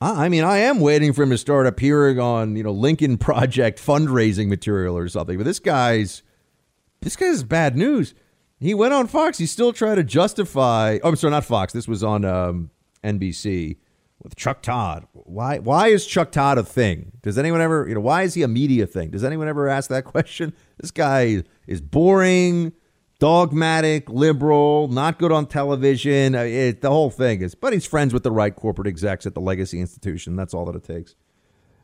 [0.00, 3.84] I, mean, I am waiting for him to start appearing on you know Lincoln Project
[3.84, 5.36] fundraising material or something.
[5.36, 6.22] But this guy's
[7.00, 8.14] this guy's bad news.
[8.60, 9.38] He went on Fox.
[9.38, 10.98] He still tried to justify.
[11.02, 11.72] Oh, I'm sorry, not Fox.
[11.72, 12.70] This was on um,
[13.04, 13.76] NBC
[14.22, 15.06] with Chuck Todd.
[15.12, 17.12] Why why is Chuck Todd a thing?
[17.22, 19.10] Does anyone ever, you know, why is he a media thing?
[19.10, 20.52] Does anyone ever ask that question?
[20.78, 22.72] This guy is boring,
[23.18, 26.34] dogmatic, liberal, not good on television.
[26.34, 29.34] Uh, it, the whole thing is, but he's friends with the right corporate execs at
[29.34, 30.36] the Legacy Institution.
[30.36, 31.14] That's all that it takes.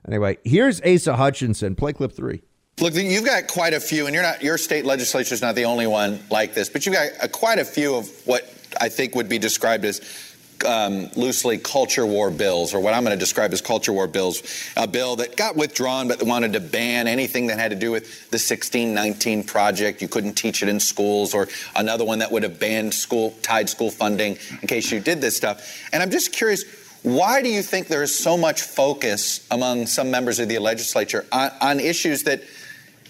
[0.06, 1.74] Anyway, here's Asa Hutchinson.
[1.74, 2.43] Play clip three.
[2.81, 5.65] Look, you've got quite a few, and you're not your state legislature is not the
[5.65, 8.43] only one like this, but you've got a, quite a few of what
[8.81, 10.01] I think would be described as
[10.64, 14.43] um, loosely culture war bills, or what I'm going to describe as culture war bills.
[14.76, 18.31] A bill that got withdrawn, but wanted to ban anything that had to do with
[18.31, 20.02] the 1619 project.
[20.02, 23.68] You couldn't teach it in schools, or another one that would have banned school tied
[23.68, 25.89] school funding in case you did this stuff.
[25.93, 26.64] And I'm just curious.
[27.02, 31.26] Why do you think there is so much focus among some members of the legislature
[31.31, 32.43] on, on issues that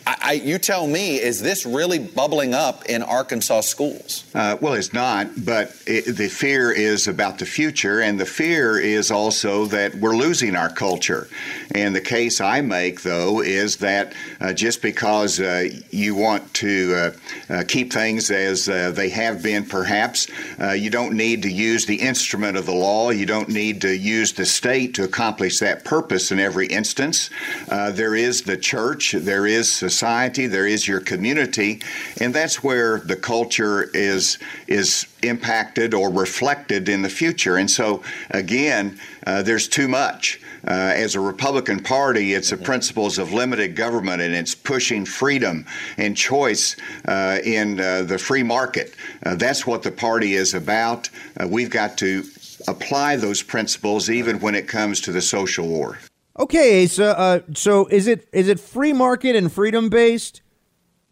[0.07, 4.25] I, you tell me, is this really bubbling up in Arkansas schools?
[4.35, 8.79] Uh, well, it's not, but it, the fear is about the future, and the fear
[8.79, 11.29] is also that we're losing our culture.
[11.75, 17.15] And the case I make, though, is that uh, just because uh, you want to
[17.51, 20.29] uh, uh, keep things as uh, they have been, perhaps,
[20.75, 23.11] you don't need to use the instrument of the law.
[23.11, 27.31] You don't need to use the state to accomplish that purpose in every instance.
[27.69, 31.81] there is the church, there is society, there is your community,
[32.21, 37.57] and that's where the culture is is impacted or reflected in the future.
[37.57, 40.41] And so, again, uh, there's too much.
[40.67, 45.67] Uh, as a Republican Party, it's the principles of limited government and it's pushing freedom
[45.99, 46.77] and choice
[47.07, 48.95] uh, in uh, the free market.
[49.27, 51.11] Uh, that's what the party is about.
[51.39, 52.25] Uh, we've got to
[52.67, 55.99] apply those principles even when it comes to the social war.
[56.37, 60.43] Okay, so uh, so is it is it free market and freedom based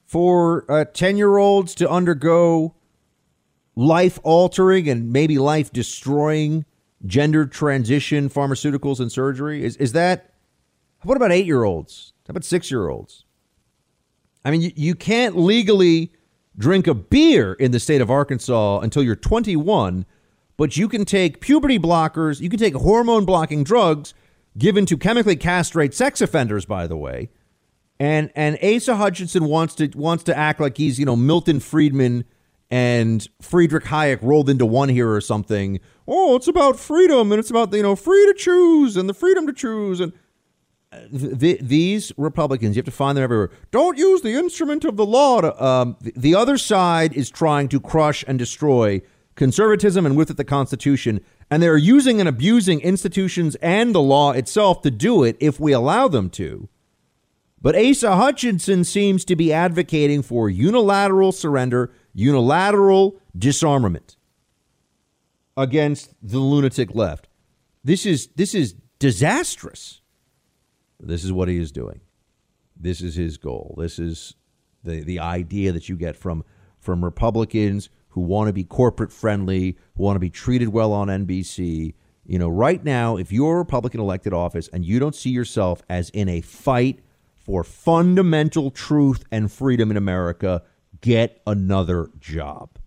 [0.05, 2.75] for ten year olds to undergo
[3.77, 6.65] life altering and maybe life destroying
[7.07, 9.63] gender transition pharmaceuticals and surgery?
[9.63, 10.35] Is is that
[11.03, 12.13] what about eight year olds?
[12.27, 13.25] How about six year olds?
[14.45, 16.13] I mean, you, you can't legally
[16.59, 20.05] drink a beer in the state of Arkansas until you're 21,
[20.57, 24.15] but you can take puberty blockers, you can take hormone blocking drugs
[24.57, 27.31] given to chemically castrate sex offenders, by the way.
[27.99, 32.25] And and Asa Hutchinson wants to wants to act like he's, you know, Milton Friedman
[32.71, 35.79] and Friedrich Hayek rolled into one here or something.
[36.09, 39.47] Oh, it's about freedom and it's about you know free to choose and the freedom
[39.47, 40.13] to choose and
[40.93, 43.51] uh, the, these Republicans, you have to find them everywhere.
[43.71, 45.41] Don't use the instrument of the law.
[45.41, 49.01] To, um, the other side is trying to crush and destroy
[49.35, 51.21] conservatism and with it the Constitution,
[51.53, 55.71] and they're using and abusing institutions and the law itself to do it if we
[55.71, 56.67] allow them to.
[57.61, 64.17] But Asa Hutchinson seems to be advocating for unilateral surrender unilateral disarmament
[65.55, 67.29] against the lunatic left.
[67.85, 70.01] This is this is disastrous.
[70.99, 72.01] This is what he is doing.
[72.75, 73.75] This is his goal.
[73.77, 74.37] This is
[74.85, 76.45] the the idea that you get from
[76.81, 81.09] from Republicans who want to be corporate friendly, who want to be treated well on
[81.09, 81.95] NBC.
[82.25, 85.83] You know, right now, if you're a Republican elected office and you don't see yourself
[85.89, 87.01] as in a fight
[87.35, 90.63] for fundamental truth and freedom in America,
[91.01, 92.79] get another job.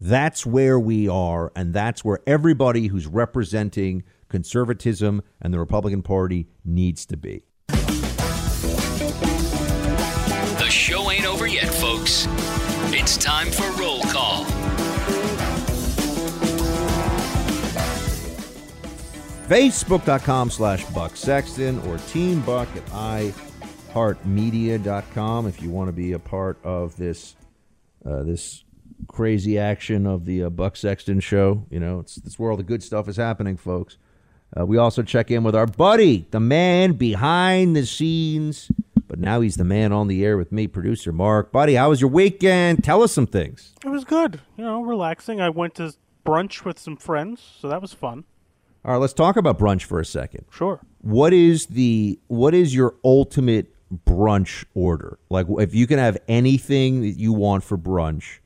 [0.00, 6.48] That's where we are, and that's where everybody who's representing conservatism and the Republican Party
[6.64, 7.44] needs to be.
[13.44, 14.44] Time for roll call.
[19.48, 26.18] Facebook.com slash Buck Sexton or Team Buck at iHeartMedia.com if you want to be a
[26.18, 27.36] part of this
[28.06, 28.64] uh, this
[29.08, 31.66] crazy action of the uh, Buck Sexton show.
[31.70, 33.98] You know, it's, it's where all the good stuff is happening, folks.
[34.58, 38.70] Uh, we also check in with our buddy, the man behind the scenes,
[39.14, 41.52] but now he's the man on the air with me, producer Mark.
[41.52, 42.82] Buddy, how was your weekend?
[42.82, 43.72] Tell us some things.
[43.84, 44.40] It was good.
[44.56, 45.40] You know, relaxing.
[45.40, 45.94] I went to
[46.26, 48.24] brunch with some friends, so that was fun.
[48.84, 50.46] All right, let's talk about brunch for a second.
[50.50, 50.80] Sure.
[51.00, 53.72] What is the what is your ultimate
[54.04, 55.20] brunch order?
[55.30, 58.40] Like, if you can have anything that you want for brunch,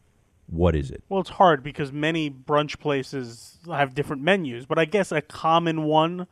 [0.48, 1.02] what is it?
[1.08, 5.84] Well, it's hard because many brunch places have different menus, but I guess a common
[5.84, 6.26] one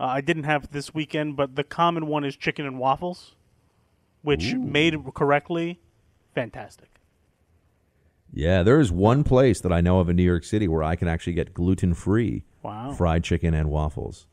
[0.00, 3.34] uh, I didn't have this weekend, but the common one is chicken and waffles,
[4.28, 4.58] which Ooh.
[4.58, 5.80] made correctly,
[6.34, 7.00] fantastic.
[8.30, 10.96] Yeah, there is one place that I know of in New York City where I
[10.96, 12.92] can actually get gluten free wow.
[12.92, 14.26] fried chicken and waffles,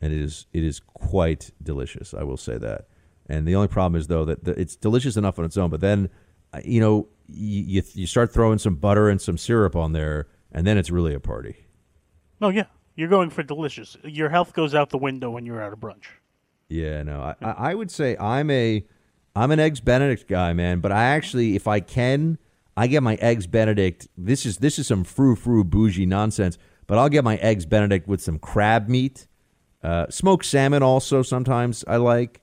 [0.00, 2.14] and it is it is quite delicious.
[2.14, 2.86] I will say that.
[3.26, 5.82] And the only problem is though that the, it's delicious enough on its own, but
[5.82, 6.08] then
[6.54, 10.66] uh, you know you, you start throwing some butter and some syrup on there, and
[10.66, 11.66] then it's really a party.
[12.40, 13.98] Oh yeah, you're going for delicious.
[14.04, 16.06] Your health goes out the window when you're at a brunch.
[16.70, 18.86] Yeah, no, I, I would say I'm a
[19.36, 20.80] I'm an eggs Benedict guy, man.
[20.80, 22.38] But I actually, if I can,
[22.76, 24.08] I get my eggs Benedict.
[24.16, 26.58] This is this is some frou frou bougie nonsense.
[26.86, 29.26] But I'll get my eggs Benedict with some crab meat,
[29.82, 30.82] uh, smoked salmon.
[30.82, 32.40] Also, sometimes I like.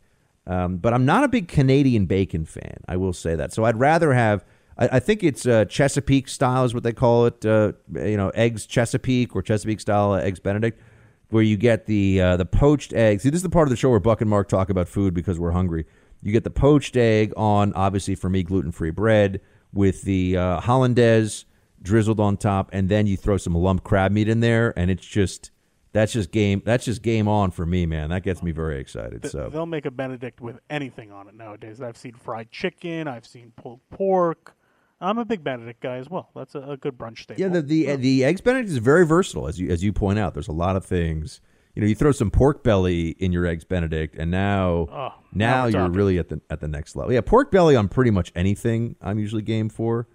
[0.47, 2.77] Um, but I'm not a big Canadian bacon fan.
[2.87, 3.53] I will say that.
[3.53, 4.43] So I'd rather have.
[4.77, 7.45] I, I think it's uh, Chesapeake style is what they call it.
[7.45, 10.81] Uh, you know, eggs Chesapeake or Chesapeake style eggs Benedict,
[11.29, 13.23] where you get the uh, the poached eggs.
[13.23, 15.13] See, this is the part of the show where Buck and Mark talk about food
[15.13, 15.85] because we're hungry.
[16.21, 19.41] You get the poached egg on, obviously for me, gluten free bread
[19.73, 21.45] with the uh, hollandaise
[21.81, 25.05] drizzled on top, and then you throw some lump crab meat in there, and it's
[25.05, 25.49] just
[25.93, 26.61] that's just game.
[26.65, 28.11] That's just game on for me, man.
[28.11, 29.23] That gets me very excited.
[29.23, 31.81] Th- So They'll make a Benedict with anything on it nowadays.
[31.81, 33.07] I've seen fried chicken.
[33.07, 34.55] I've seen pulled pork.
[35.03, 36.29] I'm a big Benedict guy as well.
[36.35, 37.41] That's a, a good brunch staple.
[37.41, 40.33] yeah, the the, the eggs Benedict is very versatile, as you as you point out.
[40.35, 41.41] There's a lot of things.
[41.75, 45.13] You know, you throw some pork belly in your eggs Benedict, and now Oh, now
[45.33, 45.93] now you're talking.
[45.93, 47.13] really at the at the next level.
[47.13, 48.95] Yeah, pork belly on pretty much anything.
[49.01, 50.07] I'm usually game for.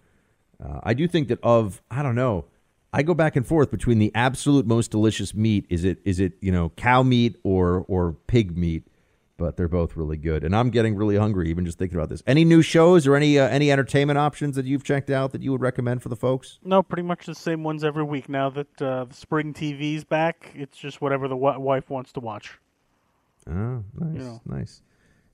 [0.62, 2.45] Uh, I do think that of I don't know.
[2.93, 5.66] I go back and forth between the absolute most delicious meat.
[5.69, 8.87] Is it is it you know cow meat or or pig meat?
[9.39, 12.23] But they're both really good, and I'm getting really hungry even just thinking about this.
[12.27, 15.53] Any new shows or any uh, any entertainment options that you've checked out that you
[15.53, 16.59] would recommend for the folks?
[16.65, 18.31] No, pretty much the same ones every week.
[18.31, 22.21] Now that uh, the spring TV's back, it's just whatever the w- wife wants to
[22.21, 22.59] watch.
[23.47, 24.41] Oh, nice, know.
[24.47, 24.81] nice.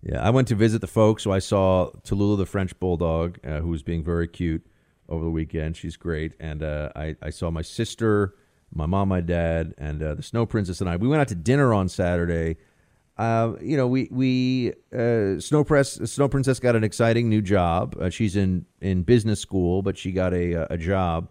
[0.03, 3.61] Yeah, I went to visit the folks, so I saw Tallulah the French bulldog, uh,
[3.61, 4.67] who was being very cute
[5.09, 5.77] over the weekend.
[5.77, 8.35] She's great, and uh, I I saw my sister,
[8.75, 10.97] my mom, my dad, and uh, the Snow Princess and I.
[10.97, 12.57] We went out to dinner on Saturday.
[13.19, 17.97] Uh, you know, we we uh, Snow Press Snow Princess got an exciting new job.
[18.01, 21.29] Uh, she's in in business school, but she got a a job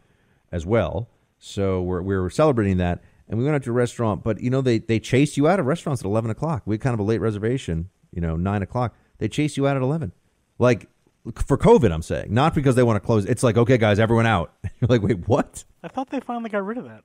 [0.51, 1.09] as well.
[1.39, 4.23] So we're we're celebrating that, and we went out to a restaurant.
[4.23, 6.63] But you know, they they chase you out of restaurants at eleven o'clock.
[6.65, 7.89] We had kind of a late reservation.
[8.11, 8.95] You know, nine o'clock.
[9.17, 10.11] They chase you out at eleven.
[10.59, 10.87] Like
[11.35, 13.25] for COVID, I'm saying, not because they want to close.
[13.25, 14.53] It's like, okay, guys, everyone out.
[14.79, 15.63] You're like, wait, what?
[15.83, 17.03] I thought they finally got rid of that.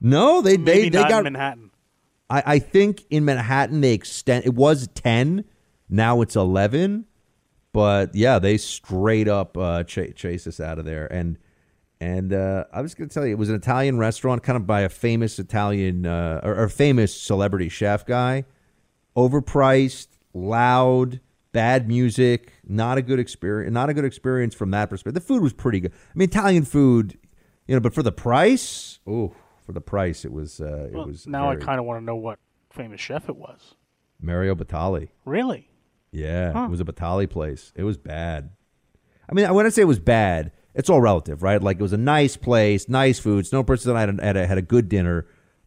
[0.00, 1.70] No, they Maybe they they got in Manhattan.
[2.30, 4.44] I, I think in Manhattan they extend.
[4.44, 5.44] It was ten,
[5.88, 7.06] now it's eleven.
[7.72, 11.06] But yeah, they straight up uh, ch- chase us out of there.
[11.12, 11.38] And
[12.00, 14.66] and uh, I was going to tell you, it was an Italian restaurant, kind of
[14.66, 18.44] by a famous Italian uh, or, or famous celebrity chef guy.
[19.16, 21.20] Overpriced, loud,
[21.52, 23.72] bad music, not a good experience.
[23.72, 25.14] Not a good experience from that perspective.
[25.14, 25.92] The food was pretty good.
[25.92, 27.18] I mean, Italian food,
[27.66, 29.34] you know, but for the price, oh,
[29.68, 32.04] for the price, it was uh, it Well, was now I kind of want to
[32.04, 32.38] know what
[32.70, 33.74] famous chef it was.
[34.18, 35.10] Mario Batali.
[35.26, 35.68] Really?
[36.10, 36.64] Yeah, Huh.
[36.64, 37.70] it was a Batali place.
[37.76, 38.48] It was bad.
[39.28, 41.62] I mean, when I say it was bad, it's all relative, right?
[41.62, 43.46] Like it was a nice place, nice food.
[43.46, 45.26] Snow Person had a, had a, had a good dinner,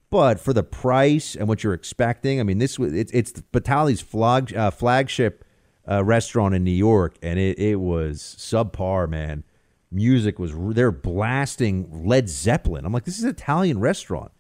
[0.10, 4.02] but for the price and what you're expecting, I mean, this was it's it's Batali's
[4.02, 5.46] flag uh, flagship
[5.88, 9.44] uh, restaurant in New York, and it it was subpar, man.
[9.92, 12.86] Music was they're blasting Led Zeppelin.
[12.86, 14.32] I'm like, this is an Italian restaurant.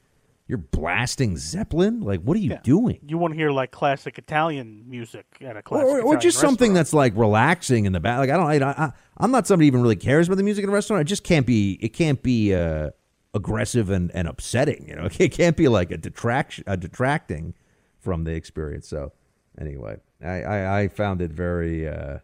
[0.48, 2.02] You're blasting Zeppelin?
[2.02, 3.00] Like, what are you doing?
[3.08, 6.40] You want to hear like classic Italian music at a classic or, or Italian just
[6.40, 8.20] something that's like relaxing in the back.
[8.20, 10.64] Like I don't, I, I, I'm not somebody who even really cares about the music
[10.64, 11.02] in a restaurant.
[11.02, 12.90] It just can't be, it can't be uh,
[13.34, 14.88] aggressive and, and upsetting.
[14.90, 17.54] You know, it can't be like a detraction, a detracting
[18.00, 18.90] from the experience.
[18.90, 19.14] So
[19.58, 21.88] anyway, I, I, I found it very.
[21.88, 22.20] Uh,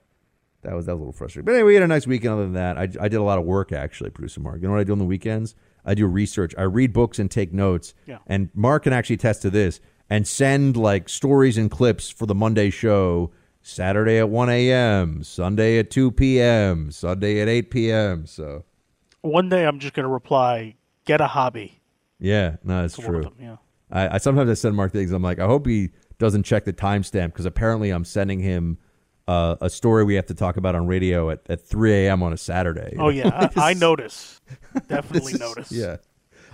[0.68, 1.46] that was that was a little frustrating.
[1.46, 2.34] But anyway, we had a nice weekend.
[2.34, 4.62] Other than that, I, I did a lot of work actually, producer Mark.
[4.62, 5.56] You know what I do on the weekends?
[5.86, 6.54] I do research.
[6.58, 7.94] I read books and take notes.
[8.06, 8.18] Yeah.
[8.28, 9.80] And Mark can actually attest to this
[10.10, 13.32] and send like stories and clips for the Monday show.
[13.62, 18.26] Saturday at 1 a.m., Sunday at 2 p.m., Sunday at 8 p.m.
[18.26, 18.64] So,
[19.20, 21.82] One day I'm just going to reply, get a hobby.
[22.18, 23.24] yeah, no, that's true.
[23.24, 23.58] them, yeah.
[23.92, 25.12] I, I sometimes I send Mark things.
[25.12, 28.78] I'm like, I hope he doesn't check the timestamp because apparently I'm sending him
[29.28, 32.24] uh, a story we have to talk about on radio at, at 3 a.m.
[32.24, 32.96] on a Saturday.
[32.98, 33.50] Oh, yeah.
[33.58, 34.40] I, I notice.
[34.88, 35.72] Definitely is- notice.
[35.72, 35.98] Yeah.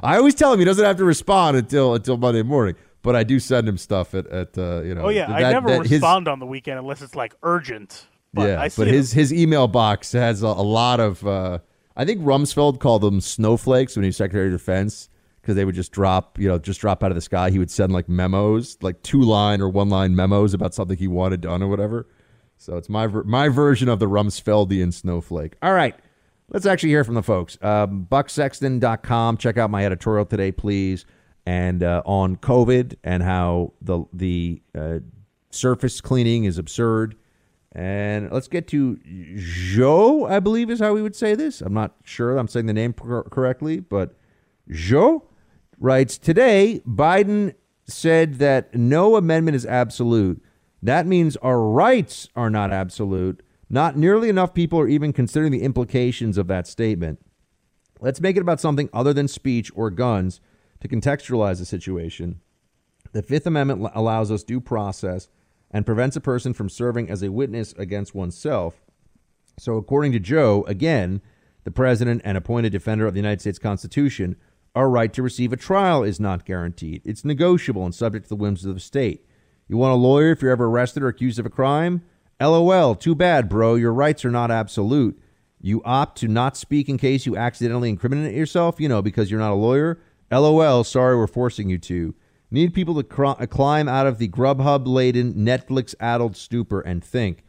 [0.01, 3.23] I always tell him he doesn't have to respond until until Monday morning, but I
[3.23, 5.03] do send him stuff at, at uh, you know.
[5.03, 5.31] Oh, yeah.
[5.31, 8.05] I never that his- respond on the weekend unless it's like urgent.
[8.33, 11.25] But yeah, I see but his his email box has a, a lot of.
[11.25, 11.59] Uh,
[11.95, 15.07] I think Rumsfeld called them snowflakes when he was Secretary of Defense
[15.41, 17.49] because they would just drop, you know, just drop out of the sky.
[17.51, 21.07] He would send like memos, like two line or one line memos about something he
[21.07, 22.07] wanted done or whatever.
[22.63, 25.55] So it's my ver- my version of the Rumsfeldian snowflake.
[25.61, 25.95] All right,
[26.47, 27.57] let's actually hear from the folks.
[27.61, 29.35] Um, BuckSexton.com.
[29.35, 31.05] Check out my editorial today, please,
[31.45, 34.99] and uh, on COVID and how the the uh,
[35.51, 37.17] surface cleaning is absurd.
[37.73, 38.97] And let's get to
[39.35, 41.59] Joe, I believe is how we would say this.
[41.59, 44.15] I'm not sure I'm saying the name cor- correctly, but
[44.69, 45.27] Joe
[45.79, 47.55] writes Today, Biden
[47.87, 50.41] said that no amendment is absolute.
[50.83, 53.41] That means our rights are not absolute.
[53.69, 57.25] Not nearly enough people are even considering the implications of that statement.
[58.01, 60.41] Let's make it about something other than speech or guns
[60.81, 62.41] to contextualize the situation.
[63.13, 65.29] The Fifth Amendment allows us due process
[65.71, 68.81] and prevents a person from serving as a witness against oneself.
[69.57, 71.21] So, according to Joe, again,
[71.63, 74.35] the president and appointed defender of the United States Constitution,
[74.75, 77.01] our right to receive a trial is not guaranteed.
[77.05, 79.25] It's negotiable and subject to the whims of the state.
[79.67, 82.03] You want a lawyer if you're ever arrested or accused of a crime?
[82.39, 83.75] LOL, too bad, bro.
[83.75, 85.19] Your rights are not absolute.
[85.61, 89.39] You opt to not speak in case you accidentally incriminate yourself, you know, because you're
[89.39, 90.01] not a lawyer?
[90.29, 92.13] LOL, sorry we're forcing you to.
[92.51, 97.43] Need people to cr- climb out of the Grubhub laden, Netflix addled stupor and think.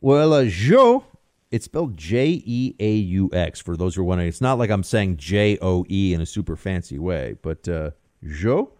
[0.00, 1.04] Well, uh, Joe,
[1.50, 4.28] it's spelled J E A U X for those who are wondering.
[4.28, 7.90] It's not like I'm saying J O E in a super fancy way, but uh,
[8.24, 8.72] Joe,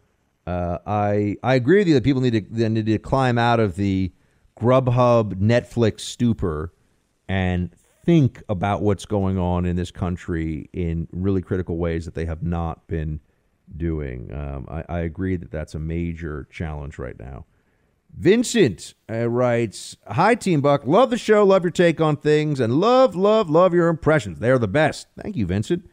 [0.47, 3.61] uh, I I agree with you that people need to they need to climb out
[3.61, 4.12] of the
[4.59, 6.73] Grubhub Netflix stupor
[7.29, 12.27] and think about what's going on in this country in really critical ways that they
[12.27, 13.21] have not been
[13.77, 14.33] doing.
[14.33, 17.47] Um, I, I, agree that that's a major challenge right now.
[18.16, 20.87] Vincent uh, writes Hi, Team Buck.
[20.87, 21.45] Love the show.
[21.45, 22.61] Love your take on things.
[22.61, 24.39] And love, love, love your impressions.
[24.39, 25.09] They're the best.
[25.21, 25.89] Thank you, Vincent.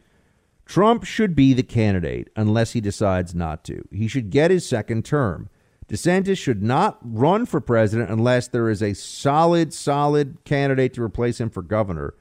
[0.72, 3.86] Trump should be the candidate unless he decides not to.
[3.90, 5.50] He should get his second term.
[5.86, 11.38] DeSantis should not run for president unless there is a solid, solid candidate to replace
[11.38, 12.14] him for governor.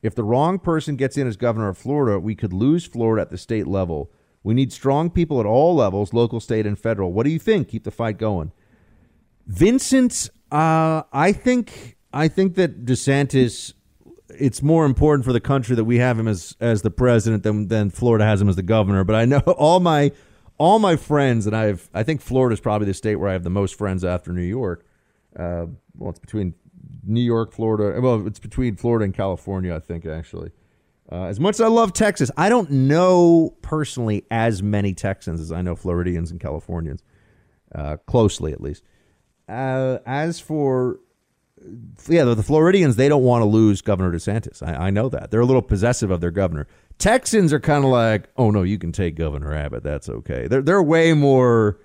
[0.00, 3.28] If the wrong person gets in as governor of Florida, we could lose Florida at
[3.28, 4.10] the state level.
[4.42, 7.12] We need strong people at all levels, local, state, and federal.
[7.12, 7.68] What do you think?
[7.68, 8.52] Keep the fight going.
[9.46, 13.74] Vincent, uh, I think I think that DeSantis.
[14.38, 17.68] It's more important for the country that we have him as as the president than
[17.68, 19.04] than Florida has him as the governor.
[19.04, 20.12] But I know all my
[20.58, 23.44] all my friends, and I've I think Florida is probably the state where I have
[23.44, 24.86] the most friends after New York.
[25.38, 25.66] Uh,
[25.96, 26.54] well, it's between
[27.04, 28.00] New York, Florida.
[28.00, 30.50] Well, it's between Florida and California, I think actually.
[31.10, 35.50] Uh, as much as I love Texas, I don't know personally as many Texans as
[35.50, 37.02] I know Floridians and Californians,
[37.74, 38.82] uh, closely at least.
[39.48, 41.00] Uh, as for
[42.08, 44.62] yeah, the, Floridians, they don't want to lose Governor DeSantis.
[44.62, 46.66] I, I know that they're a little possessive of their governor.
[46.98, 49.82] Texans are kind of like, oh no, you can take Governor Abbott.
[49.82, 50.48] That's okay.
[50.48, 51.78] They're they're way more.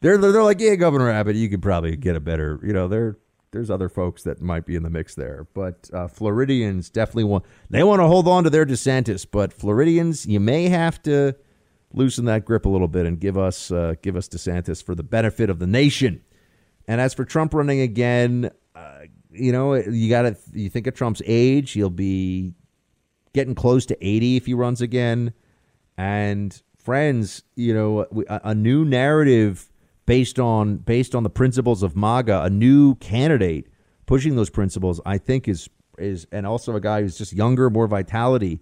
[0.00, 2.58] They're they're like, yeah, Governor Abbott, you could probably get a better.
[2.62, 3.18] You know, they're
[3.50, 7.44] there's other folks that might be in the mix there, but uh, Floridians definitely want
[7.70, 11.36] they want to hold on to their DeSantis, but Floridians, you may have to
[11.92, 15.02] loosen that grip a little bit and give us uh, give us DeSantis for the
[15.02, 16.22] benefit of the nation.
[16.86, 19.00] And as for Trump running again, uh,
[19.34, 22.54] you know, you got to you think of Trump's age, he'll be
[23.32, 25.32] getting close to 80 if he runs again.
[25.96, 29.70] And friends, you know, a, a new narrative
[30.06, 33.68] based on based on the principles of MAGA, a new candidate
[34.06, 37.86] pushing those principles, I think is is and also a guy who's just younger, more
[37.86, 38.60] vitality.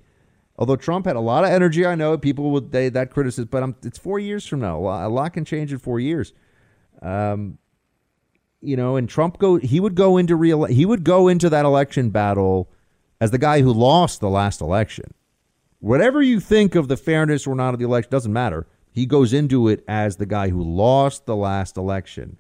[0.59, 3.63] Although Trump had a lot of energy, I know people would they that criticism, but
[3.63, 4.79] I'm, it's four years from now.
[4.79, 6.33] A lot, a lot can change in four years.
[7.01, 7.59] Um,
[8.63, 11.65] you know, and Trump go he would go into real he would go into that
[11.65, 12.71] election battle
[13.21, 15.13] as the guy who lost the last election.
[15.81, 18.67] Whatever you think of the fairness or not of the election doesn't matter.
[18.93, 22.37] He goes into it as the guy who lost the last election.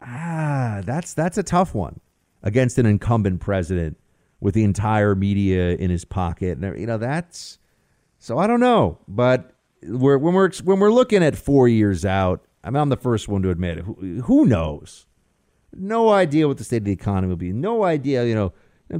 [0.00, 2.00] Ah, that's that's a tough one
[2.42, 3.96] against an incumbent president
[4.40, 6.58] with the entire media in his pocket.
[6.58, 7.58] And you know that's
[8.18, 9.52] so I don't know, but
[9.82, 13.50] we're, when we're when we're looking at four years out, I'm the first one to
[13.50, 13.84] admit it.
[13.84, 15.06] Who, who knows?
[15.74, 17.52] No idea what the state of the economy will be.
[17.52, 18.52] No idea, you know.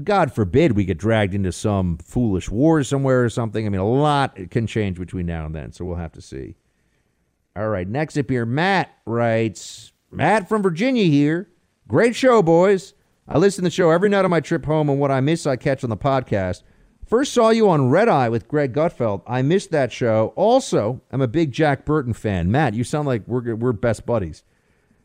[0.04, 3.66] God forbid we get dragged into some foolish war somewhere or something.
[3.66, 6.56] I mean, a lot can change between now and then, so we'll have to see.
[7.54, 11.50] All right, next up here, Matt writes Matt from Virginia here.
[11.86, 12.94] Great show, boys.
[13.28, 15.46] I listen to the show every night on my trip home, and what I miss,
[15.46, 16.62] I catch on the podcast.
[17.12, 19.20] First saw you on Red Eye with Greg Gutfeld.
[19.26, 20.32] I missed that show.
[20.34, 22.50] Also, I'm a big Jack Burton fan.
[22.50, 24.44] Matt, you sound like we're, we're best buddies.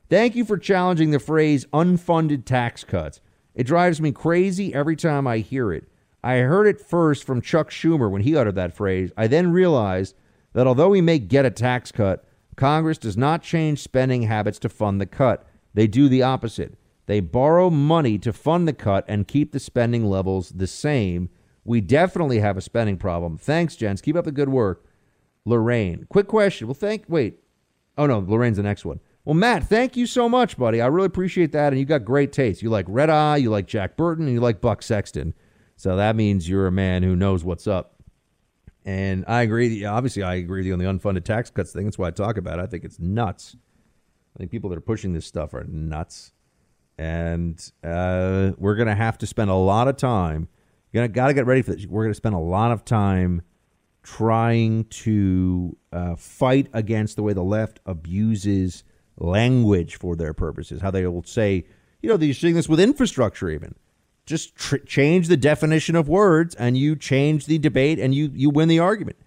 [0.10, 3.20] Thank you for challenging the phrase unfunded tax cuts.
[3.56, 5.84] It drives me crazy every time I hear it.
[6.24, 9.12] I heard it first from Chuck Schumer when he uttered that phrase.
[9.18, 10.16] I then realized
[10.54, 12.24] that although we may get a tax cut,
[12.56, 15.46] Congress does not change spending habits to fund the cut.
[15.74, 16.76] They do the opposite.
[17.08, 21.32] They borrow money to fund the cut and keep the spending levels the same.
[21.68, 23.38] We definitely have a spending problem.
[23.38, 24.02] Thanks, gents.
[24.02, 24.86] Keep up the good work.
[25.44, 26.06] Lorraine.
[26.08, 26.66] Quick question.
[26.66, 27.04] Well, thank.
[27.10, 27.40] Wait.
[27.98, 28.20] Oh, no.
[28.20, 29.02] Lorraine's the next one.
[29.26, 30.80] Well, Matt, thank you so much, buddy.
[30.80, 31.74] I really appreciate that.
[31.74, 32.62] And you got great taste.
[32.62, 35.34] You like Red Eye, you like Jack Burton, and you like Buck Sexton.
[35.76, 38.02] So that means you're a man who knows what's up.
[38.86, 39.84] And I agree.
[39.84, 41.84] Obviously, I agree with you on the unfunded tax cuts thing.
[41.84, 42.62] That's why I talk about it.
[42.62, 43.58] I think it's nuts.
[44.34, 46.32] I think people that are pushing this stuff are nuts.
[46.98, 50.48] And uh, we're going to have to spend a lot of time.
[50.98, 51.86] You're got to get ready for this.
[51.86, 53.44] We're going to spend a lot of time
[54.02, 58.84] trying to uh, fight against the way the left abuses
[59.18, 61.66] language for their purposes, how they will say,
[62.02, 63.76] you know, they're seeing this with infrastructure even.
[64.26, 68.50] Just tr- change the definition of words and you change the debate and you, you
[68.50, 69.18] win the argument.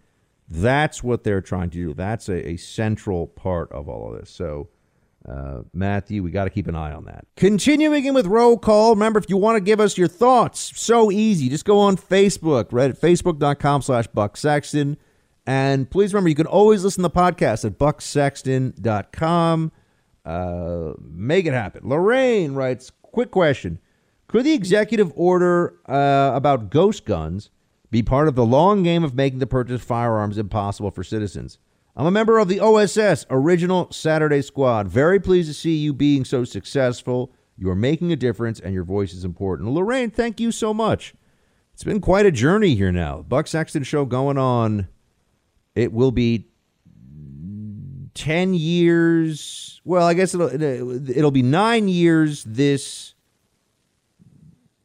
[0.49, 1.95] That's what they're trying to do.
[1.95, 4.31] That's a, a central part of all of this.
[4.31, 4.71] So,
[5.29, 7.27] uh, Matthew, we got to keep an eye on that.
[7.37, 8.95] Continuing in with roll call.
[8.95, 11.49] Remember, if you want to give us your thoughts, so easy.
[11.49, 14.97] Just go on Facebook, right at facebook.com slash Buck Sexton
[15.47, 19.73] And please remember, you can always listen to the podcast at bucksexton.com.
[20.25, 21.89] Uh, make it happen.
[21.89, 23.79] Lorraine writes, quick question.
[24.29, 27.51] Could the executive order uh, about ghost guns
[27.91, 31.59] be part of the long game of making the purchase of firearms impossible for citizens?
[31.97, 34.89] I'm a member of the OSS, Original Saturday Squad.
[34.89, 37.33] Very pleased to see you being so successful.
[37.57, 39.71] You are making a difference, and your voice is important.
[39.71, 41.15] Lorraine, thank you so much.
[41.75, 43.23] It's been quite a journey here now.
[43.23, 44.89] Buck Sexton show going on.
[45.75, 46.49] It will be
[48.15, 49.81] 10 years.
[49.85, 53.15] Well, I guess it'll uh, it'll be 9 years this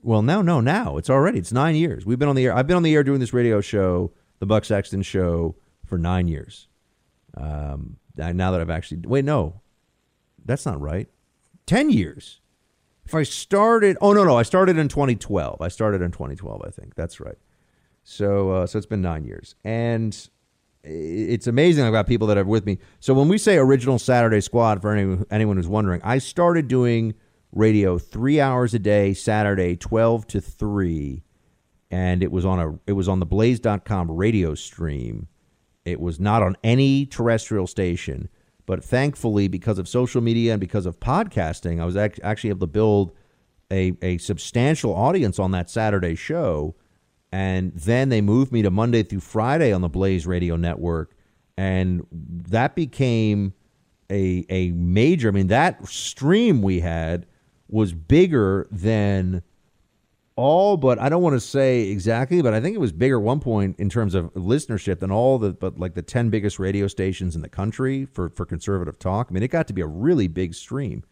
[0.01, 0.97] well, no, no, now.
[0.97, 1.39] It's already.
[1.39, 2.05] It's 9 years.
[2.05, 2.55] We've been on the air.
[2.55, 6.27] I've been on the air doing this radio show, the Buck Sexton show for 9
[6.27, 6.67] years.
[7.35, 9.61] Um now that I've actually Wait, no.
[10.45, 11.07] That's not right.
[11.65, 12.39] 10 years.
[13.05, 15.61] If I started, oh no, no, I started in 2012.
[15.61, 16.95] I started in 2012, I think.
[16.95, 17.37] That's right.
[18.03, 20.29] So, uh, so it's been nine years, and
[20.83, 21.85] it's amazing.
[21.85, 22.77] I've got people that are with me.
[22.99, 27.15] So when we say original Saturday Squad, for any, anyone who's wondering, I started doing
[27.51, 31.23] radio three hours a day, Saturday, 12 to three,
[31.89, 35.27] and it was on a it was on the Blaze.com radio stream.
[35.85, 38.29] It was not on any terrestrial station.
[38.65, 42.71] But thankfully, because of social media and because of podcasting, I was actually able to
[42.71, 43.11] build
[43.71, 46.75] a, a substantial audience on that Saturday show.
[47.31, 51.15] And then they moved me to Monday through Friday on the Blaze Radio Network.
[51.57, 53.53] And that became
[54.09, 57.27] a, a major, I mean, that stream we had
[57.67, 59.43] was bigger than
[60.35, 63.39] all but I don't want to say exactly, but I think it was bigger one
[63.39, 67.35] point in terms of listenership than all the but like the ten biggest radio stations
[67.35, 69.27] in the country for for conservative talk.
[69.29, 71.05] I mean, it got to be a really big stream,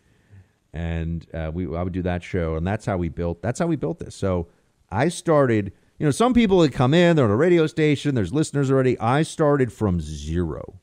[0.73, 3.67] and uh, we I would do that show, and that's how we built that's how
[3.67, 4.15] we built this.
[4.15, 4.47] So
[4.91, 5.73] I started.
[5.99, 8.99] You know, some people that come in, they're on a radio station, there's listeners already.
[8.99, 10.81] I started from zero.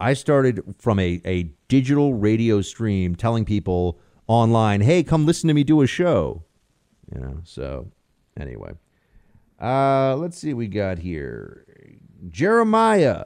[0.00, 5.54] I started from a, a digital radio stream telling people online, hey, come listen to
[5.54, 6.44] me do a show
[7.14, 7.90] you know, so
[8.38, 8.72] anyway.
[9.60, 11.64] Uh, let's see what we got here.
[12.30, 13.24] Jeremiah.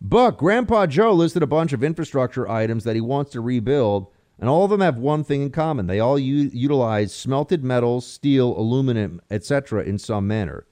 [0.00, 4.48] Buck, Grandpa Joe listed a bunch of infrastructure items that he wants to rebuild, and
[4.48, 5.86] all of them have one thing in common.
[5.86, 9.84] They all u- utilize smelted metals, steel, aluminum, etc.
[9.84, 10.66] in some manner.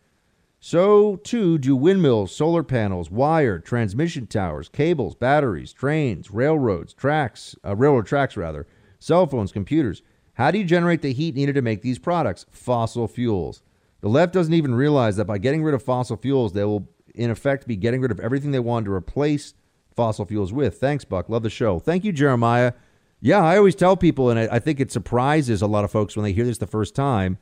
[0.59, 7.75] So, too, do windmills, solar panels, wire, transmission towers, cables, batteries, trains, railroads, tracks, uh,
[7.77, 8.67] railroad tracks, rather,
[8.99, 10.03] cell phones, computers.
[10.35, 12.47] How do you generate the heat needed to make these products?
[12.51, 13.63] Fossil fuels.
[14.01, 17.31] The left doesn't even realize that by getting rid of fossil fuels, they will, in
[17.31, 19.55] effect, be getting rid of everything they want to replace
[19.95, 20.79] fossil fuels with.
[20.79, 21.29] Thanks, Buck.
[21.29, 21.79] Love the show.
[21.79, 22.73] Thank you, Jeremiah.
[23.21, 26.17] Yeah, I always tell people, and I, I think it surprises a lot of folks
[26.17, 27.37] when they hear this the first time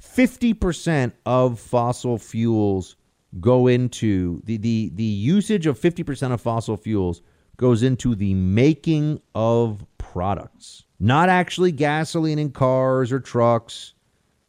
[0.00, 2.96] 50% of fossil fuels
[3.40, 7.22] go into the, the, the usage of 50% of fossil fuels
[7.56, 13.94] goes into the making of products not actually gasoline in cars or trucks,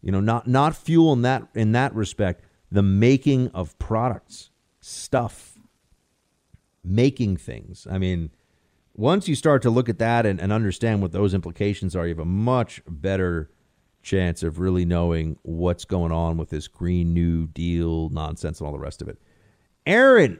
[0.01, 5.57] you know, not not fuel in that in that respect, the making of products, stuff,
[6.83, 7.87] making things.
[7.89, 8.31] I mean,
[8.93, 12.13] once you start to look at that and, and understand what those implications are, you
[12.13, 13.51] have a much better
[14.01, 18.73] chance of really knowing what's going on with this Green New Deal nonsense and all
[18.73, 19.19] the rest of it.
[19.85, 20.39] Aaron,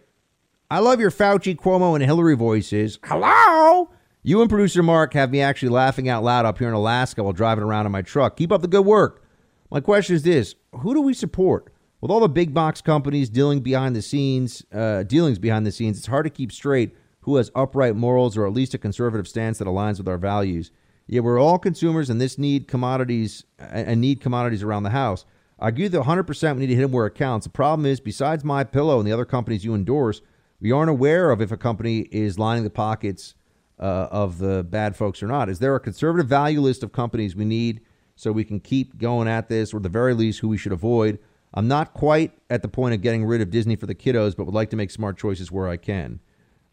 [0.71, 2.99] I love your Fauci, Cuomo, and Hillary voices.
[3.03, 3.89] Hello?
[4.27, 7.31] You and producer Mark have me actually laughing out loud up here in Alaska while
[7.31, 8.35] driving around in my truck.
[8.35, 9.23] Keep up the good work.
[9.71, 11.71] My question is this who do we support?
[12.01, 15.97] With all the big box companies dealing behind the scenes, uh, dealings behind the scenes,
[15.97, 19.59] it's hard to keep straight who has upright morals or at least a conservative stance
[19.59, 20.71] that aligns with our values.
[21.07, 25.23] Yet we're all consumers and this need commodities and need commodities around the house.
[25.57, 27.45] I agree that 100% we need to hit them where it counts.
[27.45, 30.19] The problem is, besides my pillow and the other companies you endorse,
[30.59, 33.33] we aren't aware of if a company is lining the pockets
[33.79, 35.49] uh, of the bad folks or not.
[35.49, 37.81] Is there a conservative value list of companies we need
[38.15, 41.19] so we can keep going at this, or the very least, who we should avoid?
[41.53, 44.45] I'm not quite at the point of getting rid of Disney for the kiddos, but
[44.45, 46.19] would like to make smart choices where I can.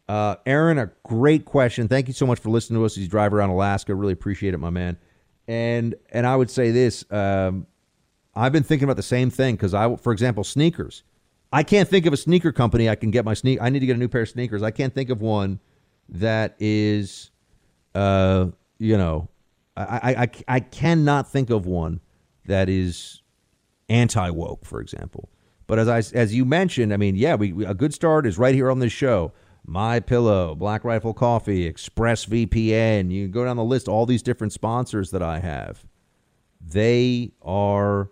[0.08, 1.88] Uh, Aaron, a great question.
[1.88, 3.94] Thank you so much for listening to us as you drive around Alaska.
[3.94, 4.98] Really appreciate it, my man.
[5.46, 7.66] And and I would say this: um,
[8.34, 11.02] I've been thinking about the same thing because I, for example, sneakers.
[11.52, 13.60] I can't think of a sneaker company I can get my sneak.
[13.62, 14.62] I need to get a new pair of sneakers.
[14.62, 15.60] I can't think of one
[16.08, 17.30] that is,
[17.94, 18.46] uh,
[18.78, 19.28] you know,
[19.76, 22.00] I, I, I cannot think of one
[22.46, 23.22] that is
[23.88, 25.30] anti woke, for example.
[25.66, 28.38] But as I as you mentioned, I mean, yeah, we, we, a good start is
[28.38, 29.32] right here on this show.
[29.66, 33.10] My Pillow, Black Rifle Coffee, Express VPN.
[33.10, 35.86] You can go down the list, all these different sponsors that I have.
[36.60, 38.10] They are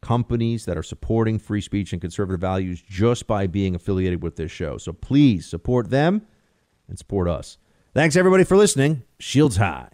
[0.00, 4.52] companies that are supporting free speech and conservative values just by being affiliated with this
[4.52, 4.78] show.
[4.78, 6.22] So please support them
[6.88, 7.58] and support us.
[7.92, 9.02] Thanks everybody for listening.
[9.18, 9.88] Shields high.